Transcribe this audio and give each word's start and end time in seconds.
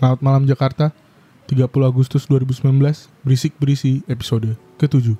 Selamat 0.00 0.24
malam 0.24 0.48
Jakarta 0.48 0.96
30 1.52 1.68
Agustus 1.84 2.24
2019 2.24 2.72
Berisik 3.20 3.52
Berisi 3.60 4.00
episode 4.08 4.56
ke-7 4.80 5.12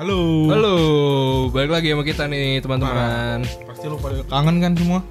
Halo 0.00 0.48
Halo, 0.48 0.76
balik 1.52 1.68
lagi 1.68 1.92
sama 1.92 2.00
kita 2.00 2.24
nih 2.32 2.64
teman-teman. 2.64 3.44
Pasti 3.44 3.92
lu 3.92 4.00
pada 4.00 4.24
kangen 4.24 4.56
kan 4.64 4.72
semua 4.72 5.04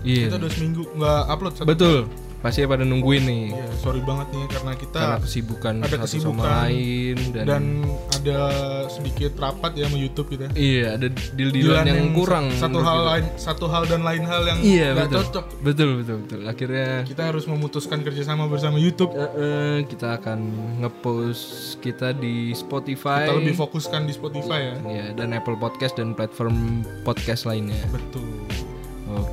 Iya. 0.00 0.32
Kita 0.32 0.40
udah 0.40 0.50
seminggu 0.56 0.88
nggak 0.96 1.20
upload 1.28 1.52
satu 1.52 1.68
Betul. 1.68 2.27
Pasti 2.38 2.62
pada 2.64 2.82
nungguin 2.82 3.24
nih. 3.24 3.44
Iya, 3.50 3.66
sorry 3.76 3.98
banget 4.00 4.30
nih 4.30 4.46
karena 4.48 4.72
kita 4.72 4.94
Karena 4.96 5.18
kesibukan 5.18 5.74
ada 5.76 5.90
satu 5.90 6.04
kesibukan 6.06 6.38
sama 6.38 6.44
lain 6.62 7.16
dan, 7.30 7.44
dan 7.44 7.62
ada 8.12 8.38
sedikit 8.86 9.32
rapat 9.36 9.70
ya 9.74 9.84
sama 9.84 9.98
YouTube 9.98 10.28
kita. 10.28 10.46
iya 10.54 10.94
ada 10.94 11.06
deal-dealan 11.34 11.84
yang, 11.84 12.14
kurang. 12.14 12.46
satu 12.52 12.78
hal 12.78 12.96
kita. 12.96 13.08
lain 13.08 13.24
satu 13.34 13.66
hal 13.66 13.82
dan 13.84 14.00
lain 14.00 14.22
hal 14.22 14.42
yang 14.44 14.58
Iya 14.58 14.88
betul. 14.96 15.18
cocok 15.20 15.44
Betul 15.60 15.88
betul 15.98 16.16
betul. 16.20 16.40
Akhirnya 16.44 16.88
kita 17.02 17.22
harus 17.26 17.44
memutuskan 17.44 18.00
kerjasama 18.00 18.46
bersama 18.46 18.78
YouTube 18.78 19.12
eh, 19.12 19.30
eh, 19.34 19.76
kita 19.84 20.16
akan 20.16 20.38
ngepost 20.78 21.44
kita 21.78 22.10
di 22.12 22.50
Spotify. 22.52 23.26
kita 23.26 23.34
lebih 23.36 23.56
fokuskan 23.56 24.00
di 24.04 24.12
Spotify 24.12 24.60
ya 24.64 24.74
Iya, 24.80 25.06
dan 25.12 25.34
Apple 25.34 25.54
Podcast 25.54 25.94
dan 25.94 26.14
platform 26.14 26.56
podcast 27.02 27.44
lainnya. 27.44 27.76
betul 27.90 28.47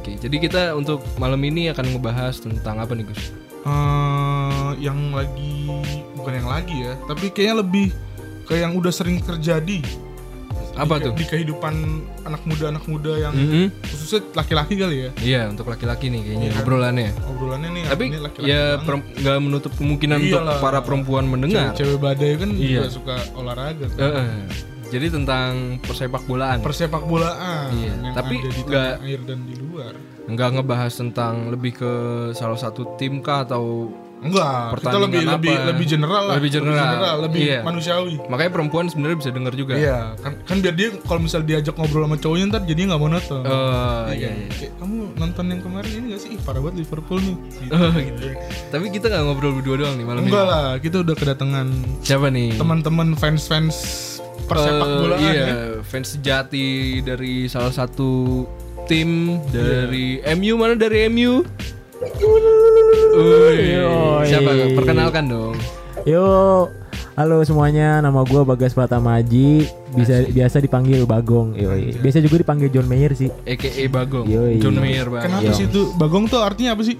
Oke, 0.05 0.21
jadi 0.21 0.37
kita 0.37 0.61
untuk 0.77 1.01
malam 1.17 1.41
ini 1.41 1.73
akan 1.73 1.97
ngebahas 1.97 2.37
tentang 2.37 2.77
apa 2.77 2.93
nih 2.93 3.09
Gus? 3.09 3.33
Eh, 3.65 4.69
yang 4.77 5.09
lagi 5.09 5.65
bukan 6.13 6.29
yang 6.31 6.45
lagi 6.45 6.77
ya 6.77 6.93
tapi 7.03 7.33
kayaknya 7.33 7.65
lebih 7.65 7.89
ke 8.45 8.53
yang 8.55 8.77
udah 8.77 8.93
sering 8.93 9.17
terjadi 9.17 9.81
Apa 10.75 11.01
di, 11.01 11.09
tuh? 11.09 11.13
di 11.15 11.25
kehidupan 11.25 11.73
anak 12.21 12.45
muda 12.45 12.69
anak 12.69 12.85
muda 12.85 13.17
yang 13.17 13.33
Mhm. 13.33 13.81
khususnya 13.81 14.21
laki-laki 14.35 14.77
kali 14.77 14.95
ya 14.99 15.09
Iya, 15.17 15.41
untuk 15.49 15.65
laki-laki 15.65 16.05
nih 16.07 16.21
kayaknya 16.21 16.49
kan? 16.51 16.61
obrolannya. 16.61 17.09
obrolannya 17.25 17.69
nih 17.71 17.83
Tapi 17.87 18.03
ini 18.05 18.17
laki-laki 18.19 18.45
ya 18.45 18.61
banget. 18.61 18.85
perem- 18.85 19.09
nggak 19.17 19.37
menutup 19.41 19.71
kemungkinan 19.73 20.17
untuk 20.19 20.37
Iyalah. 20.37 20.57
para 20.61 20.79
perempuan 20.81 21.25
mendengar. 21.25 21.73
cewek 21.73 21.97
badai 21.97 22.37
kan 22.37 22.49
Iya. 22.53 22.85
juga 22.85 22.89
suka 22.93 23.15
olahraga 23.33 23.85
kan. 23.87 23.97
Eh, 23.97 24.13
eh. 24.13 24.45
Jadi 24.87 25.07
tentang 25.09 25.49
persepak 25.79 26.23
bolaan. 26.23 26.57
persepak 26.59 27.03
bolaan 27.03 27.69
Iya, 27.71 27.93
yang 27.99 28.13
tapi 28.13 28.35
ada 28.37 28.49
di 28.49 28.61
nggak- 28.63 28.97
air 29.01 29.21
dan 29.23 29.39
di 29.43 29.55
luar 29.57 29.93
Nggak 30.25 30.49
ngebahas 30.53 30.93
tentang 30.95 31.33
lebih 31.47 31.71
ke 31.75 31.91
salah 32.31 32.55
satu 32.55 32.95
tim 32.95 33.19
kah 33.19 33.43
atau 33.43 33.93
enggak 34.17 34.73
kita 34.79 34.97
lebih 34.97 35.21
lebih 35.23 35.53
apa? 35.53 35.65
lebih 35.69 35.85
general 35.87 36.23
lah 36.23 36.35
Lebih 36.35 36.49
general. 36.51 37.15
lebih 37.21 37.41
Iya. 37.43 37.59
manusiawi 37.61 38.15
makanya 38.25 38.51
perempuan 38.51 38.85
sebenarnya 38.87 39.17
bisa 39.19 39.29
denger 39.29 39.53
juga. 39.53 39.73
iya 39.75 40.17
kan, 40.17 40.33
kan 40.41 40.57
biar 40.57 40.73
dia 40.73 40.87
kalau 40.99 41.21
misal 41.21 41.41
diajak 41.41 41.75
ngobrol 41.75 42.05
sama 42.05 42.17
cowoknya 42.17 42.45
ntar 42.47 42.61
jadi 42.63 42.81
nggak 42.85 42.97
mau 42.97 43.11
nonton 43.11 43.41
Oh, 43.43 44.09
iya, 44.09 44.29
iya. 44.33 44.49
Kayak, 44.49 44.71
kamu 44.79 44.95
nonton 45.13 45.45
yang 45.45 45.61
kemarin 45.61 45.91
ini 45.93 46.05
gak 46.09 46.21
sih 46.21 46.29
Ih, 46.31 46.41
parah 46.41 46.57
banget 46.59 46.75
Liverpool 46.79 47.19
nih 47.19 47.35
gitu. 47.59 47.71
Oh, 47.75 47.91
gitu. 47.93 48.25
Tapi 48.71 48.85
kita 48.89 49.05
nggak 49.05 49.23
ngobrol 49.23 49.53
berdua 49.53 49.75
doang 49.77 49.93
nih 49.93 50.05
malam 50.07 50.21
enggak 50.23 50.41
ini. 50.41 50.49
lah 50.49 50.65
kita 50.79 50.97
udah 51.01 51.15
kedatangan 51.15 51.67
Siapa 52.01 52.27
nih? 52.27 52.49
teman-teman 52.55 53.07
fans-fans 53.13 53.77
persepak 54.45 54.87
Eh, 54.87 54.97
bolaan 54.99 55.19
iya, 55.21 55.33
ya 55.33 55.57
fans 55.81 56.07
sejati 56.11 56.67
dari 57.01 57.45
salah 57.45 57.69
satu 57.69 58.45
tim 58.85 59.41
dari 59.49 60.21
MU 60.35 60.53
mana 60.55 60.73
dari 60.73 61.09
MU? 61.09 61.41
Yoi. 63.15 64.25
siapa? 64.25 64.51
Perkenalkan 64.73 65.25
dong. 65.25 65.55
Yo, 66.05 66.69
halo 67.15 67.41
semuanya, 67.41 67.97
nama 67.97 68.21
gue 68.21 68.41
Bagas 68.43 68.71
Pratama 68.71 69.17
Aji, 69.17 69.65
bisa 69.91 70.21
biasa 70.27 70.61
dipanggil 70.61 71.01
Bagong. 71.03 71.57
Yoi. 71.57 71.97
Biasa 71.97 72.21
juga 72.21 72.45
dipanggil 72.45 72.69
John 72.69 72.85
Mayer 72.85 73.17
sih. 73.17 73.33
AKA 73.43 73.89
Bagong. 73.89 74.29
Yoi. 74.29 74.61
John 74.61 74.77
Mayer 74.77 75.09
Bang. 75.09 75.25
kenapa 75.25 75.51
sih 75.51 75.65
itu 75.65 75.89
Bagong 75.95 76.29
tuh 76.29 76.45
artinya 76.45 76.77
apa 76.77 76.85
sih 76.85 76.93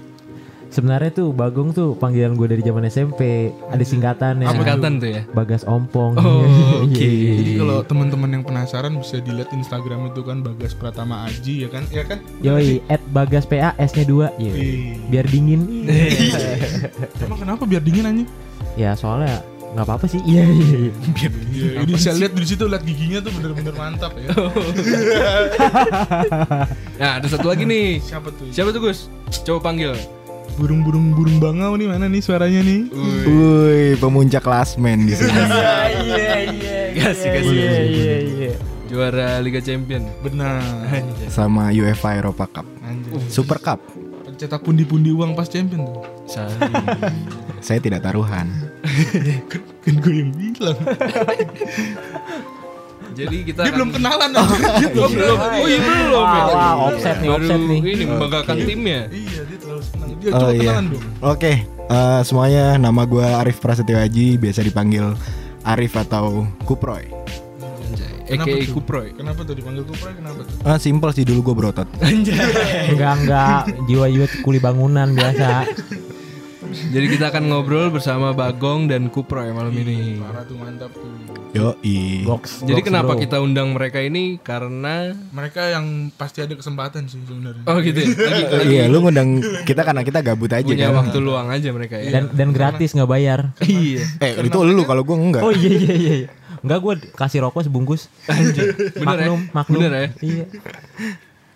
Sebenarnya 0.70 1.10
tuh 1.14 1.28
Bagong 1.32 1.70
tuh 1.72 1.94
panggilan 1.96 2.34
gue 2.34 2.48
dari 2.50 2.62
zaman 2.62 2.84
SMP. 2.88 3.52
Ada 3.70 3.84
singkatannya. 3.84 4.46
Singkatan 4.50 4.92
tuh 5.00 5.08
ya. 5.10 5.22
Bagas 5.32 5.62
Ompong. 5.64 6.18
Oh, 6.18 6.44
oke. 6.84 6.96
Jadi 6.96 7.52
kalau 7.58 7.78
teman-teman 7.86 8.30
yang 8.40 8.44
penasaran 8.44 8.94
bisa 8.98 9.22
dilihat 9.22 9.50
Instagram 9.54 10.10
itu 10.10 10.20
kan 10.26 10.42
Bagas 10.42 10.72
Pratama 10.76 11.26
Aji 11.28 11.66
ya 11.66 11.68
kan? 11.68 11.82
Ya 11.90 12.04
kan? 12.04 12.18
Yoi, 12.44 12.82
at 12.90 13.00
Bagas 13.10 13.46
PA 13.46 13.72
S-nya 13.78 14.04
2 14.04 14.40
Yoi. 14.42 14.52
Ih. 14.54 14.98
Biar 15.08 15.26
dingin. 15.28 15.86
Emang 17.24 17.38
kenapa 17.40 17.62
biar 17.64 17.82
dingin 17.82 18.06
aja? 18.06 18.24
ya 18.76 18.92
soalnya 18.92 19.40
nggak 19.76 19.84
apa-apa 19.92 20.06
sih. 20.08 20.20
Iya 20.24 20.44
iya. 20.48 20.64
iya. 20.88 20.92
Iya, 21.52 21.68
ini 21.84 21.92
bisa 21.92 22.10
lihat 22.16 22.32
di 22.32 22.48
situ 22.48 22.64
lihat 22.64 22.80
giginya 22.80 23.20
tuh 23.20 23.32
bener-bener 23.36 23.74
mantap 23.76 24.12
ya. 24.16 24.30
Nah, 26.96 27.20
ada 27.20 27.28
satu 27.28 27.52
lagi 27.52 27.68
nih. 27.68 28.00
Siapa 28.00 28.32
tuh? 28.32 28.48
Siapa 28.48 28.72
tuh 28.72 28.80
Gus? 28.88 29.12
Coba 29.44 29.68
panggil. 29.68 29.92
Burung-burung 30.56 31.12
burung 31.12 31.36
bangau 31.36 31.76
nih 31.76 31.84
mana 31.86 32.08
nih 32.08 32.22
suaranya 32.24 32.64
nih? 32.64 32.88
Wih, 33.28 33.92
pemuncak 34.00 34.40
klasmen 34.40 35.04
di 35.04 35.12
sini. 35.12 35.32
Iya 36.06 36.48
iya. 36.48 36.78
Kasih, 36.96 37.28
kasih. 37.28 37.52
Iya 37.52 37.76
iya 37.82 38.16
iya. 38.24 38.52
Juara 38.86 39.36
Liga 39.38 39.60
Champion. 39.60 40.08
Benar. 40.24 40.62
Sama 41.28 41.68
UEFA 41.70 42.16
Eropa 42.16 42.48
Cup. 42.48 42.66
Anjir. 42.80 43.20
Super 43.28 43.58
Cup. 43.60 43.80
Cetak 44.36 44.60
pundi-pundi 44.60 45.12
uang 45.12 45.32
pas 45.32 45.48
champion 45.48 45.88
tuh. 45.88 46.04
Saya 47.66 47.80
tidak 47.80 48.04
taruhan. 48.04 48.48
kan, 49.50 49.60
kan 49.80 49.94
gue 49.96 50.12
yang 50.12 50.30
bilang. 50.32 50.76
Jadi 53.16 53.36
kita 53.48 53.60
Dia 53.64 53.72
akan- 53.72 53.76
belum 53.80 53.90
kenalan 53.96 54.30
aja. 54.30 54.44
Dia 54.76 54.88
belum. 54.92 55.08
Oh, 55.08 55.10
belum. 55.10 55.38
Oh 55.40 55.66
iya 55.66 55.78
belum. 55.80 56.20
Wah, 56.20 56.36
ya. 56.36 56.44
wah, 56.52 56.72
offset 56.92 57.16
nih, 57.16 57.28
offset 57.32 57.60
nih. 57.64 57.80
Ini 57.80 58.04
membanggakan 58.04 58.56
timnya. 58.60 59.00
Iya, 59.08 59.40
dia 59.48 59.56
Oh 60.34 60.50
iya. 60.50 60.74
kenalan 60.74 60.86
dong. 60.90 61.04
Oke, 61.22 61.52
eh, 61.68 62.20
semuanya 62.26 62.80
nama 62.80 63.02
gue 63.06 63.22
Arif 63.22 63.62
Prasetyo 63.62 63.98
Haji, 63.98 64.40
biasa 64.40 64.64
dipanggil 64.66 65.14
Arif 65.62 65.94
atau 65.94 66.46
Kuproy. 66.66 67.06
Tuh? 68.26 68.74
Kuproy. 68.74 69.14
Kenapa 69.14 69.46
tuh 69.46 69.54
dipanggil 69.54 69.86
Kupra? 69.86 70.10
Kenapa 70.10 70.42
tuh? 70.42 70.66
Ah, 70.66 70.78
simple 70.82 71.10
sih 71.14 71.22
dulu 71.22 71.52
gue 71.52 71.54
berotot. 71.62 71.86
Enggak 72.02 73.14
enggak 73.22 73.62
jiwa-jiwa 73.86 74.26
kuli 74.42 74.58
bangunan 74.58 75.14
biasa. 75.14 75.62
Jadi 76.66 77.06
kita 77.08 77.30
akan 77.30 77.44
ngobrol 77.46 77.88
bersama 77.88 78.32
Bagong 78.32 78.90
dan 78.90 79.06
Kuproy 79.08 79.50
malam 79.54 79.72
ini. 79.72 80.18
Parah 80.18 80.42
tuh 80.42 80.56
mantap 80.58 80.90
tuh. 80.90 81.08
Yoi. 81.56 82.26
Box. 82.26 82.60
Jadi 82.62 82.80
box, 82.82 82.86
kenapa 82.90 83.12
bro. 83.16 83.22
kita 83.22 83.36
undang 83.40 83.72
mereka 83.72 84.02
ini 84.02 84.36
karena 84.36 85.16
Mereka 85.32 85.72
yang 85.72 86.12
pasti 86.12 86.44
ada 86.44 86.52
kesempatan 86.52 87.08
sih 87.08 87.22
sebenarnya. 87.24 87.64
oh 87.64 87.80
gitu 87.80 87.96
ya. 87.96 88.08
Lagi, 88.12 88.42
lagi 88.50 88.66
Iya, 88.76 88.84
lu 88.92 88.98
ngundang 89.00 89.40
kita 89.64 89.80
karena 89.80 90.02
kita 90.04 90.20
gabut 90.20 90.52
aja 90.52 90.66
punya 90.66 90.92
kan. 90.92 91.00
waktu 91.06 91.18
luang 91.22 91.48
aja 91.48 91.68
mereka 91.72 91.96
ya. 91.96 92.10
dan 92.12 92.24
dan 92.34 92.48
gratis 92.52 92.92
nggak 92.92 93.08
bayar. 93.08 93.40
iya. 93.64 94.04
Eh, 94.20 94.44
itu 94.44 94.58
lu 94.60 94.82
kalau 94.84 95.00
gue 95.06 95.16
enggak. 95.16 95.42
Oh 95.46 95.52
iya 95.54 95.70
iya 95.72 95.94
iya. 95.96 96.14
iya. 96.26 96.28
Enggak 96.60 96.78
gue 96.82 96.94
kasih 97.14 97.40
rokok 97.46 97.64
sebungkus. 97.64 98.12
Anjir. 98.28 98.74
Bener 98.98 99.06
maklum, 99.06 99.40
ya? 99.40 99.54
maklum. 99.54 99.80
Bener 99.80 99.92
ya? 99.94 100.08
Iya. 100.20 100.44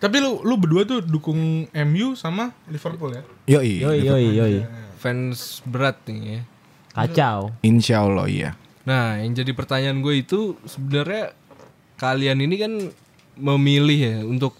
Tapi 0.00 0.16
lu 0.16 0.40
lu 0.48 0.56
berdua 0.56 0.88
tuh 0.88 1.04
dukung 1.04 1.68
MU 1.68 2.16
sama 2.16 2.56
Liverpool 2.72 3.12
ya? 3.12 3.22
Yoi. 3.58 3.84
Yoi 3.84 3.98
yoi 4.00 4.24
yoi. 4.32 4.54
Fans 5.00 5.64
berat 5.64 5.96
nih 6.04 6.20
ya. 6.20 6.40
Kacau. 6.92 7.56
Insya 7.64 8.04
Allah 8.04 8.28
iya. 8.28 8.50
Nah, 8.84 9.16
yang 9.16 9.32
jadi 9.32 9.52
pertanyaan 9.56 10.04
gue 10.04 10.20
itu 10.20 10.60
sebenarnya 10.68 11.32
kalian 11.96 12.44
ini 12.44 12.56
kan 12.60 12.72
memilih 13.36 13.98
ya 13.98 14.16
untuk 14.22 14.52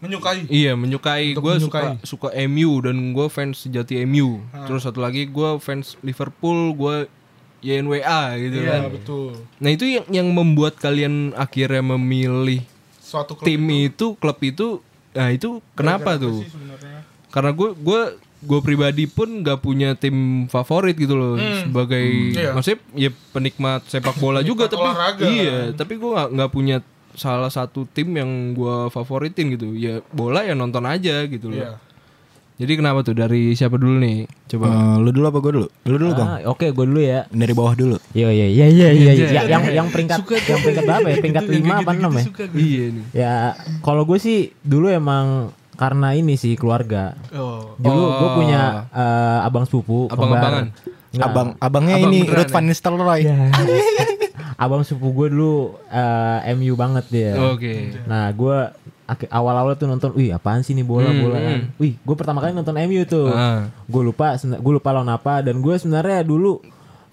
Menyukai. 0.00 0.44
iya 0.52 0.76
menyukai 0.76 1.32
gue 1.32 1.54
suka 1.60 1.96
suka 2.04 2.28
MU 2.44 2.84
dan 2.84 3.12
gue 3.12 3.26
fans 3.28 3.64
sejati 3.64 4.04
MU. 4.04 4.40
Terus 4.68 4.84
satu 4.84 5.00
lagi 5.00 5.24
gue 5.24 5.50
fans 5.60 5.96
Liverpool, 6.00 6.76
gue 6.76 7.08
YNWA 7.64 8.20
gitu 8.36 8.58
kan. 8.68 8.80
Iya, 8.84 8.92
betul. 8.92 9.32
Nah, 9.56 9.70
itu 9.72 9.84
yang 9.88 10.04
yang 10.12 10.28
membuat 10.28 10.76
kalian 10.76 11.32
akhirnya 11.32 11.80
memilih 11.96 12.60
Suatu 13.00 13.32
klub 13.36 13.48
tim 13.48 13.64
itu, 13.72 14.16
klub 14.20 14.36
itu 14.40 14.84
nah 15.14 15.30
itu 15.30 15.62
kenapa 15.72 16.18
tuh? 16.20 16.42
sih 16.44 16.52
sebenarnya. 16.52 17.00
Karena 17.32 17.50
gue 17.56 17.70
gue 17.72 18.00
gue 18.44 18.60
pribadi 18.60 19.04
pun 19.06 19.40
nggak 19.40 19.58
punya 19.58 19.92
tim 19.92 20.14
favorit 20.46 20.94
gitu 20.94 21.12
loh 21.12 21.34
sebagai 21.58 22.04
Iya. 22.30 22.52
maksudnya 22.52 22.78
ya 22.94 23.10
penikmat 23.30 23.80
sepak 23.84 24.16
bola 24.16 24.40
juga 24.40 24.64
tapi 24.66 24.84
olahraga. 24.84 25.24
iya 25.24 25.56
tapi 25.70 25.94
gue 25.94 26.10
nggak 26.10 26.28
nggak 26.30 26.50
punya 26.50 26.76
salah 27.12 27.48
satu 27.48 27.86
tim 27.86 28.12
yang 28.12 28.26
gue 28.52 28.76
favoritin 28.88 29.50
gitu 29.50 29.72
ya 29.72 30.04
bola 30.08 30.42
ya 30.42 30.52
nonton 30.52 30.82
aja 30.82 31.24
gitu 31.24 31.48
loh 31.48 31.56
Iya. 31.56 31.72
jadi 32.54 32.72
kenapa 32.76 33.00
tuh 33.00 33.14
dari 33.14 33.50
siapa 33.52 33.74
dulu 33.74 33.96
nih 33.96 34.26
coba 34.46 34.66
Eh, 34.66 34.96
lu 34.98 35.10
dulu 35.10 35.24
apa 35.24 35.38
gue 35.40 35.52
dulu? 35.52 35.68
Lu 35.84 35.96
dulu, 35.96 36.12
Bang. 36.12 36.28
Ah, 36.28 36.40
oke 36.46 36.66
gue 36.68 36.84
dulu 36.84 37.00
ya. 37.00 37.26
Dari 37.28 37.50
bawah 37.50 37.74
dulu. 37.74 37.98
Iya 38.12 38.30
iya 38.30 38.46
iya 38.46 38.66
iya 38.68 38.88
iya. 38.90 39.10
iya. 39.10 39.40
Yang 39.48 39.62
yang 39.72 39.88
peringkat 39.88 40.22
yang 40.22 40.60
peringkat 40.60 40.84
berapa 40.84 41.06
ya? 41.08 41.16
Peringkat 41.18 41.42
Gitu, 41.44 41.54
lima 41.56 41.74
apa 41.76 41.90
enam 41.92 42.12
ya? 42.12 42.24
iya 42.54 42.84
nih 42.88 43.04
Ya 43.12 43.32
kalau 43.80 44.02
gue 44.04 44.14
sih 44.16 44.38
dulu 44.60 44.86
emang 44.86 45.50
karena 45.74 46.12
ini 46.12 46.34
sih 46.34 46.54
keluarga. 46.54 47.14
Oh. 47.30 47.74
Dulu 47.76 48.02
gue 48.14 48.28
Oh. 48.28 48.34
punya 48.34 48.62
eh, 48.88 49.38
abang 49.42 49.64
sepupu, 49.64 50.06
Abang-abangan. 50.06 50.70
Abang 51.14 51.48
abangnya 51.56 51.94
Abang 51.96 52.10
ini 52.10 52.18
beneran 52.22 52.36
Ruth 52.36 52.48
ya? 52.48 52.54
Van 52.54 52.64
Nistelrooy. 52.64 53.20
Iya. 53.22 53.36
Abang 54.64 54.82
sepupu 54.82 55.08
gue 55.16 55.28
dulu 55.30 55.54
eh, 55.86 56.54
MU 56.54 56.74
banget 56.74 57.04
dia. 57.08 57.32
Oke. 57.36 57.94
Nah, 58.04 58.30
gue 58.30 58.56
awal-awal 59.28 59.74
tuh 59.74 59.84
nonton, 59.84 60.10
wih 60.14 60.32
apaan 60.32 60.62
sih 60.62 60.72
nih 60.72 60.80
bola 60.80 61.06
Hmm, 61.06 61.20
bola 61.20 61.36
kan. 61.36 61.58
hmm. 61.60 61.76
Wih, 61.76 61.94
gue 61.94 62.16
pertama 62.16 62.40
kali 62.40 62.50
nonton 62.50 62.74
MU 62.80 63.02
tuh. 63.04 63.28
Ah. 63.28 63.68
Gue 63.84 64.02
lupa, 64.02 64.34
gue 64.34 64.72
lupa 64.72 64.90
lawan 64.90 65.10
apa 65.10 65.42
dan 65.42 65.60
gue 65.60 65.74
sebenarnya 65.74 66.22
dulu 66.22 66.62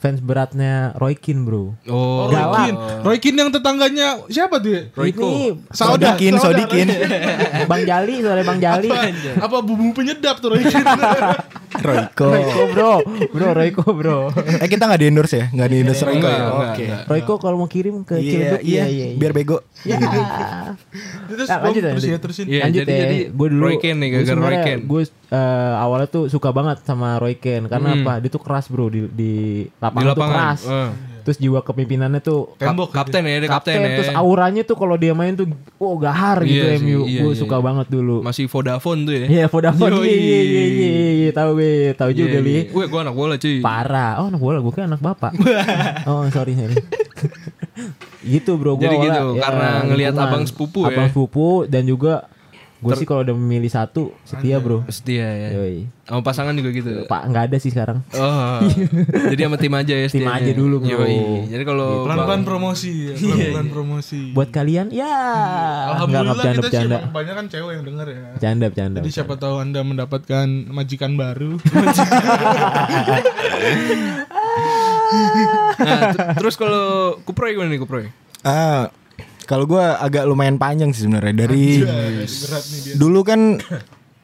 fans 0.01 0.18
beratnya 0.18 0.74
Roy 0.95 1.13
Keane 1.13 1.45
bro. 1.45 1.77
Oh, 1.86 2.25
Roy 2.25 2.33
Galak. 2.33 2.57
Keane. 2.59 2.77
Roy 3.01 3.18
Keane 3.18 3.38
yang 3.38 3.51
tetangganya 3.51 4.07
siapa 4.25 4.57
dia? 4.57 4.89
Royko. 4.92 5.21
Ini 5.21 5.42
Saudara, 5.69 6.18
Sodikin, 6.18 6.33
saudara. 6.36 6.65
Sodikin. 6.65 6.88
Bang 7.69 7.83
Jali, 7.86 8.15
soalnya 8.19 8.42
Bang 8.44 8.57
Jali. 8.59 8.89
Apa 9.38 9.62
bumbu 9.62 9.94
penyedap 9.94 10.42
tuh 10.42 10.51
Roy 10.51 10.65
Keane? 10.65 10.89
Royko. 11.71 12.27
Royko 12.27 12.62
bro, 12.68 12.94
bro 13.30 13.50
Royko 13.53 13.83
bro. 13.92 14.18
Eh 14.36 14.68
kita 14.68 14.86
nggak 14.86 15.00
di 15.00 15.07
endorse 15.07 15.38
ya? 15.38 15.45
Nggak 15.48 15.68
di 15.68 15.75
endorse 15.80 16.04
Royko 16.04 16.27
ya? 16.27 16.42
Oke. 16.44 16.83
enggak. 16.83 17.01
Royko 17.06 17.33
kalau 17.38 17.56
mau 17.56 17.69
kirim 17.69 18.01
ke 18.01 18.18
Iya, 18.18 18.25
Ciledug, 18.27 18.62
iya, 18.62 18.83
iya, 18.83 19.06
iya. 19.07 19.15
biar 19.15 19.31
bego. 19.31 19.57
Ya. 19.81 19.95
Terus 21.31 21.47
Nah, 21.47 21.59
lanjut, 21.62 21.81
terus 21.86 22.04
ya 22.06 22.18
terusin. 22.18 22.45
Iya, 22.45 22.62
Lanjut 22.65 22.81
jadi- 22.81 22.92
ya, 22.92 23.00
jadi 23.01 23.18
gue 23.30 23.47
dulu 23.50 23.63
Roy 23.63 23.77
Keane 23.77 23.97
nih, 23.97 24.09
gara-gara 24.13 24.39
Roy 24.42 24.57
Keane. 24.59 24.81
Gue 24.83 25.01
eh, 25.31 25.38
awalnya 25.77 26.07
tuh 26.07 26.24
suka 26.27 26.50
banget 26.51 26.83
sama 26.83 27.15
Roy 27.18 27.36
Keane 27.36 27.65
karena 27.65 27.89
Hmm. 27.92 28.04
apa? 28.04 28.13
Dia 28.19 28.30
tuh 28.30 28.42
keras 28.42 28.68
bro 28.68 28.88
di 28.88 29.07
di 29.07 29.33
Di 29.92 30.02
lapangan, 30.02 30.08
tuh 30.08 30.16
lapangan. 30.16 30.36
keras. 30.36 30.62
Eh. 30.66 30.92
Terus 31.22 31.38
jiwa 31.38 31.62
kepemimpinannya 31.62 32.18
tuh 32.18 32.58
Kap- 32.58 32.74
Tembok. 32.74 32.90
kapten 32.90 33.22
ya, 33.22 33.38
dia 33.38 33.46
kapten, 33.46 33.78
kapten, 33.78 33.78
ya. 33.78 33.94
terus 33.94 34.10
auranya 34.18 34.66
tuh 34.66 34.74
kalau 34.74 34.98
dia 34.98 35.14
main 35.14 35.38
tuh 35.38 35.46
oh 35.78 35.94
gahar 35.94 36.42
gitu 36.42 36.66
Iya 36.66 36.82
sih, 36.82 36.98
MU. 36.98 37.06
iya, 37.06 37.22
gue 37.22 37.30
iya, 37.30 37.38
suka 37.38 37.58
iya. 37.58 37.66
banget 37.70 37.88
dulu. 37.94 38.26
Masih 38.26 38.50
Vodafone 38.50 39.00
tuh 39.06 39.14
ya. 39.14 39.26
Iya, 39.30 39.46
Vodafone. 39.46 40.02
Yoi. 40.02 40.10
Iya, 40.10 40.18
iya, 40.18 40.42
iya, 40.42 40.66
iya, 40.66 41.12
iya, 41.14 41.30
tahu 41.30 41.62
gue, 41.62 41.94
tahu 41.94 42.10
juga 42.10 42.42
Iya, 42.42 42.42
li. 42.42 42.54
iya. 42.58 42.64
Weh, 42.74 42.88
gua 42.90 43.00
anak 43.06 43.14
bola 43.14 43.38
cuy. 43.38 43.62
Parah. 43.62 44.12
Oh, 44.18 44.34
anak 44.34 44.42
bola 44.42 44.58
gue 44.60 44.74
kan 44.74 44.84
anak 44.90 44.98
bapak. 45.00 45.32
oh, 46.10 46.26
sorry, 46.34 46.58
sorry. 46.58 46.74
gitu 48.34 48.58
bro, 48.58 48.78
gue 48.78 48.86
Jadi 48.86 48.98
gitu, 49.02 49.26
karena 49.38 49.70
ngelihat 49.86 50.14
abang 50.18 50.44
sepupu 50.46 50.86
ya. 50.86 50.94
Abang 50.94 51.08
sepupu 51.10 51.66
dan 51.66 51.86
juga 51.86 52.26
gue 52.81 52.94
sih 52.95 53.06
kalau 53.06 53.22
udah 53.22 53.31
memilih 53.31 53.68
satu 53.68 54.10
setia 54.22 54.57
bro. 54.57 54.81
Setia 54.88 55.22
ya. 55.24 55.50
Yoi. 55.54 55.86
Sama 56.01 56.22
pasangan 56.22 56.50
juga 56.51 56.69
gitu. 56.72 57.06
Pak 57.06 57.22
nggak 57.25 57.44
ada 57.45 57.57
sih 57.57 57.69
sekarang. 57.69 58.01
Oh. 58.12 58.57
jadi 59.31 59.45
sama 59.45 59.56
tim 59.56 59.69
aja 59.72 59.94
ya 59.94 60.07
Tim 60.07 60.22
setianya. 60.22 60.42
aja 60.42 60.51
dulu, 60.51 60.75
bro. 60.80 60.89
Yoi. 60.98 61.45
Jadi 61.48 61.63
kalau 61.63 62.04
Pelan-pelan 62.04 62.28
Bang- 62.36 62.48
promosi, 62.48 62.92
ya. 63.06 63.16
pelan-pelan 63.16 63.68
promosi. 63.69 64.22
Buat 64.31 64.50
kalian 64.50 64.89
ya. 64.89 65.06
Nggak 65.06 65.94
Alhamdulillah 65.94 66.33
bercanda 66.33 66.50
kita 66.51 66.57
sih 66.57 66.66
bercanda. 66.68 66.95
emang 66.95 67.06
kebanyakan 67.07 67.45
cewek 67.48 67.72
yang 67.72 67.86
denger 67.86 68.07
ya. 68.07 68.22
Bercanda 68.33 68.66
bercanda. 68.68 68.98
Jadi 69.00 69.10
siapa 69.12 69.33
tahu 69.36 69.56
anda 69.57 69.81
mendapatkan 69.81 70.48
majikan 70.68 71.12
baru. 71.13 71.51
Nah, 75.78 76.00
terus 76.36 76.56
kalau 76.56 77.18
Kuproy 77.22 77.51
gimana 77.51 77.68
nih 77.68 77.80
Kuproy? 77.80 78.06
Ah, 78.42 78.89
kalau 79.51 79.68
gua 79.68 80.00
agak 80.00 80.24
lumayan 80.24 80.56
panjang 80.56 80.89
sih 80.89 81.03
sebenarnya 81.03 81.36
dari 81.38 81.83
Berat 81.83 82.63
nih 82.65 82.80
dia. 82.81 82.94
dulu 82.95 83.19
kan 83.21 83.59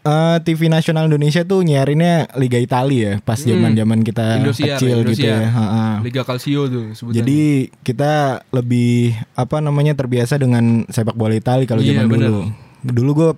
eh, 0.01 0.37
TV 0.41 0.61
nasional 0.67 1.05
Indonesia 1.05 1.43
tuh 1.43 1.59
nyiarinnya 1.59 2.31
Liga 2.33 2.55
Italia 2.55 2.95
ya 2.95 3.13
pas 3.19 3.35
zaman-zaman 3.37 3.99
kita 4.01 4.39
Indosiar, 4.39 4.79
kecil 4.79 5.03
gitu 5.03 5.19
Indosiar. 5.19 5.35
ya. 5.37 5.49
Ha-ha. 5.51 5.85
Liga 5.99 6.23
Calcio 6.23 6.61
tuh 6.65 6.85
sebutannya. 6.93 7.17
Jadi 7.17 7.41
kita 7.83 8.11
lebih 8.49 9.11
apa 9.33 9.59
namanya 9.59 9.91
terbiasa 9.93 10.35
dengan 10.35 10.87
sepak 10.87 11.13
bola 11.13 11.35
Italia 11.35 11.67
kalau 11.67 11.83
Iya, 11.83 11.91
zaman 11.93 12.07
bener. 12.07 12.23
dulu. 12.25 12.41
Dulu 12.79 13.11
gue 13.13 13.31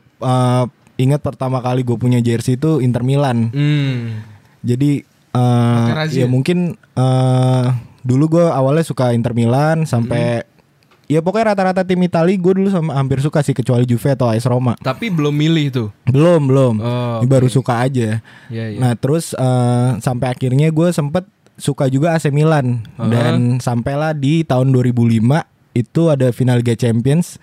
ingat 0.97 1.19
pertama 1.19 1.57
kali 1.57 1.81
gue 1.81 1.95
punya 1.95 2.19
jersey 2.19 2.53
itu 2.53 2.77
Inter 2.79 3.01
Milan. 3.01 3.49
Hmm. 3.49 4.21
Jadi 4.61 5.01
Materazzi 5.31 6.19
ya 6.19 6.27
mungkin 6.27 6.57
eh, 6.75 7.65
dulu 8.01 8.25
gue 8.31 8.45
awalnya 8.45 8.83
suka 8.83 9.09
Inter 9.09 9.31
Milan 9.31 9.85
sampai 9.85 10.43
Hmm. 10.43 10.58
Ya 11.09 11.19
pokoknya 11.19 11.51
rata-rata 11.51 11.81
tim 11.81 11.97
Italia 11.99 12.37
gue 12.37 12.53
dulu 12.53 12.69
sama 12.69 12.93
hampir 12.93 13.17
suka 13.17 13.41
sih 13.41 13.51
kecuali 13.51 13.83
Juve 13.83 14.13
atau 14.13 14.29
AS 14.29 14.45
Roma. 14.45 14.77
Tapi 14.77 15.09
belum 15.09 15.33
milih 15.33 15.65
tuh. 15.69 15.89
Belum 16.05 16.45
belum. 16.45 16.73
Oh, 16.77 17.19
Ini 17.19 17.27
baru 17.27 17.49
suka 17.49 17.81
aja. 17.81 18.21
Iya, 18.47 18.65
iya. 18.69 18.77
Nah 18.77 18.93
terus 18.93 19.33
eh, 19.33 19.89
sampai 19.97 20.29
akhirnya 20.29 20.69
gue 20.69 20.87
sempet 20.89 21.25
suka 21.57 21.89
juga 21.89 22.13
AC 22.13 22.29
Milan 22.29 22.87
dan 22.95 23.59
sampailah 23.59 24.13
di 24.13 24.47
tahun 24.47 24.71
2005 24.71 25.19
itu 25.75 26.01
ada 26.07 26.31
final 26.31 26.63
Liga 26.63 26.71
Champions 26.71 27.35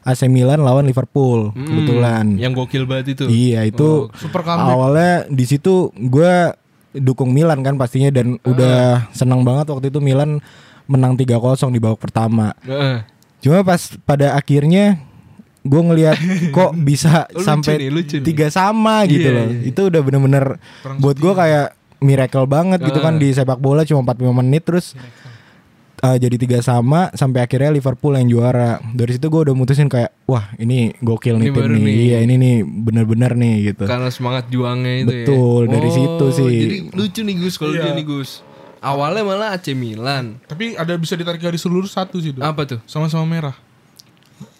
AC 0.00 0.30
Milan 0.30 0.62
lawan 0.62 0.86
Liverpool 0.86 1.50
Hmm, 1.50 1.66
kebetulan. 1.66 2.38
Yang 2.38 2.52
gokil 2.56 2.84
banget 2.86 3.06
itu. 3.12 3.24
Iya 3.26 3.66
itu 3.66 4.06
Super 4.14 4.46
comeback. 4.46 4.70
awalnya 4.70 5.12
di 5.26 5.42
situ 5.42 5.90
gue 5.90 6.54
dukung 6.94 7.34
Milan 7.34 7.60
kan 7.60 7.74
pastinya 7.74 8.08
dan 8.08 8.38
udah 8.40 9.10
senang 9.10 9.42
banget 9.42 9.66
waktu 9.66 9.90
itu 9.90 9.98
Milan 9.98 10.38
menang 10.86 11.14
3-0 11.14 11.34
di 11.68 11.78
babak 11.78 12.00
pertama. 12.00 12.54
Heeh. 12.62 13.02
Cuma 13.38 13.62
pas 13.62 13.78
pada 14.00 14.32
akhirnya 14.32 14.98
gue 15.60 15.82
ngelihat 15.82 16.16
kok 16.56 16.72
bisa 16.76 17.26
Lucu 17.28 17.42
sampai 17.42 17.74
nih, 17.76 17.90
lucu 17.90 18.16
nih. 18.16 18.24
tiga 18.24 18.46
sama 18.48 19.02
gitu 19.04 19.22
Iya, 19.24 19.36
loh. 19.36 19.46
iya. 19.48 19.60
Itu 19.64 19.80
udah 19.84 20.00
bener-bener 20.00 20.44
buat 20.96 21.16
gue 21.16 21.32
kayak 21.32 21.66
miracle 21.98 22.44
banget 22.44 22.80
gitu 22.82 22.98
kan 22.98 23.16
di 23.16 23.30
sepak 23.30 23.56
bola 23.56 23.80
cuma 23.80 24.04
45 24.04 24.30
menit 24.36 24.62
terus 24.62 24.92
uh, 25.98 26.12
jadi 26.14 26.36
tiga 26.36 26.58
sama 26.60 27.08
sampai 27.10 27.40
akhirnya 27.40 27.72
Liverpool 27.72 28.14
yang 28.14 28.28
juara. 28.28 28.78
Dari 28.86 29.16
situ 29.16 29.26
gue 29.26 29.42
udah 29.42 29.54
mutusin 29.54 29.86
kayak 29.86 30.14
wah 30.24 30.54
ini 30.56 30.94
gokil 30.98 31.34
nih 31.34 31.42
Ini 31.42 31.50
tim 31.50 31.58
baru 31.58 31.72
nih. 31.72 31.82
nih. 31.82 31.94
Iya 32.06 32.18
ini 32.20 32.34
nih 32.36 32.54
bener-bener 32.62 33.32
nih 33.34 33.54
gitu. 33.66 33.84
Karena 33.84 34.08
semangat 34.08 34.46
juangnya 34.46 34.92
itu 35.00 35.12
ya. 35.12 35.24
Betul, 35.24 35.60
dari 35.66 35.90
situ 35.90 36.26
sih. 36.32 36.54
Jadi 36.60 36.76
lucu 36.92 37.20
nih 37.22 37.34
Gus 37.36 37.54
kalau 37.56 37.72
Iya. 37.72 37.82
dia 37.82 37.92
nih 37.92 38.06
Gus. 38.06 38.30
Awalnya 38.86 39.22
malah 39.26 39.48
AC 39.58 39.74
Milan. 39.74 40.38
Tapi 40.46 40.78
ada 40.78 40.94
bisa 40.94 41.18
ditarik 41.18 41.42
garis 41.42 41.58
seluruh 41.58 41.90
satu 41.90 42.22
sih, 42.22 42.30
Dok. 42.30 42.46
Apa 42.46 42.62
tuh? 42.62 42.78
Sama-sama 42.86 43.26
merah. 43.26 43.56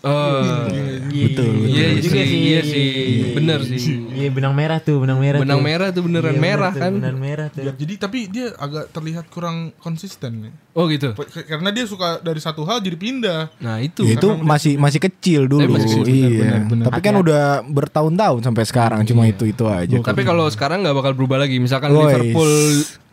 Oh. 0.06 0.67
Betul. 1.11 1.67
Iya 1.67 1.99
juga 1.99 2.23
sih, 2.23 2.31
sih. 2.31 2.40
iya 2.46 2.61
sih. 2.62 2.90
Bener 3.34 3.58
sih. 3.67 3.78
Iya 4.14 4.28
benang 4.31 4.55
merah 4.55 4.78
tuh, 4.78 5.02
benang 5.02 5.19
merah. 5.19 5.43
Benang 5.43 5.61
tuh. 5.61 5.67
merah 5.67 5.88
tuh 5.90 6.02
beneran 6.06 6.34
Iya, 6.38 6.40
merah 6.40 6.70
bener 6.70 6.78
tuh, 6.78 6.82
kan. 6.87 6.93
Benang 6.94 7.19
merah 7.19 7.46
tuh. 7.50 7.62
Ya, 7.67 7.73
jadi 7.75 7.94
tapi 7.99 8.19
dia 8.31 8.46
agak 8.55 8.94
terlihat 8.94 9.26
kurang 9.34 9.75
konsisten 9.82 10.46
nih. 10.46 10.55
Oh 10.78 10.87
gitu. 10.87 11.11
Karena 11.50 11.75
dia 11.75 11.84
suka 11.90 12.23
dari 12.23 12.38
satu 12.38 12.62
hal 12.64 12.78
jadi 12.78 12.94
pindah. 12.94 13.58
Nah 13.58 13.82
itu. 13.82 14.06
Ya, 14.06 14.14
itu 14.14 14.28
masih 14.38 14.78
masih 14.78 15.00
kecil 15.02 15.50
dulu. 15.50 15.67
Eh, 15.67 15.70
masih 15.75 15.90
kecil, 16.00 16.14
iya. 16.14 16.28
benar, 16.38 16.61
benar. 16.70 16.84
Tapi 16.87 17.00
kan 17.02 17.14
udah 17.19 17.44
bertahun-tahun 17.67 18.40
sampai 18.46 18.64
sekarang 18.64 19.00
cuma 19.05 19.26
itu 19.26 19.44
itu 19.49 19.64
aja. 19.67 19.96
Tapi 20.00 20.23
kalau 20.23 20.46
sekarang 20.46 20.87
nggak 20.87 20.96
bakal 20.96 21.12
berubah 21.18 21.42
lagi. 21.42 21.59
Misalkan. 21.59 21.90
Liverpool 21.90 22.54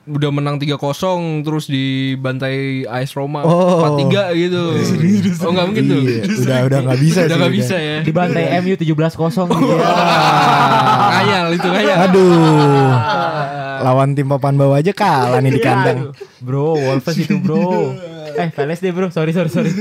udah 0.03 0.29
menang 0.29 0.59
3-0 0.59 0.75
terus 1.41 1.65
dibantai 1.65 2.83
AS 2.83 3.15
Roma 3.15 3.47
Oh. 3.47 4.03
4-3 4.03 4.35
gitu. 4.35 4.63
Oh 5.41 5.51
nggak 5.51 5.65
mungkin 5.65 5.83
tuh. 5.87 6.01
Iya, 6.03 6.23
udah 6.43 6.57
udah 6.67 6.79
nggak 6.83 6.99
bisa 6.99 7.19
Udah 7.19 7.29
sih. 7.29 7.39
nggak 7.39 7.53
bisa 7.55 7.75
ya. 7.75 7.97
Dibantai 8.03 8.43
MU 8.59 8.75
17-0 8.75 8.83
gitu. 8.83 9.75
Ngayal 11.05 11.45
itu 11.55 11.67
ngayal. 11.67 11.97
Aduh. 12.03 12.91
Lawan 13.79 14.11
tim 14.11 14.27
papan 14.27 14.55
bawah 14.55 14.79
aja 14.79 14.91
kalah 14.91 15.39
nih 15.39 15.51
di 15.51 15.61
kandang. 15.61 16.11
Bro, 16.39 16.79
Wolves 16.79 17.15
itu 17.15 17.35
bro. 17.37 17.91
Eh, 18.33 18.47
Palace 18.49 18.79
deh 18.79 18.91
bro. 18.91 19.07
Sorry, 19.07 19.31
sorry, 19.31 19.47
sorry. 19.47 19.71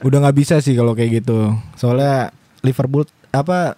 Udah 0.00 0.18
nggak 0.20 0.36
bisa 0.36 0.58
sih 0.58 0.74
kalau 0.74 0.92
kayak 0.92 1.22
gitu. 1.22 1.52
Soalnya 1.74 2.32
Liverpool 2.60 3.04
apa 3.30 3.76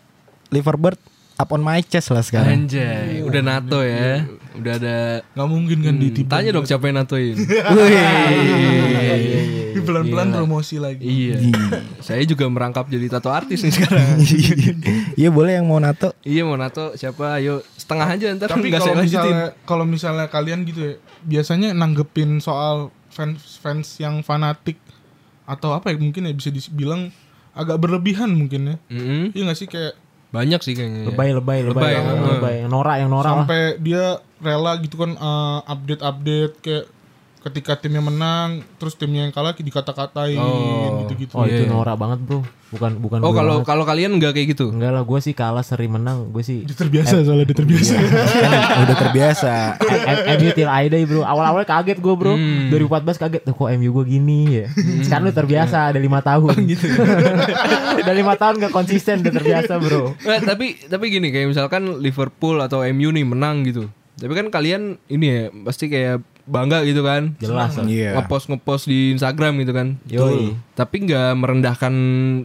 Liverpool 0.48 0.94
up 1.40 1.50
on 1.50 1.60
my 1.60 1.80
chest 1.80 2.12
lah 2.12 2.20
sekarang. 2.20 2.68
Anjay, 2.68 3.24
udah 3.24 3.40
NATO 3.40 3.80
ya. 3.80 4.28
Udah 4.52 4.72
ada 4.76 4.96
Nggak 5.32 5.48
mungkin 5.48 5.78
kan 5.80 5.94
Hmm, 5.94 6.02
ditipu. 6.02 6.28
Tanya 6.28 6.50
dong 6.52 6.66
siapa 6.66 6.84
yang 6.84 7.00
natoin. 7.00 7.34
Pelan-pelan 9.80 10.28
Gila. 10.28 10.36
promosi 10.36 10.76
lagi. 10.76 11.02
Iya. 11.02 11.40
Saya 11.98 12.22
juga 12.22 12.44
merangkap 12.46 12.86
jadi 12.86 13.08
tato 13.08 13.32
artis 13.32 13.64
nih 13.64 13.72
sekarang. 13.72 14.06
Iya 15.16 15.28
boleh 15.28 15.56
yang 15.56 15.66
mau 15.66 15.76
nato. 15.76 16.16
iya 16.22 16.42
mau 16.42 16.56
nato 16.56 16.94
siapa? 16.94 17.36
Ayo 17.36 17.60
setengah 17.74 18.08
aja 18.08 18.26
ntar 18.32 18.48
Tapi 18.48 18.68
kalau 18.70 18.94
misalnya 18.96 19.46
kalau 19.64 19.84
misalnya 19.84 20.26
kalian 20.28 20.64
gitu 20.64 20.80
ya, 20.80 20.94
biasanya 21.22 21.68
nanggepin 21.72 22.40
soal 22.40 22.88
fans 23.08 23.58
fans 23.58 23.98
yang 23.98 24.20
fanatik 24.20 24.80
atau 25.44 25.74
apa 25.74 25.90
ya 25.90 25.98
mungkin 25.98 26.24
ya 26.24 26.32
bisa 26.32 26.48
dibilang 26.48 27.10
agak 27.52 27.76
berlebihan 27.76 28.30
mungkin 28.30 28.60
ya. 28.64 28.76
Mm-mm. 28.88 29.34
Iya 29.34 29.42
gak 29.46 29.58
sih 29.58 29.68
kayak 29.68 29.92
Banyak 30.30 30.60
sih 30.62 30.78
kayaknya. 30.78 31.00
ya. 31.02 31.06
Lebay, 31.10 31.28
lebay, 31.34 31.58
lebay. 31.66 31.74
Lebay, 31.74 31.92
yang, 31.94 32.06
lebay. 32.22 32.54
Yang 32.62 32.70
norak, 32.70 32.96
yang 33.02 33.10
norak 33.10 33.30
lah. 33.30 33.38
sampai 33.42 33.62
dia 33.82 34.04
rela 34.40 34.72
gitu 34.78 34.96
kan 34.96 35.12
uh, 35.18 35.58
update-update 35.66 36.54
kayak 36.62 36.84
ketika 37.40 37.72
timnya 37.74 38.00
menang 38.00 38.48
terus 38.76 38.92
timnya 38.92 39.24
yang 39.24 39.32
kalah 39.32 39.52
dikata-katain 39.52 40.36
Oh. 40.36 41.02
gitu-gitu. 41.02 41.32
Oh, 41.32 41.42
itu 41.42 41.64
Iya. 41.64 41.68
norak 41.68 41.96
banget 41.96 42.20
bro. 42.20 42.44
Bukan, 42.70 43.00
bukan. 43.00 43.18
Oh 43.18 43.32
kalau 43.32 43.54
banget. 43.56 43.66
kalau 43.66 43.82
kalian 43.82 44.14
nggak 44.14 44.30
kayak 44.30 44.48
gitu? 44.50 44.70
Enggak 44.70 44.92
lah, 44.92 45.02
gue 45.02 45.18
sih 45.18 45.32
kalah 45.32 45.60
seri 45.60 45.84
menang. 45.84 46.30
Gue 46.30 46.40
sih 46.40 46.62
Dia 46.62 46.76
terbiasa 46.76 47.18
soalnya 47.20 47.44
dia 47.44 47.56
terbiasa. 47.56 47.94
Kan 48.44 48.52
udah 48.84 48.96
terbiasa. 48.98 49.52
MU 50.32 50.50
till 50.52 50.70
I 50.70 50.86
die 50.86 51.02
bro 51.02 51.24
Awal-awal 51.24 51.64
kaget 51.64 51.98
gue 51.98 52.14
bro 52.14 52.32
Hmm. 52.32 52.68
2014 52.68 53.18
kaget 53.18 53.42
Tuh, 53.42 53.54
Kok 53.54 53.68
MU 53.74 53.90
gue 53.92 54.04
gini 54.06 54.38
ya 54.54 54.66
Sekarang 55.00 55.26
udah 55.26 55.36
terbiasa 55.36 55.90
Ada 55.90 55.98
lima 55.98 56.20
tahun 56.20 56.54
Udah 58.00 58.14
lima 58.14 58.34
tahun 58.34 58.54
gak 58.58 58.70
konsisten 58.70 59.20
Udah 59.20 59.32
terbiasa 59.32 59.76
bro 59.76 60.14
Eh, 60.20 60.40
tapi 60.40 60.78
tapi 60.82 61.04
gini 61.08 61.28
kayak 61.28 61.48
misalkan 61.48 61.98
Liverpool 61.98 62.60
atau 62.60 62.84
MU 62.86 63.08
nih 63.08 63.24
menang 63.24 63.64
gitu. 63.64 63.88
Tapi 64.14 64.32
kan 64.32 64.46
kalian 64.48 64.82
ini 65.06 65.26
ya 65.26 65.40
pasti 65.62 65.86
kayak 65.86 66.20
bangga 66.50 66.82
gitu 66.82 67.06
kan. 67.06 67.38
Jelas. 67.38 67.78
Iya. 67.80 68.18
Ngepost 68.18 68.50
ngepost 68.50 68.84
di 68.90 69.14
Instagram 69.14 69.62
gitu 69.62 69.70
kan. 69.70 69.96
Yoi. 70.10 70.58
Tapi 70.74 71.06
nggak 71.06 71.30
merendahkan 71.38 71.94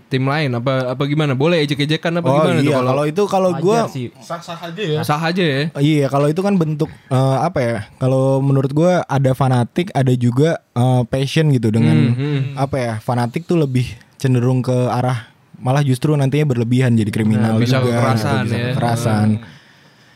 tim 0.05 0.24
lain 0.24 0.53
apa 0.53 0.93
apa 0.93 1.03
gimana? 1.09 1.33
Boleh 1.33 1.65
ejek-ejekan 1.65 2.21
apa 2.21 2.27
Oh 2.29 2.35
gimana 2.45 2.62
iya, 2.62 2.77
kalau 2.77 3.03
itu 3.03 3.24
kalau 3.25 3.51
gue 3.57 3.77
sih. 3.89 4.05
Sah-sah 4.21 4.59
aja 4.62 4.83
ya. 4.85 5.00
sah 5.01 5.17
aja 5.19 5.41
ya. 5.43 5.62
Iya, 5.75 6.05
kalau 6.07 6.29
itu 6.29 6.45
kan 6.45 6.53
bentuk 6.55 6.88
eh, 7.09 7.38
apa 7.41 7.59
ya? 7.59 7.77
Kalau 7.97 8.39
menurut 8.39 8.69
gua 8.71 9.01
ada 9.09 9.33
fanatik, 9.33 9.89
ada 9.91 10.13
juga 10.13 10.62
eh, 10.71 11.01
passion 11.09 11.50
gitu 11.50 11.74
dengan 11.74 11.97
Hmm, 12.15 12.53
apa 12.55 12.77
ya? 12.77 12.93
Fanatik 13.01 13.50
tuh 13.50 13.57
lebih 13.57 13.89
cenderung 14.21 14.62
ke 14.62 14.71
arah 14.88 15.33
malah 15.55 15.81
justru 15.81 16.12
nantinya 16.13 16.51
berlebihan 16.51 16.93
jadi 16.93 17.09
kriminal 17.09 17.55
Nah, 17.55 17.63
bisa 17.63 17.79
juga, 17.79 17.95
kekerasan 17.97 18.35
gitu, 18.35 18.45
bisa 18.45 18.55
ya. 18.55 18.67
kekerasan. 18.75 19.27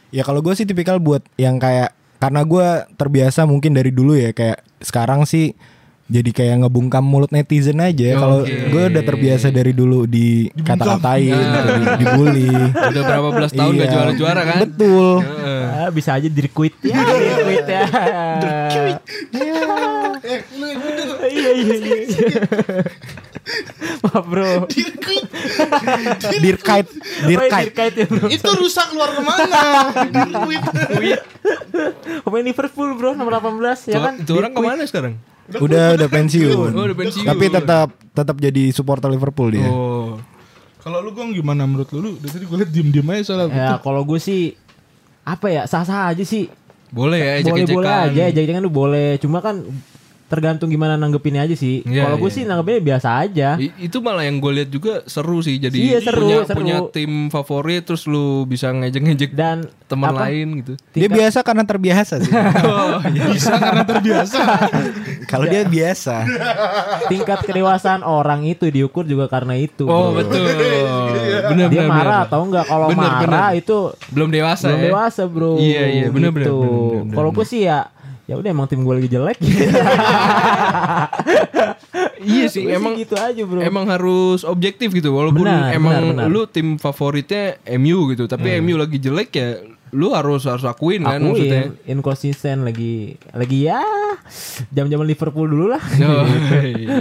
Ya 0.10 0.24
kalau 0.26 0.42
gue 0.42 0.54
sih 0.54 0.66
tipikal 0.66 0.98
buat 0.98 1.22
yang 1.38 1.58
kayak 1.58 1.94
karena 2.20 2.42
gua 2.44 2.68
terbiasa 2.94 3.44
mungkin 3.44 3.72
dari 3.72 3.90
dulu 3.90 4.14
ya 4.14 4.30
kayak 4.30 4.60
sekarang 4.80 5.24
sih 5.24 5.56
jadi 6.10 6.34
kayak 6.34 6.66
ngebungkam 6.66 7.06
mulut 7.06 7.30
netizen 7.30 7.78
aja. 7.78 8.18
Kalau 8.18 8.42
Oke. 8.42 8.50
gue 8.50 8.84
udah 8.90 9.04
terbiasa 9.06 9.54
dari 9.54 9.78
dulu 9.78 10.10
di 10.10 10.50
kata-katain, 10.58 11.38
di- 11.38 11.86
dibully. 12.02 12.50
Udah 12.74 13.02
berapa 13.06 13.30
belas 13.30 13.54
tahun 13.54 13.78
gak 13.78 13.86
Iya. 13.86 13.94
juara-juara 13.94 14.42
kan? 14.42 14.58
Betul. 14.66 15.22
Heeh. 15.22 15.64
Ah, 15.70 15.90
bisa 15.94 16.18
aja 16.18 16.26
di 16.26 16.50
quit 16.50 16.74
ya, 16.82 16.98
di 16.98 17.14
quit 17.46 17.68
ya. 17.70 17.84
Iya 21.30 21.52
iya 21.54 21.76
iya. 21.78 22.82
Maaf 24.06 24.26
bro. 24.26 24.68
Dirkait, 26.40 26.86
Oh, 26.88 27.28
dirkait. 27.28 27.66
dirkait 27.70 27.94
ya 27.96 28.06
bro. 28.06 28.26
Itu 28.30 28.50
rusak 28.56 28.90
keluar 28.90 29.12
ke 29.12 29.22
mana? 29.22 29.46
Dirkuit. 30.08 30.64
Pemain 32.24 32.46
Liverpool 32.46 32.90
bro 32.96 33.12
nomor 33.14 33.40
18 33.40 33.92
ya 33.92 34.00
kan. 34.00 34.14
itu 34.18 34.34
orang 34.34 34.52
ke 34.54 34.62
mana 34.62 34.82
sekarang? 34.86 35.14
Udah 35.58 35.98
udah 35.98 36.08
pensiun. 36.08 36.72
Oh, 36.74 36.84
udah 36.86 36.98
pensiun. 36.98 37.26
Tapi 37.26 37.46
tetap 37.50 37.88
tetap 38.14 38.36
jadi 38.38 38.64
supporter 38.70 39.10
Liverpool 39.10 39.50
dia. 39.50 39.66
Oh. 39.66 40.22
Kalau 40.80 41.04
lu 41.04 41.12
gong 41.12 41.36
gimana 41.36 41.68
menurut 41.68 41.90
lu? 41.92 42.00
Lu 42.00 42.10
dari 42.18 42.32
tadi 42.32 42.46
gue 42.48 42.58
liat 42.62 42.72
diem-diem 42.72 43.08
aja 43.12 43.24
soalnya. 43.26 43.52
Ya 43.52 43.74
kalau 43.78 44.06
gue 44.06 44.16
sih 44.16 44.56
apa 45.28 45.52
ya 45.52 45.64
sah-sah 45.68 46.08
aja 46.08 46.24
sih. 46.24 46.48
Boleh 46.90 47.20
ya 47.20 47.34
boleh 47.46 47.66
ejek-ejekan. 47.68 47.76
boleh 47.76 47.94
aja, 48.10 48.24
ejek-ejekan 48.32 48.62
tuh 48.64 48.74
boleh. 48.74 49.10
Cuma 49.20 49.38
kan 49.44 49.62
tergantung 50.30 50.70
gimana 50.70 50.94
nanggepinnya 50.94 51.42
aja 51.42 51.54
sih. 51.54 51.82
Iya, 51.82 52.06
kalau 52.06 52.18
gue 52.18 52.30
iya. 52.30 52.38
sih 52.38 52.44
nanggepinnya 52.46 52.82
biasa 52.86 53.10
aja. 53.20 53.50
I- 53.58 53.74
itu 53.82 53.98
malah 53.98 54.22
yang 54.22 54.38
gue 54.38 54.52
lihat 54.54 54.70
juga 54.70 55.02
seru 55.04 55.42
sih 55.42 55.58
jadi 55.58 55.74
Iya, 55.74 55.98
seru, 56.00 56.22
punya 56.22 56.38
seru. 56.44 56.56
punya 56.56 56.78
tim 56.88 57.12
favorit 57.28 57.82
terus 57.82 58.06
lu 58.06 58.46
bisa 58.46 58.70
ngejek-ngejek 58.70 59.32
Dan 59.32 59.58
teman 59.84 60.14
lain 60.14 60.48
gitu. 60.60 60.74
Dia 60.92 61.10
biasa 61.10 61.42
karena 61.42 61.64
terbiasa 61.64 62.14
sih. 62.20 62.30
Oh, 62.62 63.02
iya. 63.04 63.26
Bisa 63.28 63.58
karena 63.58 63.82
terbiasa. 63.84 64.42
Kalau 65.32 65.46
dia 65.46 65.66
biasa. 65.66 66.16
tingkat 67.06 67.40
kedewasaan 67.42 68.02
orang 68.02 68.46
itu 68.46 68.68
diukur 68.68 69.04
juga 69.04 69.26
karena 69.26 69.56
itu. 69.56 69.84
Oh 69.84 70.12
bro. 70.12 70.22
betul. 70.22 70.46
Benar 71.50 71.68
Dia 71.68 71.82
benar. 71.82 71.90
marah 71.90 72.20
atau 72.24 72.40
enggak? 72.44 72.66
Kalau 72.66 72.88
Bener, 72.88 73.02
marah 73.02 73.26
bener. 73.50 73.60
itu 73.60 73.78
belum 74.10 74.30
dewasa 74.30 74.66
belum 74.68 74.78
ya. 74.78 74.86
dewasa 74.88 75.22
bro. 75.26 75.52
Iya, 75.56 75.84
iya, 75.88 76.06
bener, 76.08 76.30
bener, 76.30 76.46
Gitu. 76.46 76.54
bener, 76.56 76.70
bener, 76.70 77.02
bener, 77.02 77.16
Kalau 77.16 77.30
gue 77.32 77.46
sih 77.46 77.62
ya 77.64 77.80
ya 78.30 78.38
udah 78.38 78.50
emang 78.54 78.70
tim 78.70 78.86
gue 78.86 78.94
lagi 78.94 79.10
jelek. 79.10 79.38
Iya 82.20 82.52
sih 82.52 82.68
Gua 82.68 82.76
emang 82.76 82.94
gitu 83.00 83.16
aja 83.16 83.42
bro. 83.48 83.64
emang 83.64 83.88
harus 83.88 84.44
objektif 84.44 84.92
gitu 84.92 85.16
walaupun 85.16 85.48
Benar, 85.48 85.72
emang 85.72 85.94
benar, 86.12 86.28
benar. 86.28 86.28
lu 86.28 86.44
tim 86.46 86.76
favoritnya 86.76 87.56
MU 87.80 88.12
gitu 88.12 88.28
tapi 88.28 88.60
MU 88.60 88.76
lagi 88.76 89.00
jelek 89.00 89.30
ya 89.32 89.48
lu 89.92 90.12
harus 90.12 90.44
harus 90.44 90.64
akuin 90.64 91.02
kan 91.02 91.18
maksudnya. 91.18 91.70
Akuin 91.70 91.90
inkonsisten 91.90 92.62
lagi 92.62 93.14
lagi 93.32 93.66
ya 93.66 93.82
jam-jaman 94.70 95.06
Liverpool 95.06 95.46
dulu 95.46 95.66
lah. 95.70 95.82
Oh, 96.10 96.26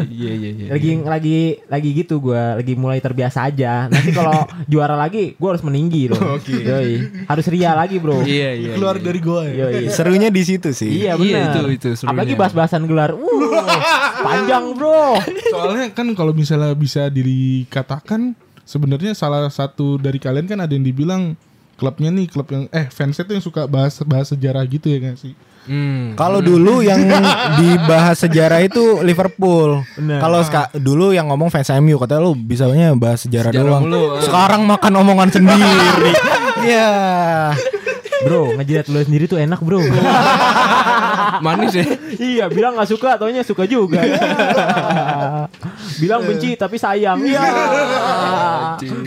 iya 0.05 0.33
iya 0.33 0.51
iya. 0.53 0.67
lagi 0.69 0.91
lagi 1.01 1.39
lagi 1.65 1.91
gitu 1.93 2.21
gua 2.21 2.57
lagi 2.57 2.75
mulai 2.75 2.99
terbiasa 2.99 3.45
aja. 3.45 3.89
Nanti 3.89 4.11
kalau 4.11 4.45
juara 4.71 4.95
lagi 4.95 5.33
gua 5.37 5.57
harus 5.57 5.65
meninggi 5.65 6.09
loh. 6.09 6.39
Yoi. 6.45 7.25
Harus 7.25 7.47
ria 7.49 7.73
lagi, 7.73 7.97
Bro. 7.97 8.23
Iya 8.23 8.51
iya. 8.55 8.73
Keluar 8.75 8.97
dari 8.97 9.19
gua 9.19 9.45
ya. 9.45 9.69
Yoi. 9.69 9.89
Serunya 9.97 10.29
di 10.29 10.43
situ 10.43 10.71
sih. 10.71 11.05
Iya 11.05 11.17
Iya, 11.17 11.53
benar. 11.53 11.65
itu- 11.65 11.71
itu 11.71 11.89
serunya. 11.95 12.13
Apalagi 12.15 12.35
bahas-bahasan 12.35 12.83
gelar. 12.85 13.13
Uh, 13.13 13.65
panjang, 14.21 14.65
Bro. 14.73 15.19
Soalnya 15.51 15.87
kan 15.93 16.07
kalau 16.13 16.33
misalnya 16.33 16.73
bisa 16.73 17.09
dikatakan 17.09 18.37
sebenarnya 18.63 19.13
salah 19.13 19.49
satu 19.49 19.97
dari 19.97 20.19
kalian 20.19 20.45
kan 20.45 20.59
ada 20.61 20.71
yang 20.71 20.85
dibilang 20.85 21.33
klubnya 21.79 22.11
nih 22.11 22.27
klub 22.27 22.45
yang 22.49 22.67
eh 22.69 22.87
fansnya 22.89 23.23
tuh 23.23 23.33
yang 23.33 23.45
suka 23.45 23.65
bahas 23.65 24.03
bahas 24.03 24.29
sejarah 24.29 24.67
gitu 24.67 24.91
ya 24.91 24.99
kan 25.01 25.15
sih. 25.15 25.33
Hmm. 25.65 26.13
Kalau 26.13 26.41
dulu 26.41 26.81
yang 26.81 26.99
dibahas 27.61 28.19
sejarah 28.19 28.59
itu 28.59 28.99
Liverpool. 29.01 29.85
Kalau 29.95 30.41
ska- 30.41 30.73
dulu 30.73 31.13
yang 31.13 31.29
ngomong 31.29 31.49
fans 31.49 31.71
MU 31.77 31.95
katanya 31.97 32.21
lu 32.21 32.33
bisanya 32.33 32.91
bahas 32.93 33.23
sejarah, 33.23 33.49
Sejarah 33.49 33.69
doang. 33.71 33.83
mulu, 33.85 34.03
ah. 34.11 34.21
Sekarang 34.21 34.67
makan 34.67 34.93
omongan 34.97 35.31
sendiri. 35.31 36.13
Iya. 36.59 36.91
Bro, 38.19 38.59
ngejilat 38.59 38.91
lu 38.91 38.99
sendiri 38.99 39.25
tuh 39.25 39.39
enak, 39.39 39.63
Bro. 39.63 39.79
Manis 41.47 41.71
ya. 41.71 41.87
iya, 42.19 42.45
bilang 42.51 42.75
nggak 42.75 42.91
suka, 42.91 43.15
taunya 43.15 43.47
suka 43.47 43.63
juga. 43.63 44.03
Bilang 45.99 46.23
benci 46.23 46.55
tapi 46.55 46.77
sayang. 46.77 47.19
Iya. 47.21 47.43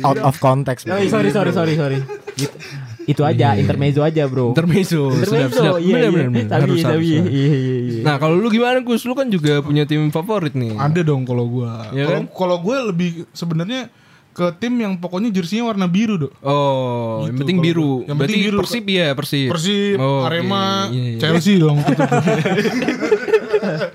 Out 0.04 0.20
of 0.22 0.36
context. 0.38 0.86
Oh, 0.86 1.00
sorry, 1.08 1.32
sorry, 1.32 1.52
sorry, 1.52 1.74
sorry. 1.76 1.98
Gitu. 2.36 2.56
Itu 3.02 3.26
aja, 3.26 3.58
intermezzo 3.58 4.06
aja, 4.06 4.30
Bro. 4.30 4.54
Intermezzo. 4.54 5.10
Intermezzo, 5.10 5.82
iya, 5.82 5.98
iya. 6.06 6.10
bener. 6.14 6.46
Tapi, 6.46 6.78
iya, 6.78 6.94
iya, 6.96 7.22
iya. 7.26 8.02
Nah 8.06 8.22
kalau 8.22 8.38
lu 8.38 8.48
gimana 8.48 8.78
Gus? 8.80 9.02
Lu 9.04 9.18
kan 9.18 9.26
juga 9.28 9.60
punya 9.60 9.90
tim 9.90 10.06
favorit 10.08 10.54
nih. 10.54 10.78
Ada 10.78 11.02
dong 11.02 11.26
kalau 11.26 11.50
gua. 11.50 11.90
Iya 11.92 12.06
Kalau 12.08 12.20
kan? 12.22 12.26
kalau 12.30 12.58
gue 12.62 12.78
lebih 12.94 13.10
sebenarnya 13.34 13.90
ke 14.32 14.48
tim 14.64 14.80
yang 14.80 14.96
pokoknya 14.96 15.28
jersinya 15.28 15.74
warna 15.74 15.90
biru 15.92 16.16
dong. 16.16 16.34
Oh, 16.40 17.26
yang 17.26 17.36
Gitu, 17.36 17.40
penting 17.44 17.58
kalau 17.58 17.68
biru. 17.68 17.92
Yang 18.06 18.16
Berarti 18.16 18.22
penting 18.32 18.44
biru. 18.48 18.58
Persib 18.64 18.86
ya, 18.88 19.08
Persib. 19.12 19.48
Persib, 19.50 19.98
Oh. 20.00 20.22
Arema, 20.24 20.66
Iya, 20.88 21.02
iya. 21.02 21.20
Chelsea 21.20 21.56
dong. 21.58 21.78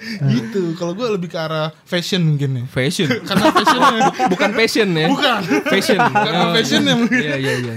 gitu. 0.34 0.74
Kalau 0.74 0.92
gue 0.92 1.06
lebih 1.08 1.28
ke 1.30 1.38
arah 1.38 1.70
fashion 1.84 2.22
mungkin 2.24 2.50
ya. 2.58 2.64
Fashion. 2.66 3.08
Karena 3.28 3.46
fashionnya 3.50 4.00
Bukan 4.32 4.50
passion 4.52 4.88
ya. 4.92 5.06
Bukan. 5.08 5.40
Fashion. 5.68 5.98
Karena 6.00 6.42
Oh, 6.42 6.52
fashionnya 6.52 6.94
mungkin. 6.94 7.20
Iya, 7.20 7.34
iya, 7.38 7.52
iya. 7.62 7.74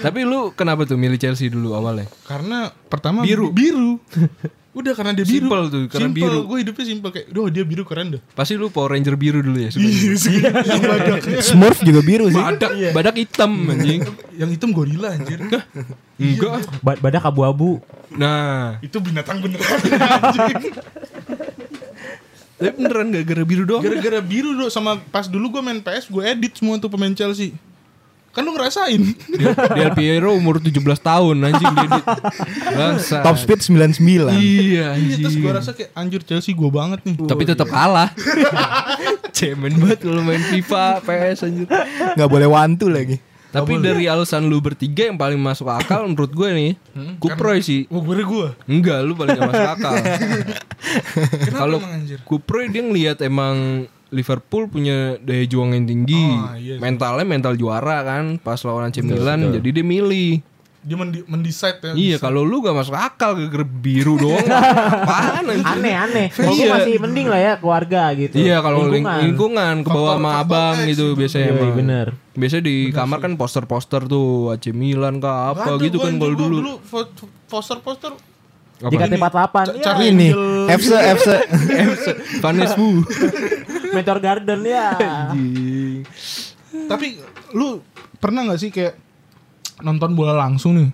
Tapi 0.00 0.26
lu 0.26 0.50
kenapa 0.52 0.82
tuh 0.84 0.98
milih 0.98 1.16
Chelsea 1.16 1.46
dulu 1.46 1.72
awalnya? 1.72 2.10
Karena 2.26 2.68
pertama 2.90 3.22
Biru. 3.22 3.54
biru. 3.54 4.02
Udah 4.74 4.90
karena 4.90 5.14
dia 5.14 5.22
biru. 5.22 5.46
Simple 5.46 5.62
tuh, 5.68 5.82
karena 5.86 6.08
Simple. 6.10 6.18
biru. 6.20 6.38
Gue 6.44 6.58
hidupnya 6.60 6.84
simple 6.84 7.10
kayak, 7.10 7.26
doh 7.30 7.46
dia 7.46 7.62
biru 7.62 7.86
keren 7.86 8.18
dah. 8.18 8.20
Pasti 8.34 8.54
lu 8.54 8.68
Power 8.68 8.90
Ranger 8.90 9.14
biru 9.14 9.38
dulu 9.38 9.54
ya. 9.56 9.70
Iya 9.70 10.50
badak. 10.82 11.22
Smurf 11.40 11.78
juga 11.80 12.00
biru 12.00 12.26
sih. 12.26 12.36
Badak, 12.36 12.70
badak 12.90 13.14
hitam 13.16 13.52
anjing. 13.64 14.02
yang 14.34 14.50
hitam 14.50 14.70
gorila 14.70 15.14
anjir. 15.14 15.38
Enggak. 15.40 15.64
Ba- 16.80 16.98
badak 16.98 17.22
abu-abu. 17.24 17.78
Nah, 18.10 18.78
Itu 18.80 18.98
binatang 18.98 19.38
beneran. 19.38 19.62
anjing. 19.62 20.74
tapi 22.54 22.70
beneran 22.76 23.06
gak 23.10 23.24
gara 23.24 23.42
biru 23.44 23.62
doang. 23.62 23.82
Gara-gara 23.82 24.20
biru 24.20 24.54
doh 24.56 24.68
sama 24.68 24.96
pas 25.04 25.26
dulu 25.26 25.50
gue 25.50 25.62
main 25.62 25.78
PS 25.78 26.06
gue 26.08 26.22
edit 26.24 26.54
semua 26.54 26.78
tuh 26.78 26.88
pemain 26.88 27.12
Chelsea. 27.12 27.54
Kan 28.34 28.42
lu 28.42 28.50
ngerasain. 28.52 28.98
Del, 29.30 29.54
Del 29.54 29.90
Piero 29.94 30.34
umur 30.34 30.58
17 30.58 30.74
tahun 30.98 31.36
anjing 31.40 31.70
dia. 31.72 31.86
di- 31.88 32.04
Bangsa. 32.68 33.22
Top 33.22 33.38
speed 33.38 33.62
99. 33.62 34.34
Iya 34.34 34.34
Iya, 34.34 34.84
anjing. 34.92 35.22
terus 35.22 35.36
gue 35.36 35.52
rasa 35.52 35.70
kayak 35.70 35.94
anjir 35.94 36.20
Chelsea 36.20 36.50
gue 36.50 36.66
banget 36.66 36.98
nih. 37.02 37.14
Tapi 37.20 37.42
tetap 37.44 37.66
kalah. 37.66 38.10
Cemen 39.36 39.74
banget 39.76 39.98
kalau 40.00 40.20
main 40.20 40.42
FIFA, 40.42 40.98
PS 41.00 41.38
anjir. 41.42 41.66
Nggak 42.12 42.28
boleh 42.28 42.48
wantu 42.48 42.86
lagi. 42.86 43.22
Tapi 43.48 43.78
dari 43.78 44.10
alasan 44.10 44.50
lu 44.50 44.58
bertiga 44.58 45.06
yang 45.06 45.14
paling 45.14 45.38
masuk 45.38 45.70
akal 45.70 46.02
menurut 46.04 46.26
gue 46.28 46.48
nih, 46.50 46.72
Kuproy 47.16 47.62
sih. 47.62 47.86
Oh 47.86 48.02
gue 48.02 48.18
gue. 48.18 48.48
Enggak, 48.66 48.98
lu 49.00 49.14
paling 49.14 49.30
gak 49.32 49.46
masuk 49.46 49.70
akal. 49.72 49.94
Kalau 51.54 51.78
emang 51.78 51.94
anjir? 51.94 52.18
Kuproy 52.24 52.66
dia 52.66 52.82
ngelihat 52.82 53.22
emang 53.22 53.86
Liverpool 54.14 54.64
punya 54.66 54.96
daya 55.18 55.42
juang 55.44 55.70
yang 55.70 55.84
tinggi, 55.84 56.22
Oh, 56.24 56.54
iya 56.54 56.78
mentalnya 56.78 57.22
mental 57.22 57.54
juara 57.54 58.00
kan, 58.00 58.38
pas 58.38 58.56
lawan 58.60 58.88
AC 58.88 59.00
Milan, 59.00 59.50
jadi 59.52 59.68
dia 59.72 59.84
milih. 59.84 60.38
Dia 60.80 60.94
mendi- 60.94 61.24
mendecide 61.24 61.80
ya. 61.80 61.92
Iya, 61.94 62.16
kalau 62.18 62.44
lu 62.44 62.60
gak 62.60 62.76
masuk 62.76 62.92
akal 62.92 63.32
gara 63.40 63.64
biru 63.64 64.14
doang, 64.14 64.36
apaan 65.00 65.48
anjir? 65.48 65.64
Aneh, 65.66 65.94
aneh. 65.96 66.26
Kalau 66.28 66.52
Iya. 66.52 66.70
masih 66.70 66.94
mending 66.98 67.24
lah 67.24 67.40
ya 67.40 67.52
keluarga 67.56 68.12
gitu. 68.12 68.36
Iya 68.36 68.60
kalau 68.60 68.86
ling- 68.86 69.00
lingkungan, 69.00 69.80
ke 69.80 69.88
bawah 69.88 70.20
sama 70.20 70.30
abang 70.38 70.84
gitu 70.84 71.12
itu. 71.12 71.16
biasanya 71.16 71.56
Iya, 71.56 71.72
bener. 71.72 72.06
Biasanya 72.34 72.64
di 72.64 72.76
kamar 72.90 73.18
kan 73.18 73.32
poster-poster 73.34 74.04
tuh 74.04 74.52
AC 74.52 74.70
Milan 74.70 75.18
kah 75.18 75.56
apa 75.56 75.80
gitu 75.80 75.96
kan 75.98 76.14
kalau 76.14 76.36
dulu. 76.36 76.56
dulu 76.60 76.72
poster-poster? 77.46 78.12
JKT48 78.76 79.54
Ca- 79.54 79.64
ya. 79.70 79.84
cari- 79.84 80.10
Ini. 80.10 80.28
FC 80.66 80.90
FC 80.92 81.26
Vanesbu. 82.38 82.88
Meteor 83.92 84.18
Garden 84.18 84.60
ya. 84.62 84.98
Tapi 86.84 87.06
lu 87.54 87.78
pernah 88.18 88.44
nggak 88.44 88.58
sih 88.58 88.70
kayak 88.70 88.98
nonton 89.80 90.12
bola 90.12 90.34
langsung 90.34 90.74
nih? 90.74 90.90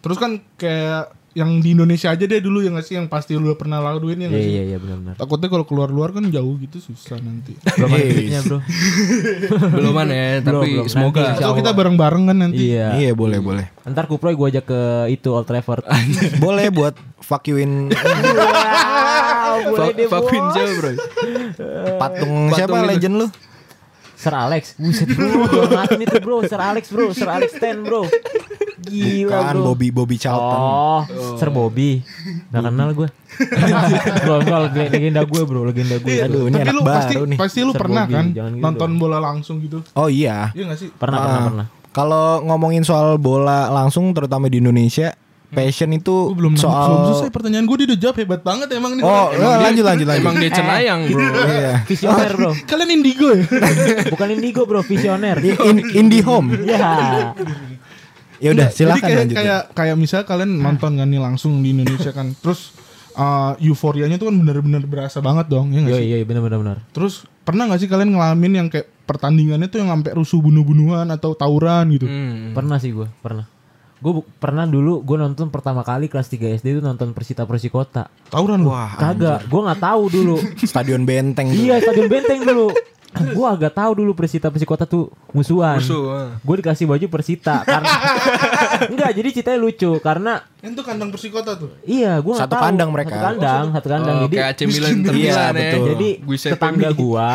Terus 0.00 0.18
kan 0.18 0.42
kayak 0.54 1.14
yang 1.34 1.58
di 1.58 1.74
Indonesia 1.74 2.14
aja 2.14 2.24
deh 2.24 2.38
dulu 2.38 2.62
yang 2.62 2.78
nggak 2.78 2.86
sih 2.86 2.94
yang 2.94 3.10
pasti 3.10 3.34
lu 3.34 3.50
pernah 3.58 3.82
lakuin 3.82 4.22
ya 4.22 4.26
Iya 4.26 4.28
nggak 4.30 4.42
sih? 4.42 4.52
iya 4.54 4.62
iya 4.70 4.78
benar-benar. 4.78 5.14
Takutnya 5.18 5.48
kalau 5.50 5.66
keluar-luar 5.66 6.14
kan 6.14 6.22
jauh 6.30 6.54
gitu 6.62 6.78
susah 6.78 7.18
nanti. 7.18 7.58
Belum 7.74 7.90
ada 7.90 8.06
duitnya 8.06 8.40
bro. 8.46 8.58
Belum 9.76 9.94
ya, 10.06 10.26
tapi 10.40 10.68
belum. 10.78 10.86
semoga. 10.86 11.34
Atau 11.34 11.58
kita 11.58 11.74
bareng-bareng 11.74 12.24
kan 12.30 12.36
nanti. 12.38 12.70
Iya. 12.70 12.94
Iya 12.94 13.10
boleh 13.18 13.42
boleh. 13.42 13.66
Ntar 13.82 14.06
kuproy 14.06 14.38
gue 14.38 14.46
ajak 14.54 14.64
ke 14.64 14.80
itu 15.10 15.28
Old 15.34 15.50
Trafford. 15.50 15.82
boleh 16.44 16.70
buat 16.70 16.94
fuck 17.18 17.42
youin 17.50 17.88
wow, 17.90 19.56
boleh 19.64 19.90
Fuck- 19.90 19.96
deh 19.96 20.06
bos. 20.06 20.54
jauh 20.54 20.74
bro. 20.78 20.92
patung 21.96 22.52
siapa 22.52 22.76
legend 22.84 23.14
lu? 23.16 23.26
Sir 24.24 24.32
Alex, 24.34 24.62
buset 24.74 25.04
bro, 25.06 25.28
ngatin 25.68 26.00
itu 26.00 26.16
bro, 26.18 26.40
Sir 26.42 26.56
Alex 26.56 26.88
bro, 26.88 27.12
Sir 27.12 27.28
Alex 27.28 27.50
Ten 27.54 27.84
bro. 27.84 28.08
Gila 28.80 29.30
Kan 29.30 29.54
bro. 29.54 29.62
Bobby 29.66 29.88
Bobby 29.90 30.16
Charlton. 30.16 30.58
Oh, 30.58 31.00
Sir 31.36 31.48
Bobby. 31.48 32.00
Gak 32.48 32.62
kenal 32.64 32.90
gue. 32.90 33.08
bro, 34.20 34.36
leg- 34.40 34.90
legenda 34.90 35.22
gue 35.22 35.42
bro, 35.42 35.60
legenda 35.62 35.96
gue. 35.98 36.08
Iya, 36.10 36.24
Aduh, 36.24 36.46
ini 36.46 36.54
tapi 36.54 36.64
anak 36.64 36.74
lu 36.74 36.82
pasti 36.82 37.14
baru 37.14 37.24
nih. 37.26 37.38
pasti 37.38 37.58
lu 37.60 37.70
Sir 37.70 37.80
pernah 37.80 38.04
Bobby, 38.04 38.14
kan 38.14 38.26
gitu 38.30 38.60
nonton 38.60 38.88
dong. 38.88 38.98
bola 38.98 39.18
langsung 39.18 39.56
gitu. 39.60 39.78
Oh 39.92 40.08
iya. 40.08 40.48
Iya 40.52 40.62
gak 40.66 40.78
sih? 40.78 40.88
Pernah, 40.90 41.18
pernah, 41.18 41.36
Ah, 41.36 41.46
pernah. 41.46 41.66
Kalau 41.90 42.26
ngomongin 42.42 42.82
soal 42.82 43.16
bola 43.16 43.68
langsung 43.68 44.10
terutama 44.10 44.48
di 44.48 44.58
Indonesia, 44.58 45.14
passion 45.54 45.90
itu 45.90 46.14
Gue 46.26 46.36
belum 46.36 46.54
soal 46.54 46.90
belum 46.90 47.02
selesai 47.08 47.30
pertanyaan 47.30 47.64
gue 47.64 47.76
dia 47.78 47.86
udah 47.88 47.98
jawab 47.98 48.16
hebat 48.18 48.40
banget 48.42 48.68
emang 48.72 48.92
nih. 48.94 49.02
Oh, 49.02 49.30
orang. 49.30 49.38
ya, 49.38 49.56
lanjut 49.62 49.84
lanjut 49.84 50.06
lanjut. 50.06 50.22
Emang 50.22 50.34
dia 50.36 50.50
cenayang 50.50 51.00
bro. 51.06 51.22
Iya. 51.24 51.72
Visioner 51.84 52.30
bro, 52.32 52.50
Kalian 52.70 52.90
indigo 52.92 53.28
ya? 53.30 53.44
bukan 54.12 54.28
indigo 54.30 54.62
bro, 54.66 54.80
visioner. 54.82 55.36
In, 55.38 55.54
in- 55.78 55.90
indie 55.96 56.20
home. 56.20 56.50
Ya, 56.60 57.32
Ya 58.36 58.50
udah 58.50 58.68
silakan 58.68 58.98
Jadi 58.98 59.00
kayak 59.00 59.18
lanjut. 59.22 59.36
kayak 59.38 59.60
kayak 59.72 59.96
misalnya 59.96 60.26
kalian 60.26 60.50
nonton 60.58 60.92
kan 60.98 61.06
nih 61.06 61.22
langsung 61.22 61.62
di 61.62 61.70
Indonesia 61.70 62.10
kan. 62.10 62.34
Terus 62.34 62.74
uh, 63.14 63.54
euforianya 63.56 64.18
tuh 64.18 64.28
kan 64.28 64.36
bener-bener 64.36 64.82
berasa 64.84 65.22
banget 65.22 65.46
dong 65.48 65.70
ya 65.70 65.80
nggak 65.80 65.94
iya 65.94 66.02
sih? 66.02 66.08
iya 66.12 66.26
benar 66.26 66.42
benar 66.42 66.58
benar. 66.60 66.78
Terus 66.90 67.24
pernah 67.44 67.70
gak 67.70 67.80
sih 67.80 67.88
kalian 67.88 68.12
ngalamin 68.12 68.52
yang 68.56 68.68
kayak 68.68 68.90
pertandingannya 69.04 69.68
tuh 69.68 69.80
yang 69.80 69.92
sampai 69.92 70.12
rusuh 70.16 70.40
bunuh-bunuhan 70.40 71.06
atau 71.08 71.32
tawuran 71.32 71.88
gitu? 71.92 72.04
Hmm. 72.04 72.52
Pernah 72.52 72.76
sih 72.76 72.90
gue, 72.90 73.06
pernah. 73.20 73.46
Gue 74.04 74.12
pernah 74.36 74.62
dulu 74.64 75.00
gue 75.00 75.16
nonton 75.16 75.48
pertama 75.48 75.80
kali 75.80 76.06
kelas 76.06 76.28
3 76.28 76.60
SD 76.60 76.66
itu 76.70 76.80
nonton 76.80 77.10
Persita 77.10 77.42
Persikota. 77.42 78.12
Tawuran 78.28 78.60
lu? 78.60 78.68
Wah, 78.68 78.92
Kagak, 78.92 79.48
gue 79.48 79.60
nggak 79.62 79.80
tahu 79.80 80.02
dulu. 80.12 80.36
stadion 80.68 81.02
benteng. 81.02 81.48
tuh. 81.48 81.56
iya, 81.56 81.80
Stadion 81.80 82.06
Benteng 82.06 82.44
dulu. 82.44 82.68
gue 83.14 83.46
agak 83.46 83.72
tahu 83.72 83.94
dulu 83.96 84.10
Persita 84.12 84.50
Persikota 84.50 84.84
tuh 84.84 85.06
musuhan. 85.30 85.78
Musuh, 85.78 86.02
ah. 86.10 86.28
Gue 86.36 86.54
dikasih 86.58 86.84
baju 86.84 87.06
Persita 87.08 87.62
karena 87.62 87.86
enggak 88.90 89.10
jadi 89.14 89.28
ceritanya 89.30 89.56
lucu 89.56 89.90
karena 89.98 90.42
tuh 90.58 90.82
kandang 90.82 91.08
Persikota 91.08 91.54
tuh. 91.54 91.70
iya 91.84 92.18
gue 92.18 92.28
nggak 92.28 92.44
Satu 92.44 92.54
tahu 92.54 92.64
kandang 92.66 92.90
mereka. 92.90 93.14
satu 93.14 93.22
kandang 93.24 93.64
satu 93.70 93.88
kandang 93.88 94.16
Oh, 94.16 94.22
jadi 94.24 94.34
kayak 94.34 94.50
AC 94.50 94.60
Milan 94.66 94.94
Iya, 94.98 95.12
Milan 95.14 95.30
ya. 95.30 95.54
betul. 95.54 95.84
jadi 95.86 96.08
tetangga 96.50 96.88
gua 96.92 97.30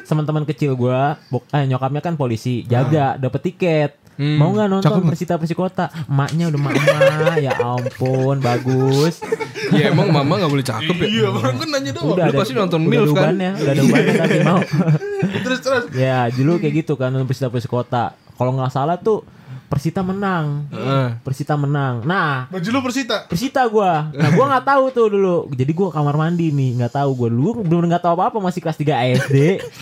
teman-teman 0.00 0.44
kecil 0.46 0.70
gua 0.72 1.00
bok 1.26 1.42
eh 1.50 1.64
nyokapnya 1.66 2.00
kan 2.00 2.14
polisi 2.14 2.62
jaga 2.64 3.18
dapet 3.18 3.40
tiket 3.42 3.90
Hmm. 4.14 4.38
mau 4.38 4.50
nggak 4.50 4.68
nonton 4.68 4.90
Cakep? 4.94 5.06
Persita 5.06 5.34
Persikota 5.36 5.84
emaknya 6.06 6.46
udah 6.46 6.60
mama 6.60 7.34
ya 7.46 7.52
ampun 7.56 8.38
bagus 8.38 9.18
Ya 9.66 9.90
emang 9.90 10.06
mama 10.08 10.36
gak 10.36 10.52
boleh 10.52 10.62
cakep 10.62 10.92
ya. 10.94 11.06
Iya, 11.08 11.26
orang 11.32 11.56
kan 11.56 11.68
nanya 11.68 11.90
doang. 11.90 12.12
udah 12.12 12.26
lu 12.28 12.32
pasti 12.36 12.52
nonton 12.52 12.78
udah 12.78 12.90
MILF 12.90 13.00
ada 13.00 13.08
kan? 13.08 13.16
ubannya, 13.16 13.50
udah 13.56 13.72
ada 13.72 13.82
ubannya 13.82 14.12
tadi 14.14 14.36
mau 14.40 14.60
Terus 15.44 15.58
terus. 15.58 15.84
ya 15.90 16.18
dulu 16.28 16.52
kayak 16.58 16.74
gitu 16.78 16.94
kan 16.94 17.08
nonton 17.08 17.26
Persita 17.26 17.48
Persikota 17.48 18.04
kalau 18.34 18.54
nggak 18.54 18.70
salah 18.70 18.94
tuh 18.96 19.24
Persita 19.64 20.04
menang 20.04 20.68
Heeh. 20.68 21.18
Persita 21.20 21.56
menang 21.56 22.04
nah 22.04 22.46
Baju 22.46 22.68
lu 22.68 22.80
Persita. 22.84 23.24
Persita 23.26 23.64
gua. 23.66 24.12
Nah, 24.12 24.30
gua 24.30 24.44
nggak 24.46 24.66
tahu 24.68 24.84
tuh 24.92 25.06
dulu. 25.08 25.36
Jadi 25.50 25.72
gua 25.72 25.88
kamar 25.90 26.14
mandi 26.14 26.52
nih, 26.52 26.78
nggak 26.78 26.94
tahu 26.94 27.10
gua 27.16 27.28
dulu 27.28 27.64
belum 27.64 27.88
nggak 27.88 28.04
tahu 28.04 28.14
apa-apa 28.14 28.38
masih 28.38 28.60
kelas 28.60 28.78
3 28.78 28.94
SD. 29.24 29.36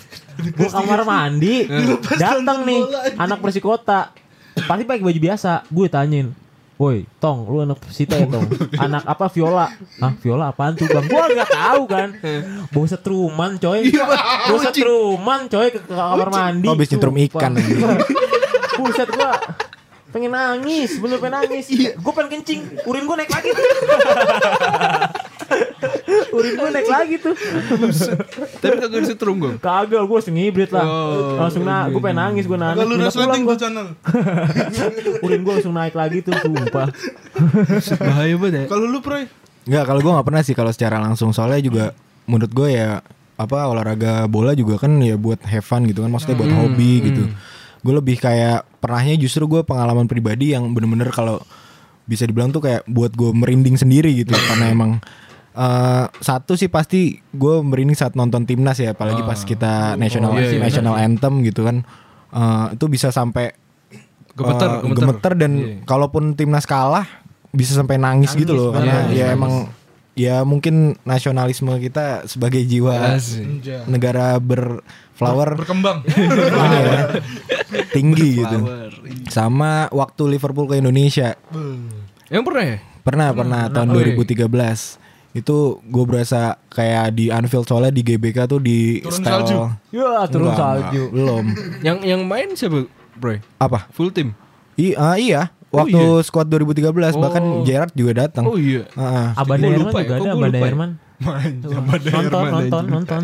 gua 0.56 0.70
kamar 0.70 1.04
mandi, 1.04 1.66
datang 2.14 2.64
nih 2.64 2.80
anak 3.14 3.42
Persikota. 3.42 4.14
Pasti 4.54 4.82
pakai 4.84 5.04
baju 5.04 5.20
biasa. 5.20 5.64
Gue 5.72 5.86
tanyain, 5.88 6.28
"Woi, 6.76 7.06
Tong, 7.22 7.46
lu 7.46 7.62
anak 7.62 7.78
Persita 7.78 8.18
ya, 8.18 8.26
Tong? 8.26 8.46
Anak 8.84 9.06
apa 9.06 9.30
Viola?" 9.30 9.70
"Hah, 10.02 10.12
Viola 10.18 10.50
apaan 10.50 10.74
tuh, 10.74 10.90
Bang?" 10.90 11.06
Gua 11.08 11.30
nggak 11.30 11.50
tahu 11.50 11.82
kan. 11.86 12.08
Bawa 12.72 12.86
setruman, 12.88 13.50
coy. 13.56 13.80
Bawa 14.48 14.58
setruman, 14.60 15.40
coy 15.46 15.68
ke, 15.70 15.80
ke 15.80 15.94
kamar 15.94 16.28
mandi. 16.28 16.66
Oh, 16.68 16.74
habis 16.74 16.90
nyetrum 16.90 17.16
ikan. 17.30 17.52
Buset 18.82 19.08
gua 19.12 19.36
pengen 20.12 20.28
nangis, 20.28 21.00
bener 21.00 21.16
pengen 21.16 21.40
nangis. 21.40 21.66
Gue 21.72 22.12
pengen 22.12 22.30
kencing, 22.36 22.60
urin 22.84 23.08
gue 23.08 23.16
naik 23.16 23.32
lagi 23.32 23.48
naik 26.82 26.90
lagi 26.90 27.14
tuh. 27.22 27.34
Tapi 28.58 28.74
kagak 28.82 29.00
bisa 29.06 29.14
terung 29.14 29.38
gue. 29.38 29.52
Kagak, 29.62 30.02
gue 30.02 30.16
langsung 30.18 30.34
ngibrit 30.34 30.70
lah. 30.74 30.84
Oh, 30.84 31.38
langsung 31.38 31.62
na, 31.62 31.86
gue 31.86 32.00
pengen 32.02 32.18
nangis, 32.18 32.44
gue 32.50 32.58
nangis. 32.58 32.82
Minta 32.82 33.06
resleting 33.06 33.22
pulang 33.22 33.38
tuh 33.38 33.46
gua. 33.46 33.56
channel. 33.62 33.86
Urin 35.22 35.40
gue 35.46 35.52
langsung 35.54 35.74
naik 35.74 35.94
lagi 35.94 36.18
tuh, 36.20 36.34
sumpah. 36.34 36.88
Bahaya 38.10 38.34
banget 38.34 38.54
ya. 38.54 38.64
Kalau 38.66 38.84
lu 38.90 38.98
Proy, 38.98 39.30
Enggak, 39.62 39.84
kalau 39.86 40.00
gue 40.02 40.12
nggak 40.12 40.26
pernah 40.26 40.42
sih 40.42 40.54
kalau 40.58 40.70
secara 40.74 40.98
langsung 40.98 41.30
soalnya 41.30 41.62
juga 41.62 41.84
menurut 42.26 42.50
gue 42.50 42.68
ya 42.74 42.98
apa 43.38 43.58
olahraga 43.70 44.26
bola 44.26 44.54
juga 44.58 44.78
kan 44.78 44.98
ya 45.02 45.14
buat 45.14 45.38
have 45.46 45.62
fun 45.62 45.86
gitu 45.86 46.02
kan 46.02 46.10
maksudnya 46.10 46.34
buat 46.34 46.50
hobi 46.50 46.92
gitu. 47.10 47.22
Gue 47.82 47.94
lebih 47.94 48.18
kayak 48.18 48.66
pernahnya 48.82 49.14
justru 49.18 49.46
gue 49.46 49.62
pengalaman 49.62 50.10
pribadi 50.10 50.54
yang 50.54 50.70
bener-bener 50.74 51.10
kalau 51.14 51.42
bisa 52.02 52.26
dibilang 52.26 52.50
tuh 52.50 52.62
kayak 52.62 52.82
buat 52.90 53.14
gue 53.14 53.30
merinding 53.30 53.78
sendiri 53.78 54.10
gitu 54.26 54.34
karena 54.34 54.74
emang 54.74 54.98
eh, 55.54 56.04
satu 56.14 56.52
sih 56.52 56.66
pasti 56.66 57.00
gue 57.28 57.54
merinding 57.58 57.94
saat 57.94 58.12
nonton 58.12 58.42
timnas 58.42 58.76
ya 58.76 58.92
apalagi 58.92 59.20
pas 59.20 59.38
kita 59.38 59.94
national 59.94 60.32
iya, 60.34 60.50
iya. 60.50 60.60
national 60.60 60.94
anthem 60.96 61.40
gitu 61.42 61.62
kan 61.62 61.84
Eh, 62.28 62.66
itu 62.72 62.88
bisa 62.88 63.08
sampai 63.08 63.52
Gemeter, 64.32 64.64
eh, 64.64 64.80
gemeter. 64.82 64.96
gemeter 64.96 65.32
dan 65.36 65.52
Iya. 65.52 65.76
kalaupun 65.84 66.32
timnas 66.32 66.64
kalah 66.64 67.04
bisa 67.50 67.76
sampai 67.76 68.00
nangis, 68.00 68.32
gitu 68.32 68.50
loh 68.50 68.72
karena 68.72 69.04
Nangis, 69.04 69.12
ya 69.12 69.24
nangis. 69.26 69.36
emang 69.36 69.52
ya 70.14 70.36
mungkin 70.40 70.74
nasionalisme 71.04 71.68
kita 71.78 72.24
sebagai 72.24 72.64
jiwa 72.64 73.12
Asik. 73.12 73.44
Anjay. 73.60 73.84
negara 73.84 74.40
berflower 74.40 75.60
berkembang. 75.60 76.00
ya, 76.80 77.20
tinggi 77.90 78.40
gitu. 78.40 78.58
Flower. 78.58 78.92
Sama 79.28 79.72
waktu 79.90 80.22
Liverpool 80.30 80.64
ke 80.66 80.76
Indonesia 80.76 81.36
Yang 82.28 82.42
pernah 82.42 82.64
ya? 82.66 82.78
pernah 83.02 83.28
pernah 83.34 83.62
tahun 83.68 83.88
Oh, 83.90 83.98
iya. 83.98 84.16
2013 84.16 84.96
itu 85.32 85.56
gue 85.80 86.04
berasa 86.04 86.40
kayak 86.68 87.16
di 87.16 87.28
Anfield 87.28 87.64
soalnya 87.64 87.88
di 87.88 88.02
GBK 88.02 88.44
tuh 88.44 88.60
di 88.60 89.00
Turun 89.00 89.16
style 89.16 89.40
salju. 89.40 89.56
Ya, 89.88 90.28
turun 90.28 90.44
Enggak, 90.46 90.58
salju. 90.60 91.02
enggak, 91.02 91.08
belum 91.10 91.44
Yang 91.80 91.98
yang 92.04 92.20
main 92.22 92.48
siapa, 92.52 92.84
Bro? 93.14 93.40
apa 93.56 93.88
Full 93.90 94.10
team. 94.10 94.36
I, 94.74 94.92
ah, 94.94 95.16
iya 95.16 95.42
Oh, 95.72 95.80
waktu 95.80 95.96
iya? 95.96 96.20
squad 96.20 96.52
2013 96.52 97.16
bahkan 97.16 97.40
Oh. 97.40 97.64
Gerrard 97.64 97.96
juga 97.96 98.12
datang 98.18 98.44
Oh 98.44 98.60
iya. 98.60 98.84
Ah, 98.92 99.32
ah. 99.32 99.40
Herman 99.40 99.72
lupa 99.80 99.98
ya, 99.98 100.04
juga 100.04 100.12
kok 100.12 100.20
ada, 100.20 100.32
lupa 100.36 100.52
ya? 100.52 100.64
Herman. 100.68 100.90
Nonton, 101.22 102.44
nonton, 102.50 102.84
nonton. 102.90 103.22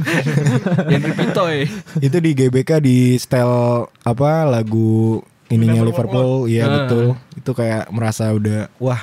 Henry 0.87 1.13
Pitoy. 1.13 1.57
itu 1.99 2.17
di 2.17 2.31
GBK 2.33 2.71
di 2.79 2.97
style 3.17 3.85
apa 4.01 4.47
lagu 4.47 5.21
ininya 5.49 5.83
Liverpool, 5.83 6.47
iya 6.47 6.65
Ah. 6.65 6.73
betul 6.79 7.05
itu 7.35 7.51
kayak 7.53 7.89
merasa 7.89 8.31
udah 8.31 8.69
wah 8.77 9.01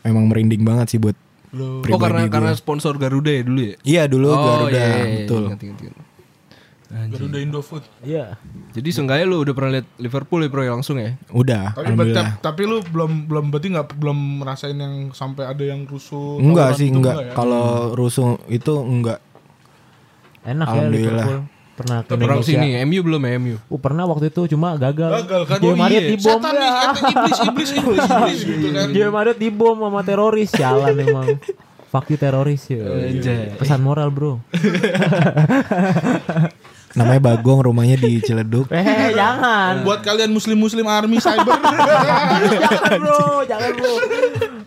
emang 0.00 0.26
merinding 0.26 0.62
banget 0.62 0.90
sih 0.90 0.98
buat 0.98 1.14
Oh 1.52 1.84
karena 2.00 2.24
pribadi 2.24 2.32
karena 2.32 2.52
sponsor 2.56 2.96
Garuda 2.96 3.28
ya 3.28 3.42
dulu 3.44 3.60
ya? 3.60 3.74
iya 3.84 4.02
dulu 4.08 4.32
oh, 4.32 4.40
Garuda 4.40 4.72
iya, 4.72 4.86
iya, 4.88 5.04
iya. 5.04 5.16
betul 5.20 5.42
Ingat, 5.52 5.60
ingat, 5.60 5.80
ingat. 5.84 6.06
Garuda 6.92 7.38
Indofood. 7.40 7.84
Iya. 8.04 8.36
Jadi 8.76 8.88
seenggaknya 8.92 9.24
lu 9.24 9.40
udah 9.40 9.54
pernah 9.56 9.80
lihat 9.80 9.88
Liverpool 9.96 10.44
ya 10.44 10.48
bro 10.52 10.60
ya 10.60 10.72
langsung 10.76 11.00
ya? 11.00 11.16
udah 11.32 11.72
Tapi, 11.72 12.12
tapi, 12.12 12.30
tapi 12.44 12.62
lu 12.68 12.84
belum 12.84 13.32
belum 13.32 13.44
berarti 13.48 13.68
nggak 13.72 13.96
belum 13.96 14.44
merasain 14.44 14.76
yang 14.76 15.08
sampai 15.16 15.48
ada 15.48 15.64
yang 15.64 15.88
rusuh. 15.88 16.36
enggak 16.36 16.76
sih 16.76 16.92
gitu, 16.92 17.00
enggak 17.00 17.16
ya? 17.16 17.32
kalau 17.32 17.96
rusuh 17.96 18.36
itu 18.52 18.76
enggak 18.76 19.24
Enak 20.44 20.66
ya 20.68 20.72
Alhamdulillah. 20.74 21.26
Liverpool. 21.26 21.51
Pernah 21.72 22.04
ke 22.04 22.12
Indonesia. 22.14 22.44
sini 22.52 22.68
MU 22.84 23.00
belum 23.00 23.20
ya 23.24 23.32
MU? 23.40 23.56
Uh, 23.66 23.80
pernah 23.80 24.04
waktu 24.04 24.28
itu 24.28 24.44
cuma 24.52 24.76
gagal. 24.76 25.24
Gagal 25.24 25.42
kan? 25.48 25.56
Dia 25.56 25.72
Oh, 25.72 25.76
Madrid 25.76 26.02
iya. 26.04 26.10
dibom 26.12 26.36
Setan 26.36 26.54
ya. 26.54 26.70
iblis, 26.92 27.38
iblis, 27.40 27.70
iblis, 27.72 28.00
iblis 28.12 28.40
gitu 28.44 28.68
kan. 28.70 28.86
Dia 28.92 29.06
Madrid 29.08 29.36
dibom 29.40 29.76
sama 29.80 30.00
teroris. 30.04 30.48
Sialan 30.52 30.94
emang. 30.94 31.26
Fuck 31.88 32.08
you 32.08 32.16
teroris 32.16 32.68
ya. 32.68 32.84
Pesan 33.56 33.80
moral 33.80 34.12
bro. 34.12 34.40
namanya 36.92 37.32
Bagong 37.32 37.72
rumahnya 37.72 37.96
di 37.96 38.20
Ciledug 38.20 38.68
Eh 38.68 39.16
jangan. 39.16 39.80
Buat 39.80 40.04
kalian 40.04 40.28
muslim-muslim 40.28 40.84
army 40.84 41.24
cyber. 41.24 41.56
jangan 42.68 43.00
bro, 43.00 43.20
jangan 43.48 43.70
bro. 43.72 43.94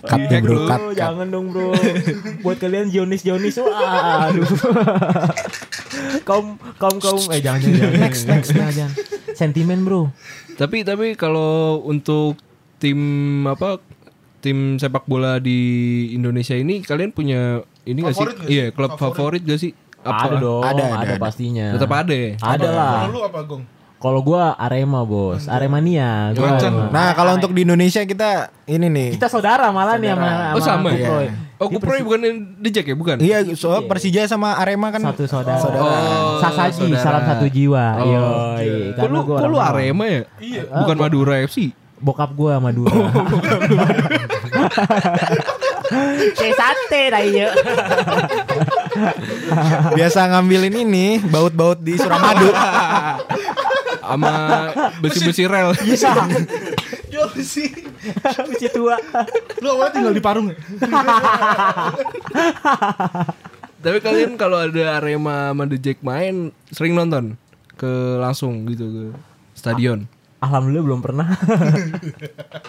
Cut 0.06 0.22
ya 0.30 0.40
bro 0.42 0.58
cut, 0.66 0.82
cut. 0.82 0.96
jangan 0.98 1.28
dong 1.30 1.46
bro. 1.52 1.74
Buat 2.46 2.58
kalian 2.62 2.88
Zionis 2.94 3.22
Zionis, 3.26 3.58
wah, 3.60 4.30
aduh. 4.30 4.46
kaum 6.28 6.58
kaum 6.78 6.98
kaum, 7.02 7.22
eh 7.34 7.42
jangan 7.42 7.60
jangan 7.62 7.78
jangan. 7.78 8.00
Next 8.02 8.22
next 8.30 8.50
jangan, 8.54 8.74
jangan. 8.74 8.96
Sentimen 9.36 9.80
bro. 9.84 10.14
Tapi 10.56 10.88
tapi 10.88 11.20
kalau 11.20 11.84
untuk 11.84 12.40
tim 12.80 13.00
apa 13.50 13.82
tim 14.46 14.78
sepak 14.78 15.10
bola 15.10 15.42
di 15.42 15.58
Indonesia 16.14 16.54
ini 16.54 16.86
kalian 16.86 17.10
punya 17.10 17.66
ini 17.86 18.00
gak 18.06 18.14
sih? 18.14 18.26
Favorit? 18.26 18.38
Iya, 18.46 18.66
klub 18.74 18.92
favorit, 18.98 19.42
gak 19.42 19.62
sih? 19.62 19.72
Ada 20.06 20.38
dong, 20.38 20.62
Ada, 20.62 20.84
ada, 20.86 20.86
ada, 21.02 21.14
ada. 21.18 21.22
pastinya. 21.22 21.74
Tetap 21.74 21.90
ada 21.90 22.14
ya? 22.14 22.38
Ada 22.38 22.70
lah. 22.70 22.94
Kalau 23.10 23.14
lu 23.14 23.22
apa 23.26 23.40
Gong? 23.42 23.64
Kalau 24.06 24.22
gua 24.22 24.54
Arema, 24.62 25.02
Bos. 25.02 25.50
Aremania. 25.50 26.30
Gua. 26.38 26.62
Arema. 26.62 26.94
Nah, 26.94 27.10
kalau 27.18 27.42
untuk 27.42 27.58
di 27.58 27.66
Indonesia 27.66 28.06
kita 28.06 28.54
ini 28.70 28.86
nih. 28.86 29.10
kita 29.18 29.26
saudara 29.26 29.74
malah 29.74 29.98
nih 29.98 30.14
sama 30.14 30.30
Oh 30.54 30.62
sama 30.62 30.94
ya? 30.94 31.10
Kuproy. 31.10 31.26
Oh, 31.58 31.68
Kuproy 31.74 32.00
bukan 32.06 32.22
The 32.62 32.70
Jack 32.70 32.86
ya? 32.86 32.94
Bukan? 32.94 33.18
Iya, 33.18 33.42
soal 33.58 33.90
Persija 33.90 34.30
sama 34.30 34.62
Arema 34.62 34.94
kan 34.94 35.02
satu 35.10 35.26
saudara. 35.26 35.58
Oh, 35.58 36.38
Sasaji, 36.38 36.86
saudara. 36.94 37.02
salam 37.02 37.24
satu 37.26 37.50
jiwa. 37.50 37.86
Oh, 37.98 38.06
Yoi. 38.06 38.94
Kok 38.94 39.10
lu, 39.10 39.20
kok 39.26 39.50
lu 39.50 39.58
Arema 39.58 40.06
ya? 40.06 40.22
Iya. 40.38 40.62
Bukan 40.70 40.98
Madura 41.02 41.42
FC? 41.42 41.74
Bokap 41.98 42.30
gua 42.38 42.62
Madura. 42.62 42.94
Oh, 42.94 43.10
Kayak 46.38 46.56
sate 46.58 47.02
dah 47.14 47.22
iya. 47.22 47.48
biasa 49.98 50.30
ngambilin 50.34 50.76
ini 50.86 51.06
baut-baut 51.26 51.78
di 51.82 51.98
Suramadu. 51.98 52.50
Sama 54.06 54.32
besi-besi 55.02 55.44
rel. 55.50 55.74
Yo 57.10 57.26
sih. 57.42 57.70
Masih 58.22 58.70
tua. 58.70 59.02
Lu 59.62 59.68
awalnya 59.74 59.94
tinggal 59.98 60.14
di 60.14 60.22
Parung 60.22 60.54
ya? 60.54 60.58
Tapi 63.82 63.98
kalian 64.02 64.34
kalau 64.38 64.58
ada 64.62 64.98
Arema 64.98 65.54
sama 65.54 65.64
The 65.70 65.78
Jack 65.78 66.02
main 66.02 66.50
sering 66.74 66.98
nonton 66.98 67.38
ke 67.78 68.18
langsung 68.18 68.66
gitu 68.66 68.86
ke 68.90 69.04
stadion. 69.54 70.10
Alhamdulillah 70.42 70.86
belum 70.86 71.02
pernah. 71.02 71.28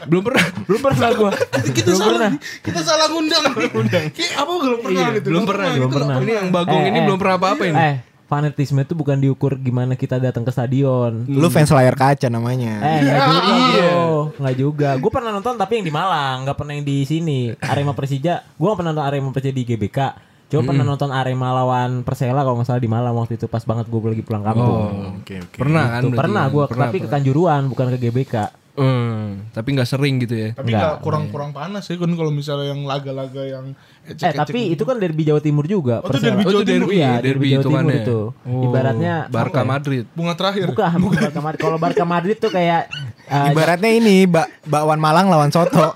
Belum 0.09 0.23
pernah. 0.25 0.45
belum 0.65 0.81
pernah 0.81 1.09
gua. 1.13 1.33
Kita 1.77 1.93
belum 1.93 1.99
salah 2.01 2.13
pernah. 2.17 2.31
kita 2.65 2.81
salah 2.81 3.07
ngundang. 3.13 3.45
Undang. 3.75 4.05
Kayak 4.17 4.33
apa 4.41 4.53
belum 4.57 4.79
pernah 4.81 5.01
Iya, 5.03 5.15
gitu. 5.19 5.27
belum 5.29 5.43
Nggak 5.43 5.53
pernah. 5.53 5.67
Belum 5.69 5.89
Itu 5.91 5.97
pernah. 5.99 6.17
Ini 6.17 6.33
yang 6.33 6.49
Bagong 6.55 6.81
Eh, 6.81 6.89
ini 6.89 6.97
eh. 6.97 7.05
belum 7.05 7.19
pernah 7.21 7.37
apa-apa 7.37 7.63
ini. 7.69 7.77
Eh, 7.77 7.97
fanatisme 8.27 8.79
itu 8.79 8.93
bukan 8.93 9.17
diukur 9.17 9.55
gimana 9.55 9.95
kita 9.95 10.19
datang 10.19 10.43
ke 10.43 10.51
stadion. 10.51 11.25
Lu 11.25 11.47
fans 11.47 11.71
layar 11.71 11.95
kaca 11.95 12.27
namanya. 12.27 12.79
Eh, 12.79 12.99
enggak 13.01 13.21
juga, 13.23 13.41
Iya. 13.49 13.87
bro. 13.87 14.11
Enggak 14.37 14.57
juga. 14.57 14.89
Gue 14.97 15.11
pernah 15.11 15.31
nonton 15.31 15.55
tapi 15.55 15.73
yang 15.75 15.87
di 15.87 15.95
Malang, 15.95 16.37
enggak 16.43 16.57
pernah 16.57 16.73
yang 16.73 16.83
di 16.83 17.03
sini. 17.03 17.55
Arema 17.57 17.91
Persija, 17.91 18.43
gue 18.45 18.69
pernah 18.73 18.91
nonton 18.91 19.07
Arema 19.07 19.31
Persija 19.31 19.51
di 19.51 19.65
GBK. 19.65 19.99
Cuma 20.47 20.63
pernah 20.63 20.85
nonton 20.85 21.11
Arema 21.11 21.51
lawan 21.53 22.03
Persela 22.03 22.39
kalau 22.39 22.55
nggak 22.55 22.69
salah 22.69 22.79
di 22.79 22.87
Malang 22.87 23.15
waktu 23.15 23.35
itu 23.35 23.47
pas 23.47 23.63
banget 23.63 23.87
gue 23.87 23.99
lagi 24.01 24.23
pulang 24.23 24.43
kampung. 24.43 24.63
Oh, 24.63 25.19
Oke, 25.19 25.43
oke. 25.43 25.59
Pernah 25.59 25.85
kan? 25.89 26.03
Berarti 26.05 26.19
pernah 26.19 26.45
ya? 26.45 26.53
gue, 26.55 26.65
Pernah, 26.67 26.85
tapi 26.85 26.97
ke 26.97 27.01
pernah. 27.01 27.13
Kanjuruan 27.19 27.63
bukan 27.67 27.87
ke 27.91 27.99
GBK. 28.01 28.35
Hmm, 28.77 29.49
tapi 29.51 29.73
nggak 29.73 29.85
sering 29.85 30.19
gitu 30.19 30.35
ya. 30.37 30.49
Tapi 30.53 30.71
nggak 30.71 31.01
kurang-kurang 31.01 31.51
panas 31.51 31.83
ya 31.83 31.95
kan 31.95 32.11
kalau 32.11 32.29
misalnya 32.29 32.71
yang 32.71 32.83
laga-laga 32.83 33.41
yang 33.41 33.73
Eh 34.03 34.13
ecek-ecek 34.13 34.39
tapi 34.39 34.59
gitu. 34.63 34.73
itu 34.77 34.83
kan 34.85 34.97
derby 34.97 35.23
Jawa 35.25 35.41
Timur 35.41 35.65
juga. 35.65 35.99
Oh, 35.99 36.07
itu 36.07 36.17
derby 36.21 36.41
Oh, 36.41 36.45
Jawa 36.53 36.63
Timur. 36.63 36.85
derby, 36.85 36.95
Iya, 36.95 37.11
derby, 37.17 37.27
derby 37.27 37.47
Jawa 37.49 37.57
itu 37.57 37.67
kan 37.67 37.83
Timur 37.83 37.93
itu. 37.97 38.19
Oh, 38.45 38.63
Ibaratnya 38.63 39.13
Barca 39.27 39.59
ya? 39.59 39.65
Madrid. 39.67 40.05
bunga 40.13 40.33
terakhir. 40.35 40.67
Bukan, 40.69 40.91
bukan 41.01 41.19
Barca 41.23 41.41
Madrid. 41.43 41.59
Kalau 41.59 41.77
Barca 41.77 42.05
Madrid 42.05 42.37
tuh 42.37 42.49
kayak 42.49 42.81
eh, 43.27 43.51
Ibaratnya 43.51 43.91
ini 43.91 44.23
bak 44.25 44.47
bakwan 44.63 44.99
Malang 44.99 45.27
lawan 45.27 45.49
soto. 45.49 45.91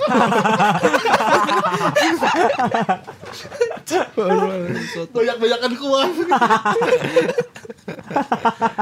Banyak-banyakan 5.11 5.73
kuah. 5.77 6.07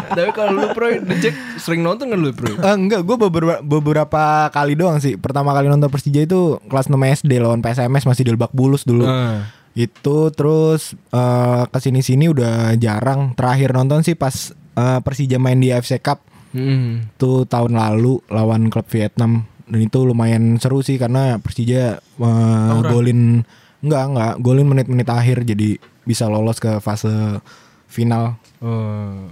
Tapi 0.08 0.30
kalau 0.34 0.52
lu 0.56 0.66
Pro 0.72 0.88
Jack 1.20 1.34
sering 1.60 1.80
nonton 1.84 2.10
kan 2.12 2.18
lu 2.18 2.32
Pro? 2.32 2.52
Eh, 2.52 2.74
enggak, 2.74 3.04
gue 3.04 3.16
beberapa, 3.16 3.60
beberapa 3.60 4.22
kali 4.50 4.74
doang 4.74 4.98
sih. 5.00 5.16
Pertama 5.16 5.52
kali 5.52 5.68
nonton 5.68 5.88
Persija 5.88 6.24
itu 6.24 6.58
kelas 6.68 6.88
6 6.90 6.96
SD 7.24 7.40
lawan 7.40 7.60
PSMS 7.60 8.04
masih 8.04 8.24
di 8.28 8.32
Lebak 8.34 8.52
Bulus 8.52 8.84
dulu. 8.84 9.06
Ah. 9.06 9.48
Itu 9.72 10.34
terus 10.34 10.96
eh 11.14 11.62
ke 11.70 11.78
sini 11.78 12.00
sini 12.02 12.26
udah 12.26 12.74
jarang. 12.76 13.32
Terakhir 13.38 13.72
nonton 13.72 14.02
sih 14.02 14.18
pas 14.18 14.52
eh, 14.54 14.98
Persija 15.04 15.38
main 15.38 15.58
di 15.58 15.70
AFC 15.72 16.00
Cup 16.00 16.24
Hmm. 16.48 17.12
tuh 17.20 17.44
tahun 17.44 17.76
lalu 17.76 18.24
lawan 18.32 18.72
klub 18.72 18.88
Vietnam 18.88 19.44
dan 19.68 19.84
itu 19.84 20.00
lumayan 20.00 20.56
seru 20.56 20.80
sih 20.80 20.96
karena 20.96 21.36
Persija 21.36 22.00
eh, 22.00 22.78
golin 22.88 23.44
enggak 23.84 24.04
enggak 24.10 24.32
golin 24.42 24.68
menit-menit 24.68 25.08
akhir 25.08 25.46
jadi 25.46 25.78
bisa 26.02 26.26
lolos 26.26 26.58
ke 26.58 26.80
fase 26.80 27.42
final. 27.86 28.36
Oh. 28.58 29.28